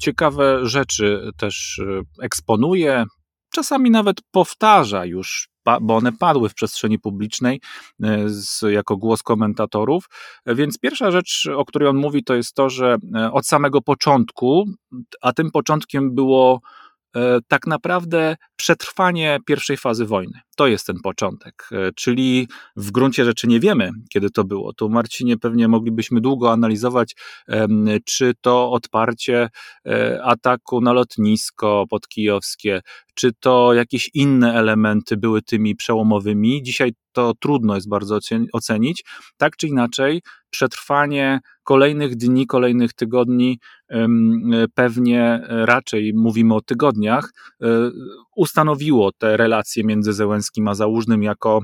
ciekawe 0.00 0.66
rzeczy 0.66 1.30
też 1.36 1.80
eksponuje, 2.22 3.04
czasami 3.52 3.90
nawet 3.90 4.16
powtarza 4.30 5.04
już 5.04 5.48
bo 5.80 5.96
one 5.96 6.12
padły 6.12 6.48
w 6.48 6.54
przestrzeni 6.54 6.98
publicznej 6.98 7.60
e, 8.02 8.28
z, 8.28 8.62
jako 8.62 8.96
głos 8.96 9.22
komentatorów. 9.22 10.08
Więc 10.46 10.78
pierwsza 10.78 11.10
rzecz, 11.10 11.48
o 11.56 11.64
której 11.64 11.88
on 11.88 11.96
mówi, 11.96 12.24
to 12.24 12.34
jest 12.34 12.54
to, 12.54 12.70
że 12.70 12.96
e, 13.14 13.32
od 13.32 13.46
samego 13.46 13.82
początku, 13.82 14.64
a 15.22 15.32
tym 15.32 15.50
początkiem 15.50 16.14
było 16.14 16.60
tak 17.48 17.66
naprawdę 17.66 18.36
przetrwanie 18.56 19.38
pierwszej 19.46 19.76
fazy 19.76 20.06
wojny. 20.06 20.40
To 20.56 20.66
jest 20.66 20.86
ten 20.86 20.96
początek, 21.02 21.68
czyli 21.96 22.48
w 22.76 22.90
gruncie 22.90 23.24
rzeczy 23.24 23.46
nie 23.46 23.60
wiemy, 23.60 23.90
kiedy 24.12 24.30
to 24.30 24.44
było. 24.44 24.72
Tu, 24.72 24.88
Marcinie, 24.88 25.36
pewnie 25.36 25.68
moglibyśmy 25.68 26.20
długo 26.20 26.52
analizować, 26.52 27.16
czy 28.04 28.32
to 28.40 28.70
odparcie 28.70 29.48
ataku 30.24 30.80
na 30.80 30.92
lotnisko 30.92 31.84
podkijowskie, 31.90 32.80
czy 33.14 33.32
to 33.40 33.74
jakieś 33.74 34.10
inne 34.14 34.54
elementy 34.54 35.16
były 35.16 35.42
tymi 35.42 35.76
przełomowymi. 35.76 36.62
Dzisiaj 36.62 36.92
to 37.12 37.34
trudno 37.40 37.74
jest 37.74 37.88
bardzo 37.88 38.18
ocenić. 38.52 39.04
Tak 39.36 39.56
czy 39.56 39.68
inaczej, 39.68 40.22
przetrwanie 40.50 41.40
kolejnych 41.62 42.16
dni, 42.16 42.46
kolejnych 42.46 42.92
tygodni, 42.92 43.58
pewnie 44.74 45.40
raczej 45.48 46.14
mówimy 46.14 46.54
o 46.54 46.60
tygodniach, 46.60 47.32
e, 47.62 47.66
ustanowiło 48.36 49.12
te 49.12 49.36
relacje 49.36 49.84
między 49.84 50.12
Zełenskim 50.12 50.68
a 50.68 50.74
Załużnym 50.74 51.22
jako 51.22 51.62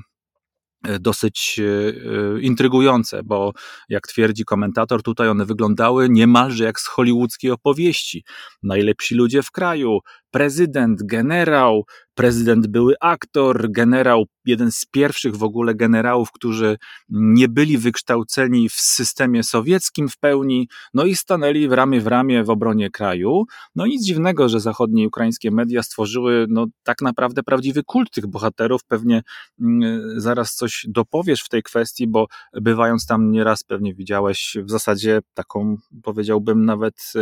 E, 0.84 0.98
dosyć 0.98 1.60
e, 1.60 1.64
e, 1.64 2.40
intrygujące, 2.40 3.22
bo 3.22 3.52
jak 3.88 4.06
twierdzi 4.06 4.44
komentator, 4.44 5.02
tutaj 5.02 5.28
one 5.28 5.44
wyglądały 5.44 6.08
niemalże 6.10 6.64
jak 6.64 6.80
z 6.80 6.86
hollywoodzkiej 6.86 7.50
opowieści. 7.50 8.24
Najlepsi 8.62 9.14
ludzie 9.14 9.42
w 9.42 9.50
kraju, 9.50 9.98
prezydent, 10.34 11.02
generał, 11.02 11.84
prezydent 12.14 12.66
były 12.66 12.94
aktor, 13.00 13.70
generał, 13.70 14.24
jeden 14.44 14.72
z 14.72 14.84
pierwszych 14.86 15.36
w 15.36 15.42
ogóle 15.42 15.74
generałów, 15.74 16.32
którzy 16.32 16.76
nie 17.08 17.48
byli 17.48 17.78
wykształceni 17.78 18.68
w 18.68 18.72
systemie 18.72 19.42
sowieckim 19.42 20.08
w 20.08 20.18
pełni, 20.18 20.68
no 20.94 21.04
i 21.04 21.16
stanęli 21.16 21.68
w 21.68 21.72
ramię 21.72 22.00
w 22.00 22.06
ramię 22.06 22.44
w 22.44 22.50
obronie 22.50 22.90
kraju. 22.90 23.44
No 23.74 23.86
nic 23.86 24.04
dziwnego, 24.04 24.48
że 24.48 24.60
zachodnie 24.60 25.06
ukraińskie 25.06 25.50
media 25.50 25.82
stworzyły 25.82 26.46
no, 26.48 26.66
tak 26.82 27.02
naprawdę 27.02 27.42
prawdziwy 27.42 27.82
kult 27.82 28.10
tych 28.10 28.26
bohaterów. 28.26 28.84
Pewnie 28.84 29.22
mm, 29.60 30.20
zaraz 30.20 30.54
coś 30.54 30.86
dopowiesz 30.88 31.42
w 31.42 31.48
tej 31.48 31.62
kwestii, 31.62 32.06
bo 32.06 32.26
bywając 32.60 33.06
tam 33.06 33.30
nieraz 33.30 33.64
pewnie 33.64 33.94
widziałeś 33.94 34.56
w 34.64 34.70
zasadzie 34.70 35.20
taką, 35.34 35.76
powiedziałbym 36.02 36.64
nawet 36.64 37.12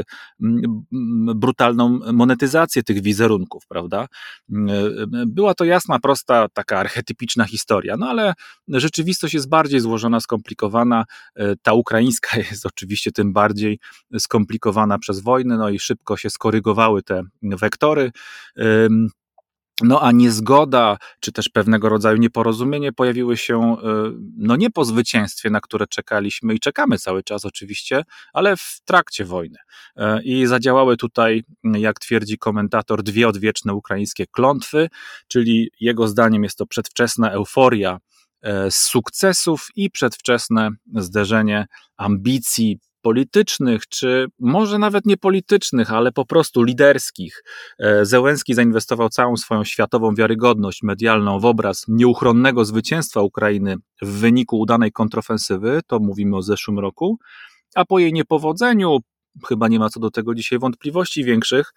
mm, 0.43 0.85
brutalną 1.35 1.99
monetyzację 2.13 2.83
tych 2.83 3.02
wizerunków, 3.03 3.67
prawda? 3.69 4.07
Była 5.27 5.55
to 5.55 5.65
jasna, 5.65 5.99
prosta, 5.99 6.49
taka 6.53 6.79
archetypiczna 6.79 7.45
historia, 7.45 7.97
no 7.97 8.07
ale 8.09 8.35
rzeczywistość 8.69 9.35
jest 9.35 9.49
bardziej 9.49 9.81
złożona, 9.81 10.21
skomplikowana. 10.21 11.05
Ta 11.63 11.73
ukraińska 11.73 12.39
jest 12.51 12.67
oczywiście 12.67 13.13
tym 13.13 13.33
bardziej 13.33 13.79
skomplikowana 14.19 14.99
przez 14.99 15.21
wojnę, 15.21 15.57
no 15.57 15.69
i 15.69 15.79
szybko 15.79 16.17
się 16.17 16.31
skorygowały 16.31 17.03
te 17.03 17.23
wektory. 17.43 18.13
No 19.81 20.03
a 20.03 20.13
niezgoda, 20.13 20.97
czy 21.21 21.33
też 21.33 21.49
pewnego 21.49 21.89
rodzaju 21.89 22.17
nieporozumienie 22.17 22.93
pojawiły 22.93 23.37
się, 23.37 23.77
e, 23.83 24.13
no 24.37 24.57
nie 24.57 24.71
po 24.71 24.85
zwycięstwie, 24.85 25.51
na 25.51 25.61
które 25.61 25.87
czekaliśmy 25.87 26.55
i 26.55 26.61
czekamy 26.61 26.99
cały 26.99 27.23
czas 27.23 27.45
oczywiście, 27.45 28.05
ale 28.33 28.57
w 28.57 28.81
trakcie 28.85 29.25
wojny. 29.25 29.59
E, 29.97 30.23
I 30.23 30.47
zadziałały 30.47 30.97
tutaj, 30.97 31.43
jak 31.65 31.99
twierdzi 31.99 32.39
komentator, 32.39 33.03
dwie 33.03 33.29
odwieczne 33.29 33.75
ukraińskie 33.75 34.27
klątwy, 34.27 34.89
czyli 35.29 35.71
jego 35.81 36.09
zdaniem 36.09 36.45
jest 36.45 36.59
to 36.59 36.67
przedwczesna 36.67 37.31
euforia 37.31 37.99
e, 38.43 38.71
z 38.71 38.77
sukcesów 38.77 39.69
i 39.77 39.91
przedwczesne 39.91 40.71
zderzenie 40.95 41.67
ambicji, 41.97 42.79
politycznych, 43.03 43.89
czy 43.89 44.27
może 44.39 44.79
nawet 44.79 45.07
nie 45.07 45.17
politycznych, 45.17 45.93
ale 45.93 46.13
po 46.13 46.27
prostu 46.27 46.63
liderskich. 46.63 47.45
E, 47.79 48.05
Zełenski 48.05 48.55
zainwestował 48.55 49.09
całą 49.09 49.37
swoją 49.37 49.65
światową 49.65 50.15
wiarygodność 50.15 50.83
medialną 50.83 51.41
w 51.41 51.45
obraz 51.45 51.85
nieuchronnego 51.89 52.65
zwycięstwa 52.65 53.21
Ukrainy 53.21 53.77
w 54.03 54.09
wyniku 54.09 54.61
udanej 54.61 54.93
kontrofensywy, 54.93 55.81
to 55.87 55.99
mówimy 55.99 56.37
o 56.37 56.43
zeszłym 56.43 56.79
roku, 56.79 57.19
a 57.75 57.85
po 57.85 57.99
jej 57.99 58.13
niepowodzeniu, 58.13 58.99
chyba 59.49 59.69
nie 59.69 59.79
ma 59.79 59.89
co 59.89 60.01
do 60.01 60.11
tego 60.11 60.35
dzisiaj 60.35 60.59
wątpliwości 60.59 61.25
większych, 61.25 61.73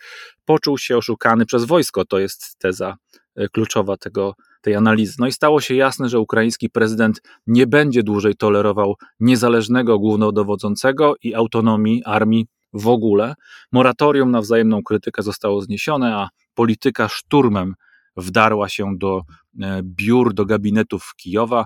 poczuł 0.46 0.78
się 0.78 0.98
oszukany 0.98 1.46
przez 1.46 1.66
wojsko. 1.66 2.06
To 2.06 2.20
jest 2.20 2.58
teza 2.58 2.98
e, 3.36 3.50
kluczowa 3.50 3.98
tego 3.98 4.36
tej 4.66 4.76
analizy. 4.76 5.16
No 5.20 5.28
i 5.28 5.32
stało 5.32 5.62
się 5.62 5.76
jasne, 5.76 6.10
że 6.10 6.20
ukraiński 6.20 6.70
prezydent 6.70 7.22
nie 7.48 7.68
będzie 7.68 8.04
dłużej 8.04 8.36
tolerował 8.36 8.96
niezależnego 9.20 10.00
głównodowodzącego 10.00 11.16
i 11.24 11.36
autonomii 11.36 12.04
armii 12.06 12.48
w 12.74 12.88
ogóle. 12.88 13.34
Moratorium 13.72 14.32
na 14.32 14.42
wzajemną 14.42 14.84
krytykę 14.84 15.24
zostało 15.24 15.62
zniesione, 15.62 16.16
a 16.16 16.30
polityka 16.54 17.08
szturmem 17.08 17.76
wdarła 18.18 18.70
się 18.70 18.98
do 18.98 19.22
e, 19.62 19.82
biur, 19.84 20.34
do 20.34 20.46
gabinetów 20.46 21.14
Kijowa. 21.18 21.66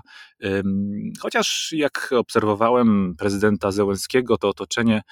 Chociaż 1.20 1.72
jak 1.72 2.10
obserwowałem 2.16 3.14
prezydenta 3.18 3.70
Zełenskiego, 3.70 4.36
to 4.36 4.48
otoczenie 4.48 5.02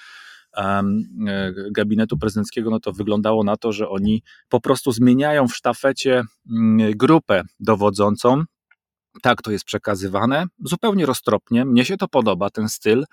gabinetu 1.70 2.18
prezydenckiego, 2.18 2.70
no 2.70 2.80
to 2.80 2.92
wyglądało 2.92 3.44
na 3.44 3.56
to, 3.56 3.72
że 3.72 3.88
oni 3.88 4.22
po 4.48 4.60
prostu 4.60 4.92
zmieniają 4.92 5.48
w 5.48 5.56
sztafecie 5.56 6.22
mm, 6.50 6.92
grupę 6.96 7.42
dowodzącą. 7.60 8.42
Tak 9.22 9.42
to 9.42 9.50
jest 9.50 9.64
przekazywane, 9.64 10.46
zupełnie 10.64 11.06
roztropnie. 11.06 11.64
Mnie 11.64 11.84
się 11.84 11.96
to 11.96 12.08
podoba, 12.08 12.50
ten 12.50 12.68
styl. 12.68 13.04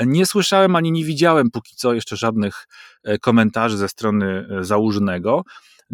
Nie 0.00 0.26
słyszałem 0.26 0.76
ani 0.76 0.92
nie 0.92 1.04
widziałem 1.04 1.50
póki 1.50 1.76
co 1.76 1.94
jeszcze 1.94 2.16
żadnych 2.16 2.66
e, 3.04 3.18
komentarzy 3.18 3.76
ze 3.76 3.88
strony 3.88 4.46
e, 4.60 4.64
założonego. 4.64 5.42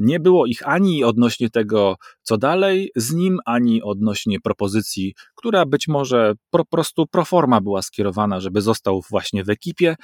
Nie 0.01 0.21
było 0.21 0.47
ich 0.47 0.69
ani 0.69 1.05
odnośnie 1.05 1.51
tego, 1.51 1.97
co 2.23 2.39
dalej 2.39 2.91
z 2.97 3.13
nim, 3.13 3.39
ani 3.45 3.83
odnośnie 3.83 4.41
propozycji, 4.41 5.15
która 5.35 5.67
być 5.67 5.89
może 5.89 6.35
po 6.51 6.65
prostu 6.65 7.07
proforma 7.07 7.61
była 7.61 7.83
skierowana, 7.83 8.41
żeby 8.41 8.61
został 8.61 9.03
właśnie 9.11 9.45
w 9.45 9.51
ekipie. 9.51 9.97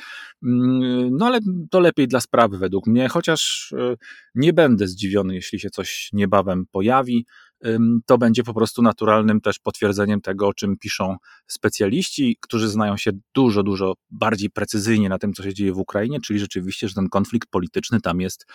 Mm, 0.43 1.17
no 1.17 1.27
ale 1.27 1.39
to 1.71 1.81
lepiej 1.81 2.09
dla 2.09 2.21
sprawy 2.21 2.59
według 2.59 2.87
mnie, 2.87 3.09
chociaż 3.09 3.73
e, 3.79 3.95
nie 4.35 4.53
będę 4.53 4.89
zdziwiony, 4.89 5.35
jeśli 5.35 5.61
się 5.61 5.71
coś 5.71 6.09
niebawem 6.13 6.65
pojawi 6.73 7.27
to 8.07 8.19
będzie 8.19 8.43
po 8.43 8.55
prostu 8.55 8.83
naturalnym 8.83 9.41
też 9.41 9.59
potwierdzeniem 9.59 10.21
tego, 10.21 10.49
o 10.49 10.55
czym 10.55 10.77
piszą 10.79 11.17
specjaliści, 11.47 12.37
którzy 12.41 12.69
znają 12.69 12.97
się 12.97 13.11
dużo, 13.35 13.63
dużo 13.63 13.95
bardziej 14.11 14.51
precyzyjnie 14.51 15.09
na 15.09 15.19
tym, 15.19 15.33
co 15.33 15.43
się 15.43 15.55
dzieje 15.55 15.73
w 15.73 15.79
Ukrainie, 15.79 16.21
czyli 16.21 16.39
rzeczywiście, 16.39 16.89
że 16.89 16.95
ten 16.95 17.09
konflikt 17.09 17.51
polityczny 17.51 18.01
tam 18.01 18.21
jest 18.21 18.47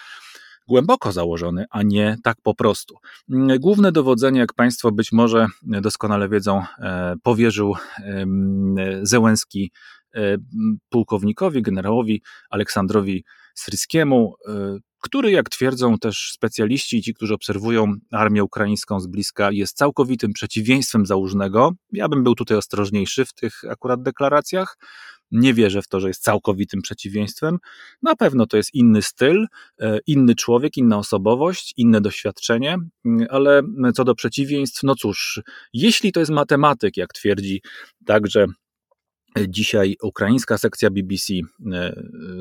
głęboko 0.68 1.12
założony, 1.12 1.66
a 1.70 1.84
nie 1.84 2.18
tak 2.24 2.38
po 2.44 2.56
prostu. 2.56 2.96
Główne 3.60 3.92
dowodzenie, 3.92 4.40
jak 4.40 4.54
Państwo 4.54 4.92
być 4.92 5.12
może 5.12 5.48
doskonale 5.64 6.30
wiedzą, 6.30 6.64
e, 6.80 7.16
powierzył 7.24 7.76
Zełenski 9.02 9.72
e, 10.16 10.38
pułkownikowi, 10.90 11.62
generałowi 11.62 12.22
Aleksandrowi 12.50 13.24
Sryskiemu, 13.56 14.36
e, 14.48 14.78
który, 15.02 15.32
jak 15.32 15.50
twierdzą 15.50 15.98
też 15.98 16.32
specjaliści, 16.34 17.02
ci, 17.02 17.14
którzy 17.14 17.34
obserwują 17.34 17.94
armię 18.12 18.44
ukraińską 18.44 19.00
z 19.00 19.08
bliska, 19.08 19.52
jest 19.52 19.78
całkowitym 19.78 20.34
przeciwieństwem 20.34 21.06
założnego. 21.06 21.72
Ja 21.92 22.10
bym 22.10 22.24
był 22.24 22.36
tutaj 22.36 22.58
ostrożniejszy 22.58 23.26
w 23.26 23.34
tych 23.34 23.62
akurat 23.70 24.04
deklaracjach. 24.04 24.78
Nie 25.32 25.54
wierzę 25.54 25.82
w 25.82 25.88
to, 25.88 26.00
że 26.00 26.08
jest 26.08 26.24
całkowitym 26.24 26.82
przeciwieństwem. 26.82 27.58
Na 28.02 28.16
pewno 28.16 28.46
to 28.46 28.58
jest 28.58 28.74
inny 28.74 29.02
styl, 29.02 29.48
e, 29.80 30.00
inny 30.08 30.36
człowiek, 30.36 30.78
inna 30.78 30.98
osobowość, 30.98 31.74
inne 31.78 32.02
doświadczenie, 32.02 32.78
ale 33.30 33.62
co 33.96 34.04
do 34.04 34.16
przeciwieństw, 34.16 34.84
no 34.84 34.96
cóż, 34.96 35.42
jeśli 35.74 36.12
to 36.12 36.20
jest 36.20 36.32
matematyk, 36.32 36.98
jak 36.98 37.14
twierdzi 37.14 37.62
także 38.06 38.46
Dzisiaj 39.48 39.96
ukraińska 40.02 40.58
sekcja 40.58 40.90
BBC, 40.90 41.34
e, 41.74 41.96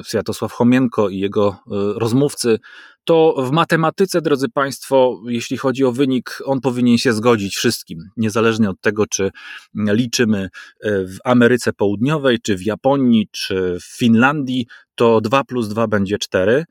Światosław 0.04 0.52
Chomienko 0.52 1.08
i 1.08 1.18
jego 1.18 1.48
e, 1.48 1.56
rozmówcy, 1.96 2.58
to 3.04 3.34
w 3.48 3.50
matematyce, 3.50 4.22
drodzy 4.22 4.48
Państwo, 4.48 5.22
jeśli 5.26 5.56
chodzi 5.56 5.84
o 5.84 5.92
wynik, 5.92 6.38
on 6.44 6.60
powinien 6.60 6.98
się 6.98 7.12
zgodzić 7.12 7.56
wszystkim, 7.56 7.98
niezależnie 8.16 8.70
od 8.70 8.80
tego, 8.80 9.06
czy 9.06 9.30
liczymy 9.74 10.48
e, 10.80 11.04
w 11.04 11.16
Ameryce 11.24 11.72
Południowej, 11.72 12.38
czy 12.42 12.56
w 12.56 12.66
Japonii, 12.66 13.28
czy 13.32 13.78
w 13.80 13.98
Finlandii, 13.98 14.66
to 14.94 15.20
2 15.20 15.44
plus 15.44 15.68
2 15.68 15.86
będzie 15.86 16.18
4. 16.18 16.64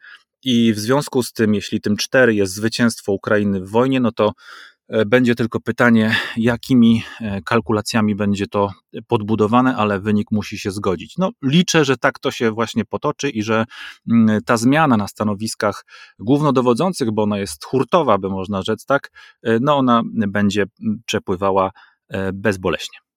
I 0.44 0.74
w 0.74 0.80
związku 0.80 1.24
z 1.24 1.34
tym, 1.34 1.54
jeśli 1.54 1.82
tym 1.82 1.98
4 1.98 2.36
jest 2.36 2.54
zwycięstwo 2.54 3.12
Ukrainy 3.12 3.62
w 3.62 3.70
wojnie, 3.70 4.00
no 4.00 4.12
to 4.12 4.32
E, 4.32 4.69
będzie 5.06 5.36
tylko 5.36 5.60
pytanie, 5.60 6.16
jakimi 6.38 7.04
e, 7.22 7.42
kalkulacjami 7.42 8.16
będzie 8.16 8.48
to 8.48 8.72
podbudowane, 9.08 9.76
ale 9.76 10.00
wynik 10.00 10.28
musi 10.32 10.60
się 10.60 10.72
zgodzić. 10.72 11.18
No, 11.18 11.30
liczę, 11.44 11.86
że 11.86 11.98
tak 11.98 12.20
to 12.20 12.32
się 12.32 12.52
właśnie 12.52 12.86
potoczy 12.86 13.30
i 13.30 13.44
że 13.44 13.66
mm, 14.12 14.42
ta 14.46 14.58
zmiana 14.58 14.98
na 14.98 15.08
stanowiskach 15.08 15.86
głównodowodzących, 16.20 17.12
bo 17.12 17.24
ona 17.24 17.38
jest 17.38 17.66
hurtowa, 17.66 18.18
by 18.18 18.30
można 18.30 18.62
rzec 18.62 18.86
tak, 18.86 19.12
e, 19.44 19.58
no 19.62 19.78
ona 19.78 20.02
będzie 20.14 20.66
przepływała 21.06 21.72
bezboleśnie. 22.34 23.09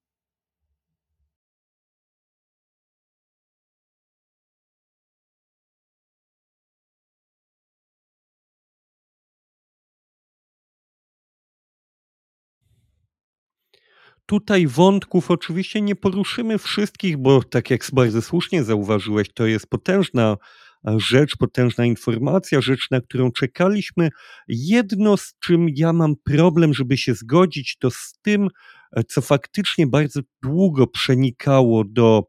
Tutaj 14.26 14.66
wątków 14.66 15.30
oczywiście 15.30 15.80
nie 15.80 15.96
poruszymy 15.96 16.58
wszystkich, 16.58 17.16
bo 17.16 17.42
tak 17.42 17.70
jak 17.70 17.80
bardzo 17.92 18.22
słusznie 18.22 18.64
zauważyłeś, 18.64 19.28
to 19.34 19.46
jest 19.46 19.66
potężna 19.66 20.36
rzecz, 20.96 21.36
potężna 21.36 21.84
informacja, 21.84 22.60
rzecz, 22.60 22.90
na 22.90 23.00
którą 23.00 23.32
czekaliśmy. 23.32 24.10
Jedno, 24.48 25.16
z 25.16 25.34
czym 25.40 25.66
ja 25.76 25.92
mam 25.92 26.14
problem, 26.24 26.74
żeby 26.74 26.96
się 26.96 27.14
zgodzić, 27.14 27.76
to 27.78 27.90
z 27.90 28.14
tym, 28.22 28.48
co 29.08 29.20
faktycznie 29.20 29.86
bardzo 29.86 30.20
długo 30.42 30.86
przenikało 30.86 31.84
do, 31.84 32.22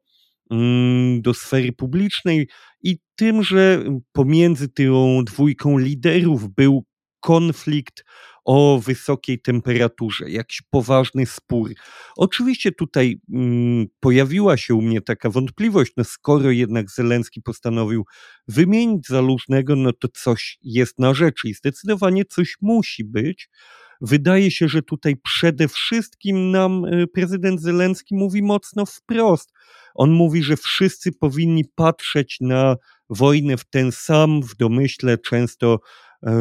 mm, 0.52 1.22
do 1.22 1.34
sfery 1.34 1.72
publicznej 1.72 2.48
i 2.82 2.98
tym, 3.16 3.44
że 3.44 3.84
pomiędzy 4.12 4.70
tą 4.70 5.24
dwójką 5.26 5.78
liderów 5.78 6.50
był 6.50 6.86
konflikt 7.20 8.04
o 8.46 8.80
wysokiej 8.86 9.42
temperaturze, 9.42 10.30
jakiś 10.30 10.62
poważny 10.62 11.26
spór. 11.26 11.72
Oczywiście 12.18 12.72
tutaj 12.72 13.22
mm, 13.34 13.88
pojawiła 14.00 14.58
się 14.58 14.76
u 14.76 14.82
mnie 14.82 15.02
taka 15.02 15.30
wątpliwość, 15.30 15.94
no 15.98 16.04
skoro 16.04 16.52
jednak 16.52 16.92
Zelenski 16.92 17.42
postanowił 17.42 18.06
wymienić 18.48 19.08
Zalużnego, 19.08 19.76
no 19.76 19.94
to 19.94 20.08
coś 20.08 20.58
jest 20.62 21.00
na 21.00 21.14
rzeczy 21.14 21.50
i 21.50 21.54
zdecydowanie 21.54 22.26
coś 22.26 22.56
musi 22.62 23.04
być. 23.04 23.50
Wydaje 24.02 24.52
się, 24.52 24.68
że 24.68 24.82
tutaj 24.82 25.16
przede 25.24 25.68
wszystkim 25.68 26.52
nam 26.52 26.86
y, 26.86 27.08
prezydent 27.08 27.62
Zelenski 27.62 28.16
mówi 28.16 28.42
mocno 28.42 28.86
wprost. 28.86 29.54
On 29.96 30.12
mówi, 30.12 30.44
że 30.44 30.58
wszyscy 30.58 31.12
powinni 31.12 31.66
patrzeć 31.76 32.38
na 32.42 32.76
wojnę 33.10 33.58
w 33.58 33.66
ten 33.66 33.92
sam, 33.92 34.42
w 34.42 34.56
domyśle 34.56 35.18
często 35.18 35.80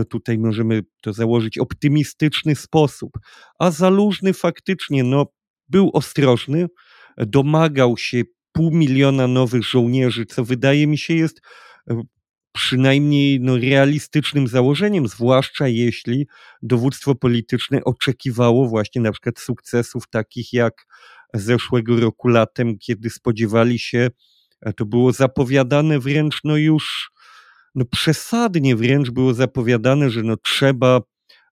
tutaj 0.08 0.38
możemy 0.38 0.82
to 1.02 1.12
założyć, 1.12 1.58
optymistyczny 1.58 2.54
sposób. 2.54 3.10
A 3.58 3.70
Zalużny 3.70 4.32
faktycznie 4.32 5.04
no, 5.04 5.26
był 5.68 5.90
ostrożny, 5.92 6.66
domagał 7.16 7.96
się 7.96 8.22
pół 8.52 8.70
miliona 8.70 9.26
nowych 9.26 9.64
żołnierzy, 9.64 10.26
co 10.26 10.44
wydaje 10.44 10.86
mi 10.86 10.98
się 10.98 11.14
jest 11.14 11.40
e, 11.90 12.02
przynajmniej 12.52 13.40
no, 13.40 13.58
realistycznym 13.58 14.46
założeniem, 14.46 15.08
zwłaszcza 15.08 15.68
jeśli 15.68 16.26
dowództwo 16.62 17.14
polityczne 17.14 17.84
oczekiwało 17.84 18.68
właśnie 18.68 19.02
na 19.02 19.12
przykład 19.12 19.38
sukcesów 19.38 20.08
takich 20.08 20.52
jak 20.52 20.86
zeszłego 21.34 22.00
roku 22.00 22.28
latem, 22.28 22.78
kiedy 22.78 23.10
spodziewali 23.10 23.78
się, 23.78 24.10
to 24.76 24.86
było 24.86 25.12
zapowiadane 25.12 25.98
wręcz 25.98 26.40
no 26.44 26.56
już 26.56 27.11
no 27.74 27.84
przesadnie 27.84 28.76
wręcz 28.76 29.10
było 29.10 29.34
zapowiadane, 29.34 30.10
że 30.10 30.22
no 30.22 30.36
trzeba 30.36 31.00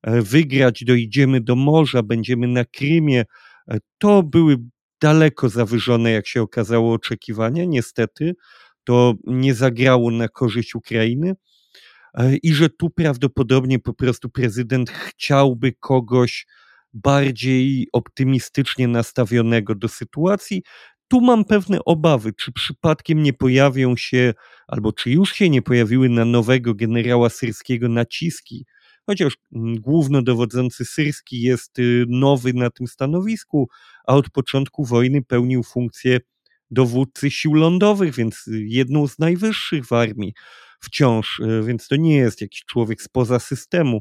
e, 0.03 0.23
wygrać, 0.23 0.85
dojdziemy 0.85 1.41
do 1.41 1.57
morza, 1.57 2.03
będziemy 2.03 2.49
na 2.49 2.65
Krymie. 2.65 3.25
E, 3.69 3.79
to 3.99 4.23
były 4.23 4.57
daleko 5.03 5.49
zawyżone, 5.49 6.11
jak 6.11 6.27
się 6.27 6.43
okazało, 6.43 6.93
oczekiwania. 6.93 7.65
Niestety 7.65 8.35
to 8.85 9.15
nie 9.27 9.55
zagrało 9.55 10.11
na 10.11 10.29
korzyść 10.29 10.75
Ukrainy 10.75 11.35
e, 12.15 12.37
i 12.37 12.55
że 12.55 12.71
tu 12.71 12.91
prawdopodobnie 12.91 13.79
po 13.79 13.95
prostu 13.95 14.29
prezydent 14.31 14.91
chciałby 14.91 15.73
kogoś 15.73 16.47
bardziej 16.93 17.89
optymistycznie 17.93 18.89
nastawionego 18.89 19.75
do 19.75 19.89
sytuacji, 19.89 20.63
tu 21.11 21.21
mam 21.21 21.45
pewne 21.45 21.85
obawy, 21.85 22.33
czy 22.33 22.53
przypadkiem 22.53 23.23
nie 23.23 23.33
pojawią 23.33 23.97
się, 23.97 24.35
albo 24.69 24.93
czy 24.93 25.11
już 25.11 25.33
się 25.33 25.51
nie 25.51 25.63
pojawiły 25.63 26.09
na 26.09 26.25
nowego 26.25 26.75
generała 26.75 27.29
syrskiego 27.29 27.89
naciski, 27.89 28.67
chociaż 29.07 29.37
mm, 29.55 29.75
głównodowodzący 29.81 30.85
syrski 30.85 31.41
jest 31.43 31.79
y, 31.79 32.05
nowy 32.09 32.53
na 32.55 32.71
tym 32.71 32.87
stanowisku, 32.87 33.69
a 34.07 34.15
od 34.15 34.31
początku 34.31 34.85
wojny 34.85 35.23
pełnił 35.23 35.63
funkcję 35.63 36.21
dowódcy 36.71 37.31
sił 37.31 37.55
lądowych, 37.55 38.15
więc 38.15 38.45
jedną 38.49 39.09
z 39.09 39.19
najwyższych 39.19 39.87
w 39.87 39.93
armii 39.93 40.35
wciąż, 40.81 41.41
y, 41.41 41.63
więc 41.67 41.89
to 41.89 41.97
nie 41.97 42.17
jest 42.17 42.41
jakiś 42.41 42.65
człowiek 42.65 43.03
spoza 43.03 43.39
systemu. 43.39 44.01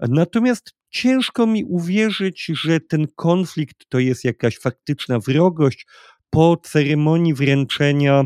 Natomiast 0.00 0.74
ciężko 0.90 1.46
mi 1.46 1.64
uwierzyć, 1.64 2.46
że 2.54 2.80
ten 2.80 3.06
konflikt 3.16 3.88
to 3.88 3.98
jest 3.98 4.24
jakaś 4.24 4.58
faktyczna 4.58 5.18
wrogość, 5.18 5.86
po 6.30 6.56
ceremonii 6.62 7.34
wręczenia, 7.34 8.24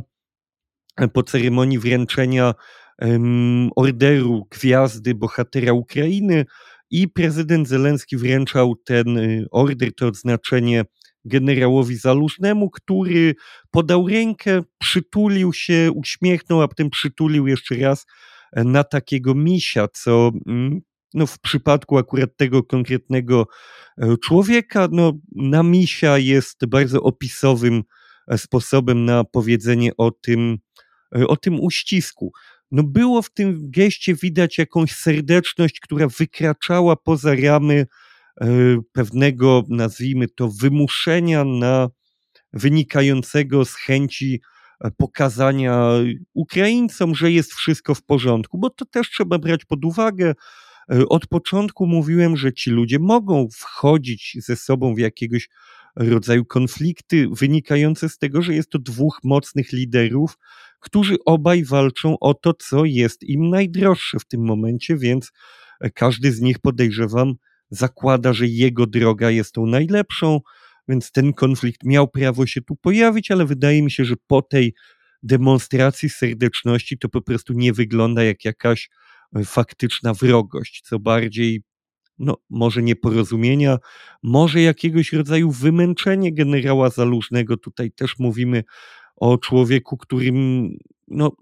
po 1.12 1.22
ceremonii 1.22 1.78
wręczenia 1.78 2.54
um, 2.98 3.70
orderu 3.76 4.46
Gwiazdy 4.50 5.14
Bohatera 5.14 5.72
Ukrainy 5.72 6.44
i 6.90 7.08
prezydent 7.08 7.68
Zelenski 7.68 8.16
wręczał 8.16 8.76
ten 8.76 9.18
y, 9.18 9.46
order, 9.50 9.94
to 9.94 10.06
odznaczenie 10.06 10.84
generałowi 11.24 11.96
Zalużnemu, 11.96 12.70
który 12.70 13.34
podał 13.70 14.08
rękę, 14.08 14.62
przytulił 14.78 15.52
się, 15.52 15.90
uśmiechnął, 15.94 16.62
a 16.62 16.68
potem 16.68 16.90
przytulił 16.90 17.46
jeszcze 17.46 17.74
raz 17.74 18.06
e, 18.52 18.64
na 18.64 18.84
takiego 18.84 19.34
misia, 19.34 19.88
co 19.92 20.30
mm, 20.46 20.80
no 21.14 21.26
w 21.26 21.38
przypadku 21.38 21.98
akurat 21.98 22.36
tego 22.36 22.62
konkretnego 22.62 23.46
e, 23.98 24.16
człowieka, 24.16 24.88
no 24.92 25.12
na 25.36 25.62
misia 25.62 26.18
jest 26.18 26.66
bardzo 26.66 27.02
opisowym 27.02 27.82
e, 28.28 28.38
sposobem 28.38 29.04
na 29.04 29.24
powiedzenie 29.24 29.96
o 29.96 30.10
tym, 30.10 30.58
e, 31.16 31.26
o 31.26 31.36
tym 31.36 31.60
uścisku. 31.60 32.32
no 32.70 32.82
było 32.82 33.22
w 33.22 33.30
tym 33.30 33.70
geście 33.70 34.14
widać 34.14 34.58
jakąś 34.58 34.92
serdeczność, 34.92 35.80
która 35.80 36.08
wykraczała 36.08 36.96
poza 36.96 37.34
ramy 37.34 37.86
pewnego, 38.92 39.62
nazwijmy 39.68 40.28
to, 40.28 40.48
wymuszenia 40.60 41.44
na 41.44 41.88
wynikającego 42.52 43.64
z 43.64 43.74
chęci 43.74 44.40
pokazania 44.96 45.88
Ukraińcom, 46.34 47.14
że 47.14 47.32
jest 47.32 47.52
wszystko 47.52 47.94
w 47.94 48.02
porządku, 48.02 48.58
bo 48.58 48.70
to 48.70 48.84
też 48.84 49.10
trzeba 49.10 49.38
brać 49.38 49.64
pod 49.64 49.84
uwagę. 49.84 50.34
E, 50.90 51.08
od 51.08 51.26
początku 51.26 51.86
mówiłem, 51.86 52.36
że 52.36 52.52
ci 52.52 52.70
ludzie 52.70 52.98
mogą 52.98 53.48
wchodzić 53.52 54.36
ze 54.40 54.56
sobą 54.56 54.94
w 54.94 54.98
jakiegoś 54.98 55.48
rodzaju 55.96 56.44
konflikty 56.44 57.28
wynikające 57.32 58.08
z 58.08 58.18
tego, 58.18 58.42
że 58.42 58.54
jest 58.54 58.70
to 58.70 58.78
dwóch 58.78 59.20
mocnych 59.24 59.72
liderów, 59.72 60.38
którzy 60.80 61.16
obaj 61.24 61.64
walczą 61.64 62.18
o 62.18 62.34
to, 62.34 62.54
co 62.54 62.84
jest 62.84 63.22
im 63.22 63.50
najdroższe 63.50 64.18
w 64.18 64.24
tym 64.24 64.44
momencie, 64.44 64.96
więc 64.96 65.32
e, 65.80 65.90
każdy 65.90 66.32
z 66.32 66.40
nich 66.40 66.58
podejrzewam 66.58 67.34
zakłada, 67.70 68.32
że 68.32 68.46
jego 68.46 68.86
droga 68.86 69.30
jest 69.30 69.54
tą 69.54 69.66
najlepszą, 69.66 70.40
więc 70.88 71.12
ten 71.12 71.32
konflikt 71.32 71.84
miał 71.84 72.08
prawo 72.08 72.46
się 72.46 72.62
tu 72.62 72.76
pojawić, 72.76 73.30
ale 73.30 73.46
wydaje 73.46 73.82
mi 73.82 73.90
się, 73.90 74.04
że 74.04 74.14
po 74.26 74.42
tej 74.42 74.74
demonstracji 75.22 76.10
serdeczności 76.10 76.98
to 76.98 77.08
po 77.08 77.22
prostu 77.22 77.52
nie 77.52 77.72
wygląda 77.72 78.24
jak 78.24 78.44
jakaś 78.44 78.90
faktyczna 79.44 80.14
wrogość, 80.14 80.82
co 80.84 80.98
bardziej 80.98 81.62
no, 82.18 82.36
może 82.50 82.82
nieporozumienia, 82.82 83.78
może 84.22 84.60
jakiegoś 84.60 85.12
rodzaju 85.12 85.50
wymęczenie 85.50 86.34
generała 86.34 86.90
Zalużnego. 86.90 87.56
Tutaj 87.56 87.92
też 87.92 88.18
mówimy 88.18 88.64
o 89.16 89.38
człowieku, 89.38 89.96
którym 89.96 90.68
no, 91.08 91.32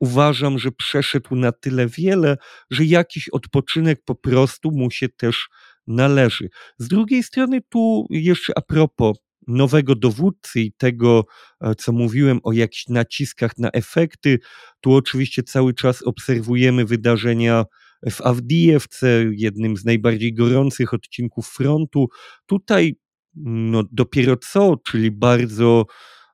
uważam, 0.00 0.58
że 0.58 0.72
przeszedł 0.72 1.36
na 1.36 1.52
tyle 1.52 1.86
wiele, 1.86 2.36
że 2.70 2.84
jakiś 2.84 3.28
odpoczynek 3.28 4.04
po 4.04 4.14
prostu 4.14 4.70
mu 4.70 4.90
się 4.90 5.08
też 5.08 5.48
należy. 5.86 6.48
Z 6.78 6.88
drugiej 6.88 7.22
strony, 7.22 7.60
tu 7.68 8.06
jeszcze 8.10 8.52
a 8.56 8.60
propos 8.60 9.16
nowego 9.48 9.94
dowódcy 9.94 10.60
i 10.60 10.72
tego, 10.72 11.24
e, 11.60 11.74
co 11.74 11.92
mówiłem 11.92 12.40
o 12.42 12.52
jakichś 12.52 12.88
naciskach 12.88 13.58
na 13.58 13.70
efekty, 13.70 14.38
tu 14.80 14.94
oczywiście 14.94 15.42
cały 15.42 15.74
czas 15.74 16.02
obserwujemy 16.02 16.84
wydarzenia 16.84 17.64
w 18.10 18.20
Awdijewce, 18.20 19.24
jednym 19.30 19.76
z 19.76 19.84
najbardziej 19.84 20.34
gorących 20.34 20.94
odcinków 20.94 21.48
frontu. 21.48 22.08
Tutaj 22.46 22.96
no, 23.44 23.82
dopiero 23.92 24.36
co, 24.36 24.76
czyli 24.86 25.10
bardzo 25.10 25.86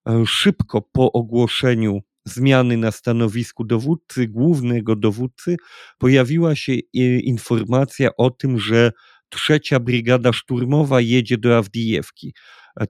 e, 0.09 0.25
szybko 0.27 0.83
po 0.83 1.13
ogłoszeniu 1.13 2.01
zmiany 2.25 2.77
na 2.77 2.91
stanowisku 2.91 3.65
dowódcy, 3.65 4.29
głównego 4.29 4.97
dowódcy, 4.97 5.57
pojawiła 5.99 6.57
się 6.57 6.75
informacja 7.23 8.11
o 8.17 8.31
tym, 8.31 8.59
że 8.59 8.93
trzecia 9.29 9.81
brygada 9.81 10.33
szturmowa 10.33 11.01
jedzie 11.01 11.39
do 11.39 11.57
Awdijewki, 11.57 12.35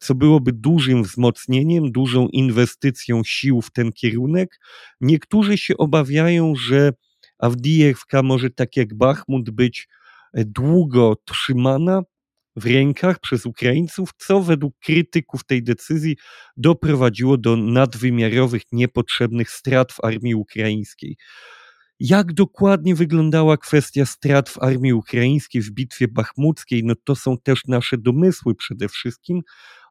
co 0.01 0.15
byłoby 0.15 0.53
dużym 0.53 1.03
wzmocnieniem, 1.03 1.93
dużą 1.93 2.29
inwestycją 2.29 3.23
sił 3.25 3.63
w 3.63 3.71
ten 3.71 3.93
kierunek. 3.93 4.59
Niektórzy 5.01 5.59
się 5.59 5.77
obawiają, 5.77 6.55
że 6.57 6.93
Awdijewka 7.39 8.23
może 8.23 8.51
tak 8.51 8.77
jak 8.77 8.95
Bachmut 8.95 9.51
być 9.51 9.89
e, 10.33 10.45
długo 10.45 11.17
trzymana 11.25 12.03
w 12.57 12.67
rękach 12.67 13.21
przez 13.21 13.47
Ukraińców, 13.47 14.11
co 14.17 14.41
według 14.41 14.75
krytyków 14.79 15.45
tej 15.45 15.63
decyzji 15.63 16.17
doprowadziło 16.57 17.37
do 17.39 17.57
nadwymiarowych, 17.57 18.63
niepotrzebnych 18.73 19.51
strat 19.51 19.93
w 19.93 20.05
armii 20.05 20.35
ukraińskiej. 20.35 21.17
Jak 22.01 22.33
dokładnie 22.33 22.95
wyglądała 22.95 23.57
kwestia 23.57 24.07
strat 24.07 24.49
w 24.49 24.63
armii 24.63 24.93
ukraińskiej 24.93 25.63
w 25.63 25.71
bitwie 25.71 26.09
bachmuckiej, 26.09 26.85
no 26.85 26.95
to 27.05 27.17
są 27.17 27.39
też 27.39 27.65
nasze 27.69 27.99
domysły 27.99 28.55
przede 28.55 28.89
wszystkim, 28.89 29.41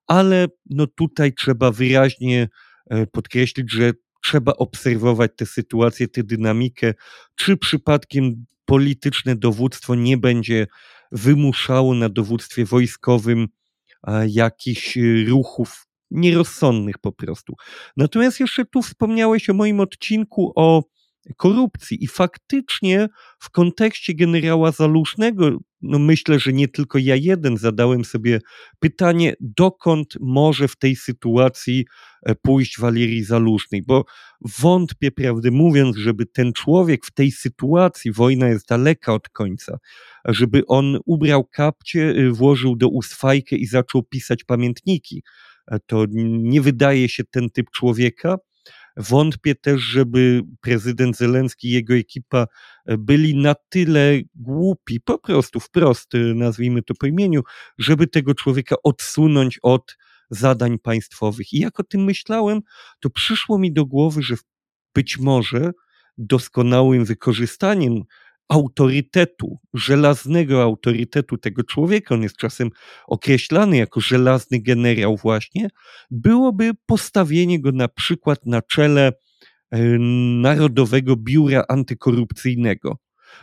ale 0.08 0.48
no 0.70 0.88
tutaj 0.88 1.34
trzeba 1.34 1.72
wyraźnie 1.72 2.50
e, 2.90 3.08
podkreślić, 3.08 3.72
że 3.72 3.92
trzeba 4.24 4.54
obserwować 4.54 5.32
tę 5.36 5.46
sytuację, 5.46 6.08
tę 6.08 6.24
dynamikę, 6.24 6.94
czy 7.36 7.58
przypadkiem 7.58 8.46
polityczne 8.66 9.36
dowództwo 9.36 9.96
nie 9.96 10.18
będzie 10.18 10.68
wymuszało 11.12 11.94
na 11.94 12.10
dowództwie 12.10 12.66
wojskowym 12.66 13.48
jakichś 14.28 14.98
y, 14.98 15.26
ruchów 15.28 15.88
nierozsądnych 16.12 16.98
po 16.98 17.12
prostu. 17.12 17.54
Natomiast 17.98 18.40
jeszcze 18.40 18.66
tu 18.66 18.82
wspomniałeś 18.82 19.50
o 19.50 19.54
moim 19.54 19.80
odcinku 19.80 20.54
o 20.56 20.84
korupcji. 21.38 22.04
I 22.04 22.08
faktycznie 22.08 23.08
w 23.40 23.50
kontekście 23.50 24.14
generała 24.14 24.72
Zalusznego, 24.72 25.58
no 25.82 26.00
myślę, 26.00 26.40
że 26.40 26.54
nie 26.54 26.68
tylko 26.68 26.98
ja 26.98 27.16
jeden 27.16 27.58
zadałem 27.58 28.06
sobie 28.06 28.40
pytanie, 28.80 29.34
dokąd 29.40 30.18
może 30.22 30.68
w 30.68 30.76
tej 30.76 30.96
sytuacji 30.96 31.86
e, 32.24 32.36
pójść 32.36 32.80
Walerii 32.80 33.24
Zalusznej, 33.24 33.82
bo 33.88 34.06
wątpię, 34.60 35.12
prawdę 35.12 35.52
mówiąc, 35.52 35.98
żeby 35.98 36.26
ten 36.26 36.54
człowiek 36.54 37.06
w 37.06 37.12
tej 37.12 37.32
sytuacji, 37.32 38.12
wojna 38.12 38.50
jest 38.50 38.68
daleka 38.68 39.14
od 39.14 39.30
końca, 39.30 39.78
żeby 40.26 40.66
on 40.68 41.00
ubrał 41.06 41.44
kapcie, 41.44 42.00
y, 42.02 42.32
włożył 42.32 42.76
do 42.76 42.88
ust 42.88 43.14
fajkę 43.14 43.56
i 43.56 43.66
zaczął 43.66 44.04
pisać 44.04 44.44
pamiętniki. 44.44 45.24
E, 45.68 45.80
to 45.80 46.06
nie 46.16 46.62
wydaje 46.62 47.10
się 47.10 47.24
ten 47.24 47.50
typ 47.50 47.70
człowieka, 47.72 48.38
Wątpię 48.98 49.56
też, 49.56 49.82
żeby 49.82 50.42
prezydent 50.62 51.18
Zelenski 51.18 51.68
i 51.68 51.72
jego 51.72 51.94
ekipa 51.94 52.48
e, 52.86 52.98
byli 52.98 53.36
na 53.36 53.56
tyle 53.70 54.22
głupi, 54.36 55.02
po 55.02 55.20
prostu 55.20 55.60
wprost, 55.60 56.16
e, 56.16 56.18
nazwijmy 56.18 56.84
to 56.84 56.94
po 57.00 57.08
imieniu, 57.08 57.42
żeby 57.78 58.08
tego 58.08 58.34
człowieka 58.34 58.76
odsunąć 58.84 59.60
od 59.62 59.98
zadań 60.30 60.80
państwowych. 60.80 61.54
I 61.54 61.60
jak 61.60 61.80
o 61.80 61.84
tym 61.84 62.04
myślałem, 62.04 62.62
to 63.00 63.10
przyszło 63.10 63.60
mi 63.60 63.74
do 63.74 63.86
głowy, 63.86 64.22
że 64.22 64.36
być 64.96 65.18
może 65.18 65.72
doskonałym 66.18 67.06
wykorzystaniem 67.06 68.04
autorytetu, 68.54 69.60
żelaznego 69.74 70.64
autorytetu 70.64 71.38
tego 71.38 71.64
człowieka, 71.64 72.16
on 72.16 72.24
jest 72.24 72.38
czasem 72.38 72.70
określany 73.08 73.78
jako 73.78 74.02
żelazny 74.02 74.62
generał 74.62 75.18
właśnie, 75.18 75.70
byłoby 76.12 76.72
postawienie 76.86 77.62
go 77.62 77.72
na 77.72 77.88
przykład 77.88 78.46
na 78.46 78.62
czele 78.62 79.12
e, 79.72 79.80
Narodowego 80.42 81.16
Biura 81.16 81.64
Antykorupcyjnego. 81.70 82.98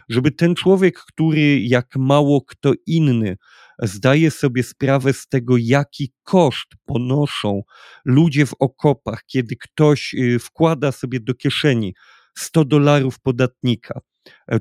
Żeby 0.08 0.30
ten 0.30 0.54
człowiek, 0.54 0.98
który 0.98 1.60
jak 1.60 1.96
mało 1.96 2.42
kto 2.42 2.72
inny 2.86 3.36
zdaje 3.82 4.30
sobie 4.30 4.62
sprawę 4.62 5.12
z 5.12 5.28
tego, 5.28 5.54
jaki 5.58 6.12
koszt 6.22 6.68
ponoszą 6.84 7.62
ludzie 8.04 8.46
w 8.46 8.54
okopach, 8.58 9.22
kiedy 9.26 9.56
ktoś 9.56 10.14
e, 10.14 10.38
wkłada 10.38 10.92
sobie 10.92 11.20
do 11.20 11.34
kieszeni 11.34 11.94
100 12.36 12.64
dolarów 12.64 13.20
podatnika, 13.20 14.00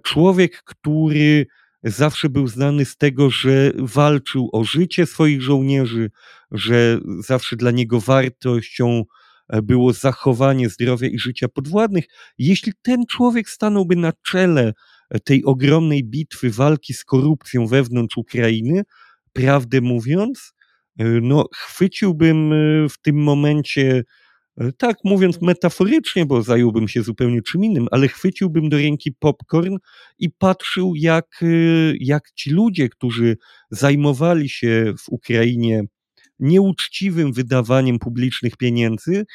człowiek, 0.03 0.63
który 0.63 1.45
zawsze 1.83 2.29
był 2.29 2.47
znany 2.47 2.85
z 2.85 2.97
tego, 2.97 3.29
że 3.29 3.71
walczył 3.75 4.49
o 4.53 4.63
życie 4.63 5.05
swoich 5.05 5.41
żołnierzy, 5.41 6.11
że 6.51 6.99
zawsze 7.19 7.55
dla 7.55 7.71
niego 7.71 7.99
wartością 7.99 9.03
e, 9.49 9.61
było 9.61 9.93
zachowanie 9.93 10.69
zdrowia 10.69 11.07
i 11.07 11.19
życia 11.19 11.47
podwładnych. 11.47 12.05
Jeśli 12.37 12.73
ten 12.81 13.05
człowiek 13.05 13.49
stanąłby 13.49 13.95
na 13.95 14.13
czele 14.25 14.73
e, 15.09 15.19
tej 15.19 15.43
ogromnej 15.43 16.03
bitwy 16.03 16.49
walki 16.49 16.93
z 16.93 17.03
korupcją 17.03 17.67
wewnątrz 17.67 18.17
Ukrainy, 18.17 18.83
prawdę 19.33 19.81
mówiąc, 19.81 20.53
no, 21.21 21.45
chwyciłbym 21.53 22.53
w 22.89 22.97
tym 23.01 23.23
momencie 23.23 24.03
E, 24.03 24.03
tak, 24.77 24.97
mówiąc 25.03 25.41
metaforycznie, 25.41 26.25
bo 26.25 26.41
zająłbym 26.41 26.87
się 26.87 27.03
zupełnie 27.03 27.41
czym 27.41 27.63
innym, 27.63 27.87
ale 27.91 28.07
chwyciłbym 28.07 28.69
do 28.69 28.77
ręki 28.77 29.11
popcorn 29.19 29.77
i 30.19 30.29
patrzył, 30.29 30.93
jak, 30.95 31.39
e, 31.41 31.47
jak 31.99 32.31
ci 32.31 32.49
ludzie, 32.49 32.89
którzy 32.89 33.37
zajmowali 33.71 34.49
się 34.49 34.93
w 34.99 35.09
Ukrainie 35.09 35.83
nieuczciwym 36.39 37.33
wydawaniem 37.33 37.99
publicznych 37.99 38.57
pieniędzy, 38.57 39.25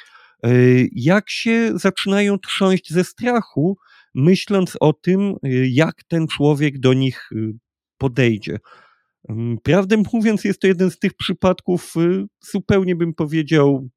e, 0.43 0.51
jak 0.93 1.31
się 1.31 1.79
zaczynają 1.79 2.39
trząść 2.39 2.93
ze 2.93 3.05
strachu, 3.05 3.77
myśląc 4.15 4.77
o 4.81 4.93
tym, 4.93 5.35
jak 5.71 5.95
ten 6.09 6.27
człowiek 6.27 6.79
do 6.79 6.93
nich 6.93 7.31
podejdzie. 7.99 8.59
Mm, 9.29 9.59
prawdę 9.63 10.03
mówiąc, 10.13 10.45
jest 10.45 10.61
to 10.61 10.67
jeden 10.67 10.91
z 10.91 10.99
tych 10.99 11.15
przypadków, 11.15 11.95
zupełnie 12.53 12.97
bym 12.97 13.15
powiedział, 13.15 13.89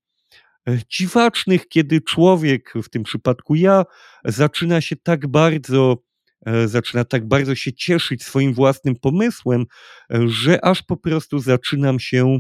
dziwacznych, 0.90 1.68
kiedy 1.68 2.02
człowiek, 2.02 2.74
w 2.84 2.90
tym 2.90 3.04
przypadku 3.04 3.56
ja, 3.56 3.84
zaczyna 4.26 4.82
się 4.82 4.96
tak 4.96 5.28
bardzo, 5.28 5.98
e, 6.46 6.68
zaczyna 6.68 7.06
tak 7.06 7.28
bardzo 7.28 7.56
się 7.56 7.74
cieszyć 7.74 8.24
swoim 8.24 8.54
własnym 8.54 8.96
pomysłem, 8.96 9.66
e, 10.14 10.28
że 10.28 10.66
aż 10.66 10.84
po 10.84 10.98
prostu 10.98 11.40
zaczynam 11.40 12.00
się 12.00 12.40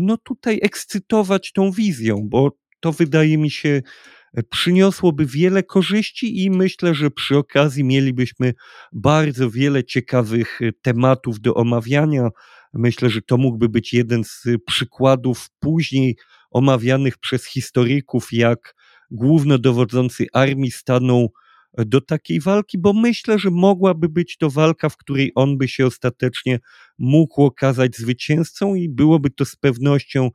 no 0.00 0.16
tutaj 0.16 0.58
ekscytować 0.62 1.52
tą 1.52 1.70
wizją, 1.72 2.20
bo 2.28 2.58
to 2.80 2.92
wydaje 2.92 3.38
mi 3.38 3.50
się 3.50 3.82
przyniosłoby 4.50 5.26
wiele 5.26 5.62
korzyści 5.62 6.44
i 6.44 6.50
myślę, 6.50 6.94
że 6.94 7.10
przy 7.10 7.36
okazji 7.36 7.84
mielibyśmy 7.84 8.54
bardzo 8.92 9.50
wiele 9.50 9.84
ciekawych 9.84 10.60
tematów 10.82 11.40
do 11.40 11.54
omawiania. 11.54 12.28
Myślę, 12.74 13.10
że 13.10 13.22
to 13.22 13.36
mógłby 13.36 13.68
być 13.68 13.92
jeden 13.92 14.24
z 14.24 14.44
przykładów 14.66 15.50
później 15.60 16.16
omawianych 16.50 17.18
przez 17.18 17.44
historyków, 17.44 18.32
jak 18.32 18.74
głównodowodzący 19.10 20.26
armii 20.32 20.70
stanął 20.70 21.32
do 21.78 22.00
takiej 22.00 22.40
walki, 22.40 22.78
bo 22.78 22.92
myślę, 22.92 23.38
że 23.38 23.50
mogłaby 23.50 24.08
być 24.08 24.36
to 24.36 24.50
walka, 24.50 24.88
w 24.88 24.96
której 24.96 25.32
on 25.34 25.58
by 25.58 25.68
się 25.68 25.86
ostatecznie 25.86 26.60
mógł 26.98 27.44
okazać 27.44 27.96
zwycięzcą 27.96 28.74
i 28.74 28.88
byłoby 28.88 29.30
to 29.30 29.44
z 29.44 29.56
pewnością 29.56 30.30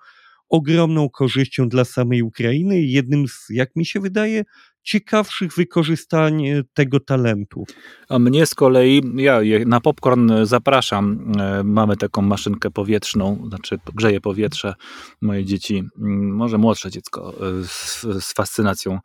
ogromną 0.49 1.09
korzyścią 1.09 1.69
dla 1.69 1.85
samej 1.85 2.21
Ukrainy 2.21 2.81
i 2.81 2.91
jednym 2.91 3.27
z, 3.27 3.45
jak 3.49 3.75
mi 3.75 3.85
się 3.85 3.99
wydaje, 3.99 4.43
ciekawszych 4.83 5.53
wykorzystań 5.53 6.45
e, 6.45 6.63
tego 6.73 6.99
talentu. 6.99 7.63
A 8.09 8.19
mnie 8.19 8.45
z 8.45 8.55
kolei, 8.55 9.01
ja 9.15 9.39
na 9.65 9.81
popcorn 9.81 10.31
zapraszam. 10.43 11.31
E, 11.39 11.63
mamy 11.63 11.97
taką 11.97 12.21
maszynkę 12.21 12.71
powietrzną, 12.71 13.43
znaczy 13.47 13.79
grzeje 13.95 14.21
powietrze. 14.21 14.73
Moje 15.21 15.45
dzieci, 15.45 15.83
może 16.31 16.57
młodsze 16.57 16.91
dziecko, 16.91 17.33
e, 17.33 17.63
z, 17.63 18.01
z 18.19 18.33
fascynacją 18.33 18.99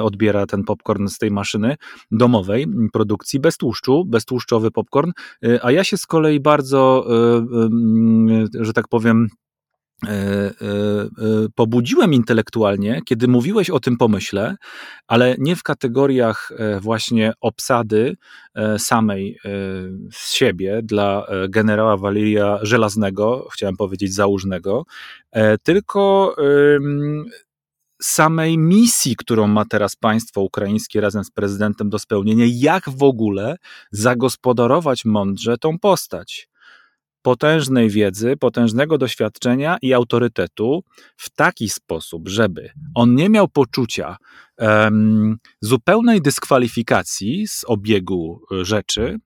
odbiera 0.00 0.46
ten 0.46 0.64
popcorn 0.64 1.08
z 1.08 1.18
tej 1.18 1.30
maszyny 1.30 1.76
domowej 2.10 2.66
produkcji, 2.92 3.40
bez 3.40 3.56
tłuszczu, 3.56 4.04
beztłuszczowy 4.04 4.70
popcorn. 4.70 5.10
A 5.62 5.70
ja 5.70 5.84
się 5.84 5.96
z 5.96 6.06
kolei 6.06 6.40
bardzo, 6.40 7.06
że 8.60 8.72
tak 8.72 8.88
powiem, 8.88 9.28
E, 9.28 9.28
e, 9.28 9.30
e, 9.30 9.51
pobudziłem 11.54 12.14
intelektualnie, 12.14 13.00
kiedy 13.04 13.28
mówiłeś 13.28 13.70
o 13.70 13.80
tym 13.80 13.96
pomyśle, 13.96 14.56
ale 15.06 15.36
nie 15.38 15.56
w 15.56 15.62
kategoriach 15.62 16.52
właśnie 16.80 17.32
obsady 17.40 18.16
samej 18.78 19.38
z 20.12 20.32
siebie 20.32 20.80
dla 20.82 21.26
generała 21.48 21.96
Waliria 21.96 22.58
Żelaznego, 22.62 23.48
chciałem 23.52 23.76
powiedzieć 23.76 24.14
załużnego, 24.14 24.84
tylko 25.62 26.34
samej 28.02 28.58
misji, 28.58 29.16
którą 29.16 29.46
ma 29.46 29.64
teraz 29.64 29.96
państwo 29.96 30.40
ukraińskie 30.40 31.00
razem 31.00 31.24
z 31.24 31.30
prezydentem 31.30 31.90
do 31.90 31.98
spełnienia, 31.98 32.44
jak 32.48 32.90
w 32.90 33.02
ogóle 33.02 33.56
zagospodarować 33.90 35.04
mądrze 35.04 35.58
tą 35.58 35.78
postać 35.78 36.48
potężnej 37.22 37.90
wiedzy, 37.90 38.36
potężnego 38.36 38.98
doświadczenia 38.98 39.78
i 39.82 39.92
autorytetu 39.92 40.84
w 41.16 41.30
taki 41.30 41.68
sposób, 41.68 42.28
żeby 42.28 42.70
on 42.94 43.14
nie 43.14 43.28
miał 43.28 43.48
poczucia 43.48 44.16
um, 44.58 45.36
zupełnej 45.60 46.22
dyskwalifikacji 46.22 47.48
z 47.48 47.64
obiegu 47.66 48.40
e, 48.52 48.64
rzeczy, 48.64 49.18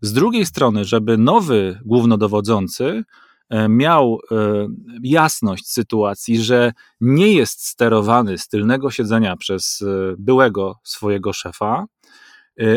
z 0.00 0.12
drugiej 0.12 0.46
strony, 0.46 0.84
żeby 0.84 1.18
nowy 1.18 1.80
głównodowodzący 1.84 3.02
e, 3.50 3.68
miał 3.68 4.18
e, 4.30 4.36
jasność 5.02 5.66
sytuacji, 5.66 6.42
że 6.42 6.72
nie 7.00 7.32
jest 7.32 7.66
sterowany 7.66 8.38
z 8.38 8.48
tylnego 8.48 8.90
siedzenia 8.90 9.36
przez 9.36 9.84
byłego 10.18 10.78
swojego 10.84 11.32
szefa, 11.32 11.86
Y, 12.29 12.29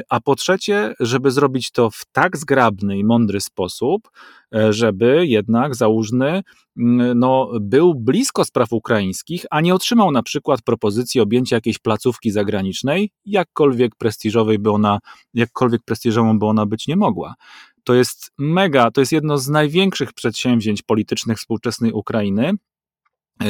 a 0.10 0.22
po 0.22 0.36
trzecie, 0.36 0.94
żeby 1.00 1.32
zrobić 1.32 1.72
to 1.72 1.90
w 1.90 2.06
tak 2.12 2.38
zgrabny 2.38 2.98
i 2.98 3.04
mądry 3.04 3.42
sposób, 3.42 4.10
e, 4.56 4.74
żeby 4.74 5.28
jednak 5.28 5.76
załóżny 5.76 6.44
mm, 6.78 7.20
no, 7.20 7.52
był 7.62 7.96
blisko 7.96 8.46
spraw 8.46 8.74
ukraińskich, 8.74 9.46
a 9.50 9.62
nie 9.62 9.76
otrzymał 9.76 10.12
na 10.12 10.24
przykład 10.24 10.62
propozycji 10.62 11.22
objęcia 11.22 11.56
jakiejś 11.56 11.80
placówki 11.80 12.32
zagranicznej, 12.32 13.12
jakkolwiek 13.26 13.96
prestiżowej 13.96 14.60
by 14.60 14.72
ona, 14.72 15.00
jakkolwiek 15.34 15.82
prestiżową 15.86 16.40
by 16.40 16.46
ona 16.46 16.66
być 16.66 16.88
nie 16.88 16.96
mogła. 16.96 17.36
To 17.84 17.94
jest 17.94 18.32
mega, 18.38 18.92
to 18.92 19.02
jest 19.02 19.12
jedno 19.12 19.38
z 19.38 19.50
największych 19.50 20.14
przedsięwzięć 20.14 20.82
politycznych 20.82 21.38
współczesnej 21.38 21.92
Ukrainy, 21.92 22.52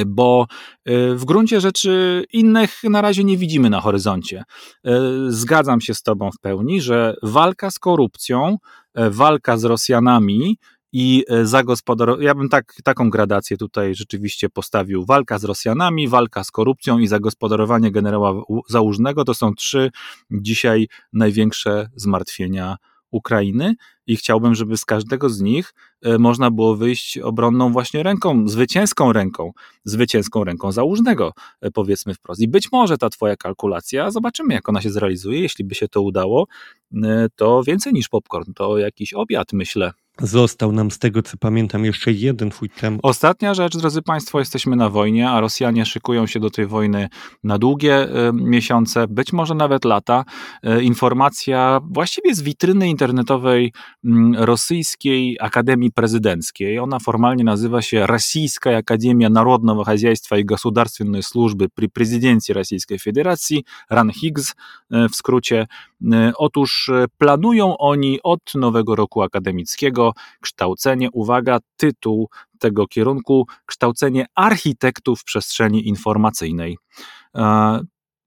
bo 0.05 0.47
e, 0.85 1.15
w 1.15 1.25
gruncie 1.25 1.61
rzeczy 1.61 2.23
innych 2.33 2.83
na 2.83 3.01
razie 3.01 3.23
nie 3.23 3.37
widzimy 3.37 3.69
na 3.69 3.81
horyzoncie. 3.81 4.43
E, 4.85 5.01
zgadzam 5.27 5.81
się 5.81 5.93
z 5.93 6.03
Tobą 6.03 6.31
w 6.31 6.39
pełni, 6.39 6.81
że 6.81 7.15
walka 7.23 7.71
z 7.71 7.79
korupcją, 7.79 8.57
walka 8.95 9.57
z 9.57 9.63
Rosjanami 9.63 10.57
i 10.91 11.25
zagospodarowanie, 11.43 12.25
ja 12.25 12.35
bym 12.35 12.49
tak, 12.49 12.73
taką 12.83 13.09
gradację 13.09 13.57
tutaj 13.57 13.95
rzeczywiście 13.95 14.49
postawił. 14.49 15.05
Walka 15.05 15.39
z 15.39 15.43
Rosjanami, 15.43 16.07
walka 16.07 16.43
z 16.43 16.51
korupcją 16.51 16.99
i 16.99 17.07
zagospodarowanie 17.07 17.91
generała 17.91 18.43
Załużnego 18.69 19.23
to 19.23 19.33
są 19.33 19.53
trzy 19.55 19.91
dzisiaj 20.31 20.87
największe 21.13 21.89
zmartwienia 21.95 22.77
Ukrainy 23.13 23.75
i 24.07 24.15
chciałbym, 24.15 24.55
żeby 24.55 24.77
z 24.77 24.85
każdego 24.85 25.29
z 25.29 25.41
nich 25.41 25.73
e, 26.01 26.17
można 26.17 26.51
było 26.51 26.75
wyjść 26.75 27.17
obronną 27.17 27.71
właśnie 27.71 28.03
ręką, 28.03 28.47
zwycięską 28.47 29.13
ręką, 29.13 29.51
zwycięską 29.83 30.43
ręką 30.43 30.71
załużnego, 30.71 31.33
e, 31.61 31.71
powiedzmy 31.71 32.13
wprost. 32.13 32.41
I 32.41 32.47
być 32.47 32.71
może 32.71 32.97
ta 32.97 33.09
twoja 33.09 33.35
kalkulacja, 33.35 34.11
zobaczymy 34.11 34.53
jak 34.53 34.69
ona 34.69 34.81
się 34.81 34.89
zrealizuje, 34.89 35.41
jeśli 35.41 35.65
by 35.65 35.75
się 35.75 35.87
to 35.87 36.01
udało, 36.01 36.47
e, 37.03 37.27
to 37.35 37.63
więcej 37.63 37.93
niż 37.93 38.09
popcorn, 38.09 38.53
to 38.53 38.77
jakiś 38.77 39.13
obiad, 39.13 39.53
myślę, 39.53 39.91
Został 40.20 40.72
nam 40.72 40.90
z 40.90 40.98
tego, 40.98 41.22
co 41.22 41.36
pamiętam, 41.36 41.84
jeszcze 41.84 42.12
jeden 42.12 42.50
twój 42.50 42.70
temat. 42.70 43.00
Ostatnia 43.02 43.54
rzecz, 43.54 43.76
drodzy 43.76 44.02
Państwo, 44.02 44.38
jesteśmy 44.38 44.76
na 44.76 44.88
wojnie, 44.90 45.30
a 45.30 45.40
Rosjanie 45.40 45.86
szykują 45.86 46.26
się 46.26 46.40
do 46.40 46.50
tej 46.50 46.66
wojny 46.66 47.08
na 47.44 47.58
długie 47.58 48.04
y, 48.28 48.32
miesiące, 48.32 49.08
być 49.08 49.32
może 49.32 49.54
nawet 49.54 49.84
lata. 49.84 50.24
Y, 50.66 50.82
informacja 50.82 51.80
właściwie 51.90 52.34
z 52.34 52.42
witryny 52.42 52.88
internetowej 52.88 53.72
y, 54.04 54.10
Rosyjskiej 54.36 55.36
Akademii 55.40 55.92
Prezydenckiej. 55.92 56.78
Ona 56.78 56.98
formalnie 56.98 57.44
nazywa 57.44 57.82
się 57.82 58.06
Rosyjska 58.06 58.76
Akademia 58.76 59.30
Narodowego 59.30 59.84
Хозяйства 59.84 60.38
i 60.38 60.44
Государственной 60.44 61.22
Służby 61.22 61.68
przy 61.68 61.88
prezydencji 61.88 62.54
Rosyjskiej 62.54 62.98
Federacji, 62.98 63.64
RANHIGS 63.90 64.54
w 64.90 65.16
skrócie. 65.16 65.66
Otóż 66.36 66.90
planują 67.18 67.78
oni 67.78 68.18
od 68.22 68.54
nowego 68.54 68.96
roku 68.96 69.22
akademickiego 69.22 70.01
kształcenie, 70.41 71.09
uwaga, 71.11 71.59
tytuł 71.77 72.29
tego 72.59 72.87
kierunku, 72.87 73.47
kształcenie 73.65 74.25
architektów 74.35 75.23
przestrzeni 75.23 75.87
informacyjnej. 75.87 76.77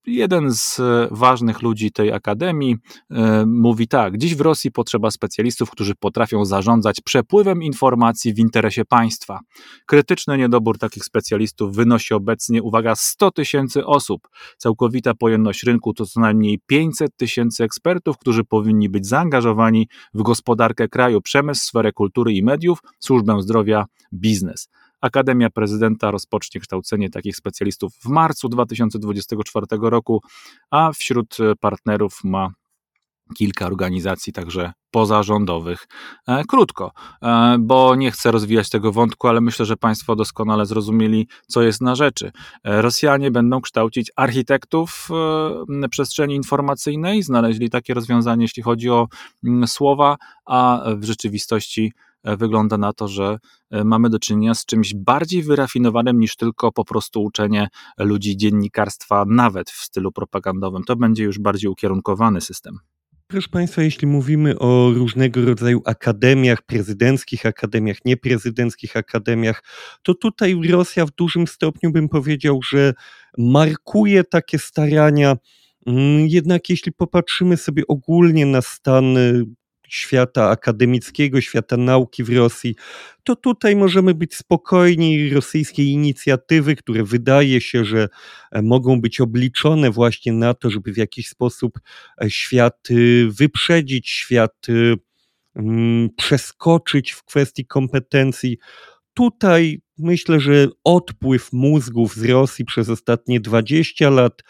Jeden 0.06 0.52
z 0.52 0.80
e, 0.80 1.08
ważnych 1.10 1.62
ludzi 1.62 1.92
tej 1.92 2.12
akademii 2.12 2.76
e, 3.10 3.46
mówi 3.46 3.88
tak: 3.88 4.18
Dziś 4.18 4.34
w 4.34 4.40
Rosji 4.40 4.72
potrzeba 4.72 5.10
specjalistów, 5.10 5.70
którzy 5.70 5.94
potrafią 5.94 6.44
zarządzać 6.44 7.00
przepływem 7.00 7.62
informacji 7.62 8.34
w 8.34 8.38
interesie 8.38 8.84
państwa. 8.84 9.40
Krytyczny 9.86 10.38
niedobór 10.38 10.78
takich 10.78 11.04
specjalistów 11.04 11.76
wynosi 11.76 12.14
obecnie, 12.14 12.62
uwaga, 12.62 12.94
100 12.96 13.30
tysięcy 13.30 13.86
osób. 13.86 14.28
Całkowita 14.58 15.14
pojemność 15.14 15.62
rynku 15.62 15.94
to 15.94 16.06
co 16.06 16.20
najmniej 16.20 16.60
500 16.66 17.16
tysięcy 17.16 17.64
ekspertów, 17.64 18.18
którzy 18.18 18.44
powinni 18.44 18.88
być 18.88 19.06
zaangażowani 19.06 19.88
w 20.14 20.22
gospodarkę 20.22 20.88
kraju, 20.88 21.20
przemysł, 21.20 21.66
sferę 21.66 21.92
kultury 21.92 22.32
i 22.32 22.42
mediów, 22.42 22.78
służbę 22.98 23.42
zdrowia, 23.42 23.84
biznes. 24.12 24.68
Akademia 25.00 25.50
Prezydenta 25.50 26.10
rozpocznie 26.10 26.60
kształcenie 26.60 27.10
takich 27.10 27.36
specjalistów 27.36 27.92
w 27.94 28.06
marcu 28.06 28.48
2024 28.48 29.66
roku, 29.80 30.22
a 30.70 30.92
wśród 30.92 31.36
partnerów 31.60 32.20
ma 32.24 32.50
kilka 33.34 33.66
organizacji, 33.66 34.32
także 34.32 34.72
pozarządowych. 34.90 35.88
E, 36.28 36.44
krótko, 36.44 36.92
e, 37.22 37.56
bo 37.60 37.94
nie 37.94 38.10
chcę 38.10 38.30
rozwijać 38.30 38.70
tego 38.70 38.92
wątku, 38.92 39.28
ale 39.28 39.40
myślę, 39.40 39.66
że 39.66 39.76
Państwo 39.76 40.16
doskonale 40.16 40.66
zrozumieli, 40.66 41.28
co 41.46 41.62
jest 41.62 41.80
na 41.80 41.94
rzeczy. 41.94 42.32
E, 42.64 42.82
Rosjanie 42.82 43.30
będą 43.30 43.60
kształcić 43.60 44.12
architektów 44.16 45.08
przestrzeni 45.90 46.34
informacyjnej, 46.34 47.22
znaleźli 47.22 47.70
takie 47.70 47.94
rozwiązanie, 47.94 48.44
jeśli 48.44 48.62
chodzi 48.62 48.90
o 48.90 49.08
mm, 49.44 49.66
słowa, 49.66 50.16
a 50.46 50.84
w 50.96 51.04
rzeczywistości 51.04 51.92
E, 52.15 52.15
wygląda 52.26 52.78
na 52.78 52.92
to, 52.92 53.08
że 53.08 53.38
e, 53.70 53.84
mamy 53.84 54.10
do 54.10 54.18
czynienia 54.18 54.54
z 54.54 54.66
czymś 54.66 54.94
bardziej 54.94 55.42
wyrafinowanym 55.42 56.20
niż 56.20 56.36
tylko 56.36 56.72
po 56.72 56.84
prostu 56.84 57.22
uczenie 57.22 57.68
ludzi 57.98 58.36
dziennikarstwa, 58.36 59.24
nawet 59.28 59.70
w 59.70 59.80
stylu 59.82 60.12
propagandowym. 60.12 60.84
To 60.84 60.96
będzie 60.96 61.24
już 61.24 61.38
bardziej 61.38 61.70
ukierunkowany 61.70 62.40
system. 62.40 62.78
Proszę 63.28 63.48
Państwa, 63.48 63.82
jeśli 63.82 64.06
mówimy 64.06 64.58
o 64.58 64.90
różnego 64.94 65.44
rodzaju 65.44 65.82
akademiach, 65.84 66.62
prezydenckich 66.62 67.46
akademiach, 67.46 67.96
nieprezydenckich 68.04 68.96
akademiach, 68.96 69.62
to 70.02 70.14
tutaj 70.14 70.68
Rosja 70.70 71.06
w 71.06 71.10
dużym 71.10 71.46
stopniu 71.46 71.92
bym 71.92 72.08
powiedział, 72.08 72.60
że 72.62 72.94
markuje 73.38 74.24
takie 74.24 74.58
starania. 74.58 75.36
Mm, 75.86 76.26
jednak 76.26 76.70
jeśli 76.70 76.92
popatrzymy 76.92 77.56
sobie 77.56 77.82
ogólnie 77.88 78.46
na 78.46 78.62
stan 78.62 79.16
świata 79.88 80.50
akademickiego, 80.50 81.40
świata 81.40 81.76
nauki 81.76 82.24
w 82.24 82.36
Rosji, 82.36 82.74
to 83.24 83.36
tutaj 83.36 83.76
możemy 83.76 84.14
być 84.14 84.34
spokojni. 84.34 85.30
Rosyjskie 85.30 85.84
inicjatywy, 85.84 86.76
które 86.76 87.04
wydaje 87.04 87.60
się, 87.60 87.84
że 87.84 88.08
e, 88.52 88.62
mogą 88.62 89.00
być 89.00 89.20
obliczone 89.20 89.90
właśnie 89.90 90.32
na 90.32 90.54
to, 90.54 90.70
żeby 90.70 90.92
w 90.92 90.96
jakiś 90.96 91.28
sposób 91.28 91.78
e, 92.22 92.30
świat 92.30 92.90
y, 92.90 93.28
wyprzedzić, 93.30 94.08
świat 94.08 94.68
y, 94.68 94.94
mm, 95.56 96.10
przeskoczyć 96.16 97.12
w 97.12 97.24
kwestii 97.24 97.66
kompetencji, 97.66 98.58
tutaj 99.14 99.80
myślę, 99.98 100.40
że 100.40 100.68
odpływ 100.84 101.52
mózgów 101.52 102.14
z 102.14 102.24
Rosji 102.24 102.64
przez 102.64 102.88
ostatnie 102.88 103.40
20 103.40 104.10
lat, 104.10 104.42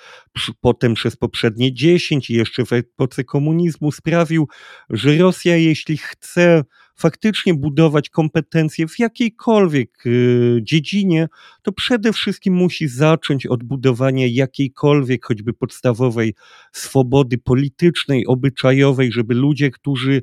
potem 0.61 0.95
przez 0.95 1.17
poprzednie 1.17 1.75
10 1.75 2.31
i 2.31 2.35
jeszcze 2.35 2.65
w 2.65 2.73
epoce 2.73 3.25
komunizmu 3.25 3.93
sprawił, 3.93 4.49
że 4.91 5.17
Rosja, 5.17 5.57
jeśli 5.57 5.97
chce 5.97 6.65
faktycznie 6.97 7.55
budować 7.55 8.09
kompetencje 8.09 8.89
w 8.89 8.99
jakiejkolwiek 8.99 10.07
y, 10.07 10.59
dziedzinie, 10.63 11.29
to 11.63 11.73
przede 11.73 12.13
wszystkim 12.13 12.55
musi 12.55 12.89
zacząć 12.89 13.47
od 13.47 13.65
budowania 13.65 14.27
jakiejkolwiek, 14.31 15.27
choćby 15.27 15.53
podstawowej 15.53 16.35
swobody 16.73 17.39
politycznej, 17.39 18.27
obyczajowej, 18.27 19.13
żeby 19.13 19.35
ludzie, 19.35 19.71
którzy 19.71 20.23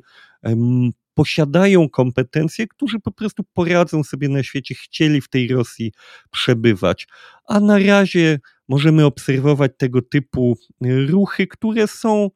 posiadają 1.14 1.88
kompetencje, 1.88 2.66
którzy 2.66 3.00
po 3.00 3.12
prostu 3.12 3.44
poradzą 3.52 4.04
sobie 4.04 4.28
na 4.28 4.42
świecie, 4.42 4.74
chcieli 4.74 5.20
w 5.20 5.28
tej 5.28 5.48
Rosji 5.48 5.92
przebywać. 6.30 7.06
A 7.48 7.60
na 7.60 7.78
razie 7.78 8.40
możemy 8.68 9.04
obserwować 9.04 9.72
tego 9.78 10.02
typu 10.02 10.58
ruchy, 11.08 11.46
które 11.46 11.86
są 11.86 12.30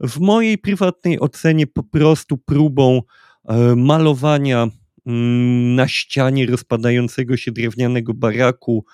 w 0.00 0.20
mojej 0.20 0.58
prywatnej 0.58 1.20
ocenie 1.20 1.66
po 1.66 1.82
prostu 1.82 2.38
próbą 2.38 3.02
e, 3.48 3.76
malowania 3.76 4.68
mm, 5.06 5.74
na 5.74 5.88
ścianie 5.88 6.46
rozpadającego 6.46 7.36
się 7.36 7.52
drewnianego 7.52 8.14
baraku, 8.14 8.84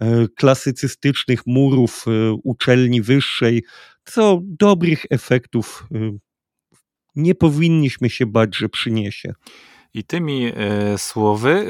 e, 0.00 0.28
klasycystycznych 0.36 1.46
murów 1.46 2.04
uczelni 2.42 3.02
wyższej, 3.02 3.64
co 4.04 4.40
dobrych 4.44 5.06
efektów 5.10 5.88
nie 7.16 7.34
powinniśmy 7.34 8.10
się 8.10 8.26
bać, 8.26 8.56
że 8.56 8.68
przyniesie. 8.68 9.34
I 9.94 10.04
tymi 10.04 10.52
e, 10.56 10.98
słowy 10.98 11.50
e, 11.50 11.64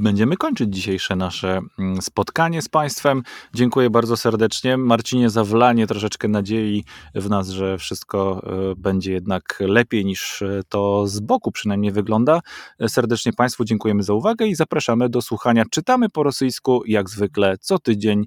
będziemy 0.00 0.36
kończyć 0.36 0.74
dzisiejsze 0.74 1.16
nasze 1.16 1.60
mm, 1.78 2.02
spotkanie 2.02 2.62
z 2.62 2.68
Państwem. 2.68 3.22
Dziękuję 3.54 3.90
bardzo 3.90 4.16
serdecznie. 4.16 4.76
Marcinie, 4.76 5.30
za 5.30 5.44
wlanie 5.44 5.86
troszeczkę 5.86 6.28
nadziei 6.28 6.84
w 7.14 7.30
nas, 7.30 7.48
że 7.48 7.78
wszystko 7.78 8.42
e, 8.72 8.74
będzie 8.76 9.12
jednak 9.12 9.58
lepiej 9.60 10.04
niż 10.04 10.42
to 10.68 11.06
z 11.06 11.20
boku 11.20 11.52
przynajmniej 11.52 11.92
wygląda. 11.92 12.40
Serdecznie 12.88 13.32
Państwu 13.32 13.64
dziękujemy 13.64 14.02
za 14.02 14.12
uwagę 14.12 14.46
i 14.46 14.54
zapraszamy 14.54 15.08
do 15.08 15.22
słuchania. 15.22 15.64
Czytamy 15.70 16.08
po 16.08 16.22
rosyjsku, 16.22 16.82
jak 16.86 17.10
zwykle 17.10 17.56
co 17.60 17.78
tydzień. 17.78 18.24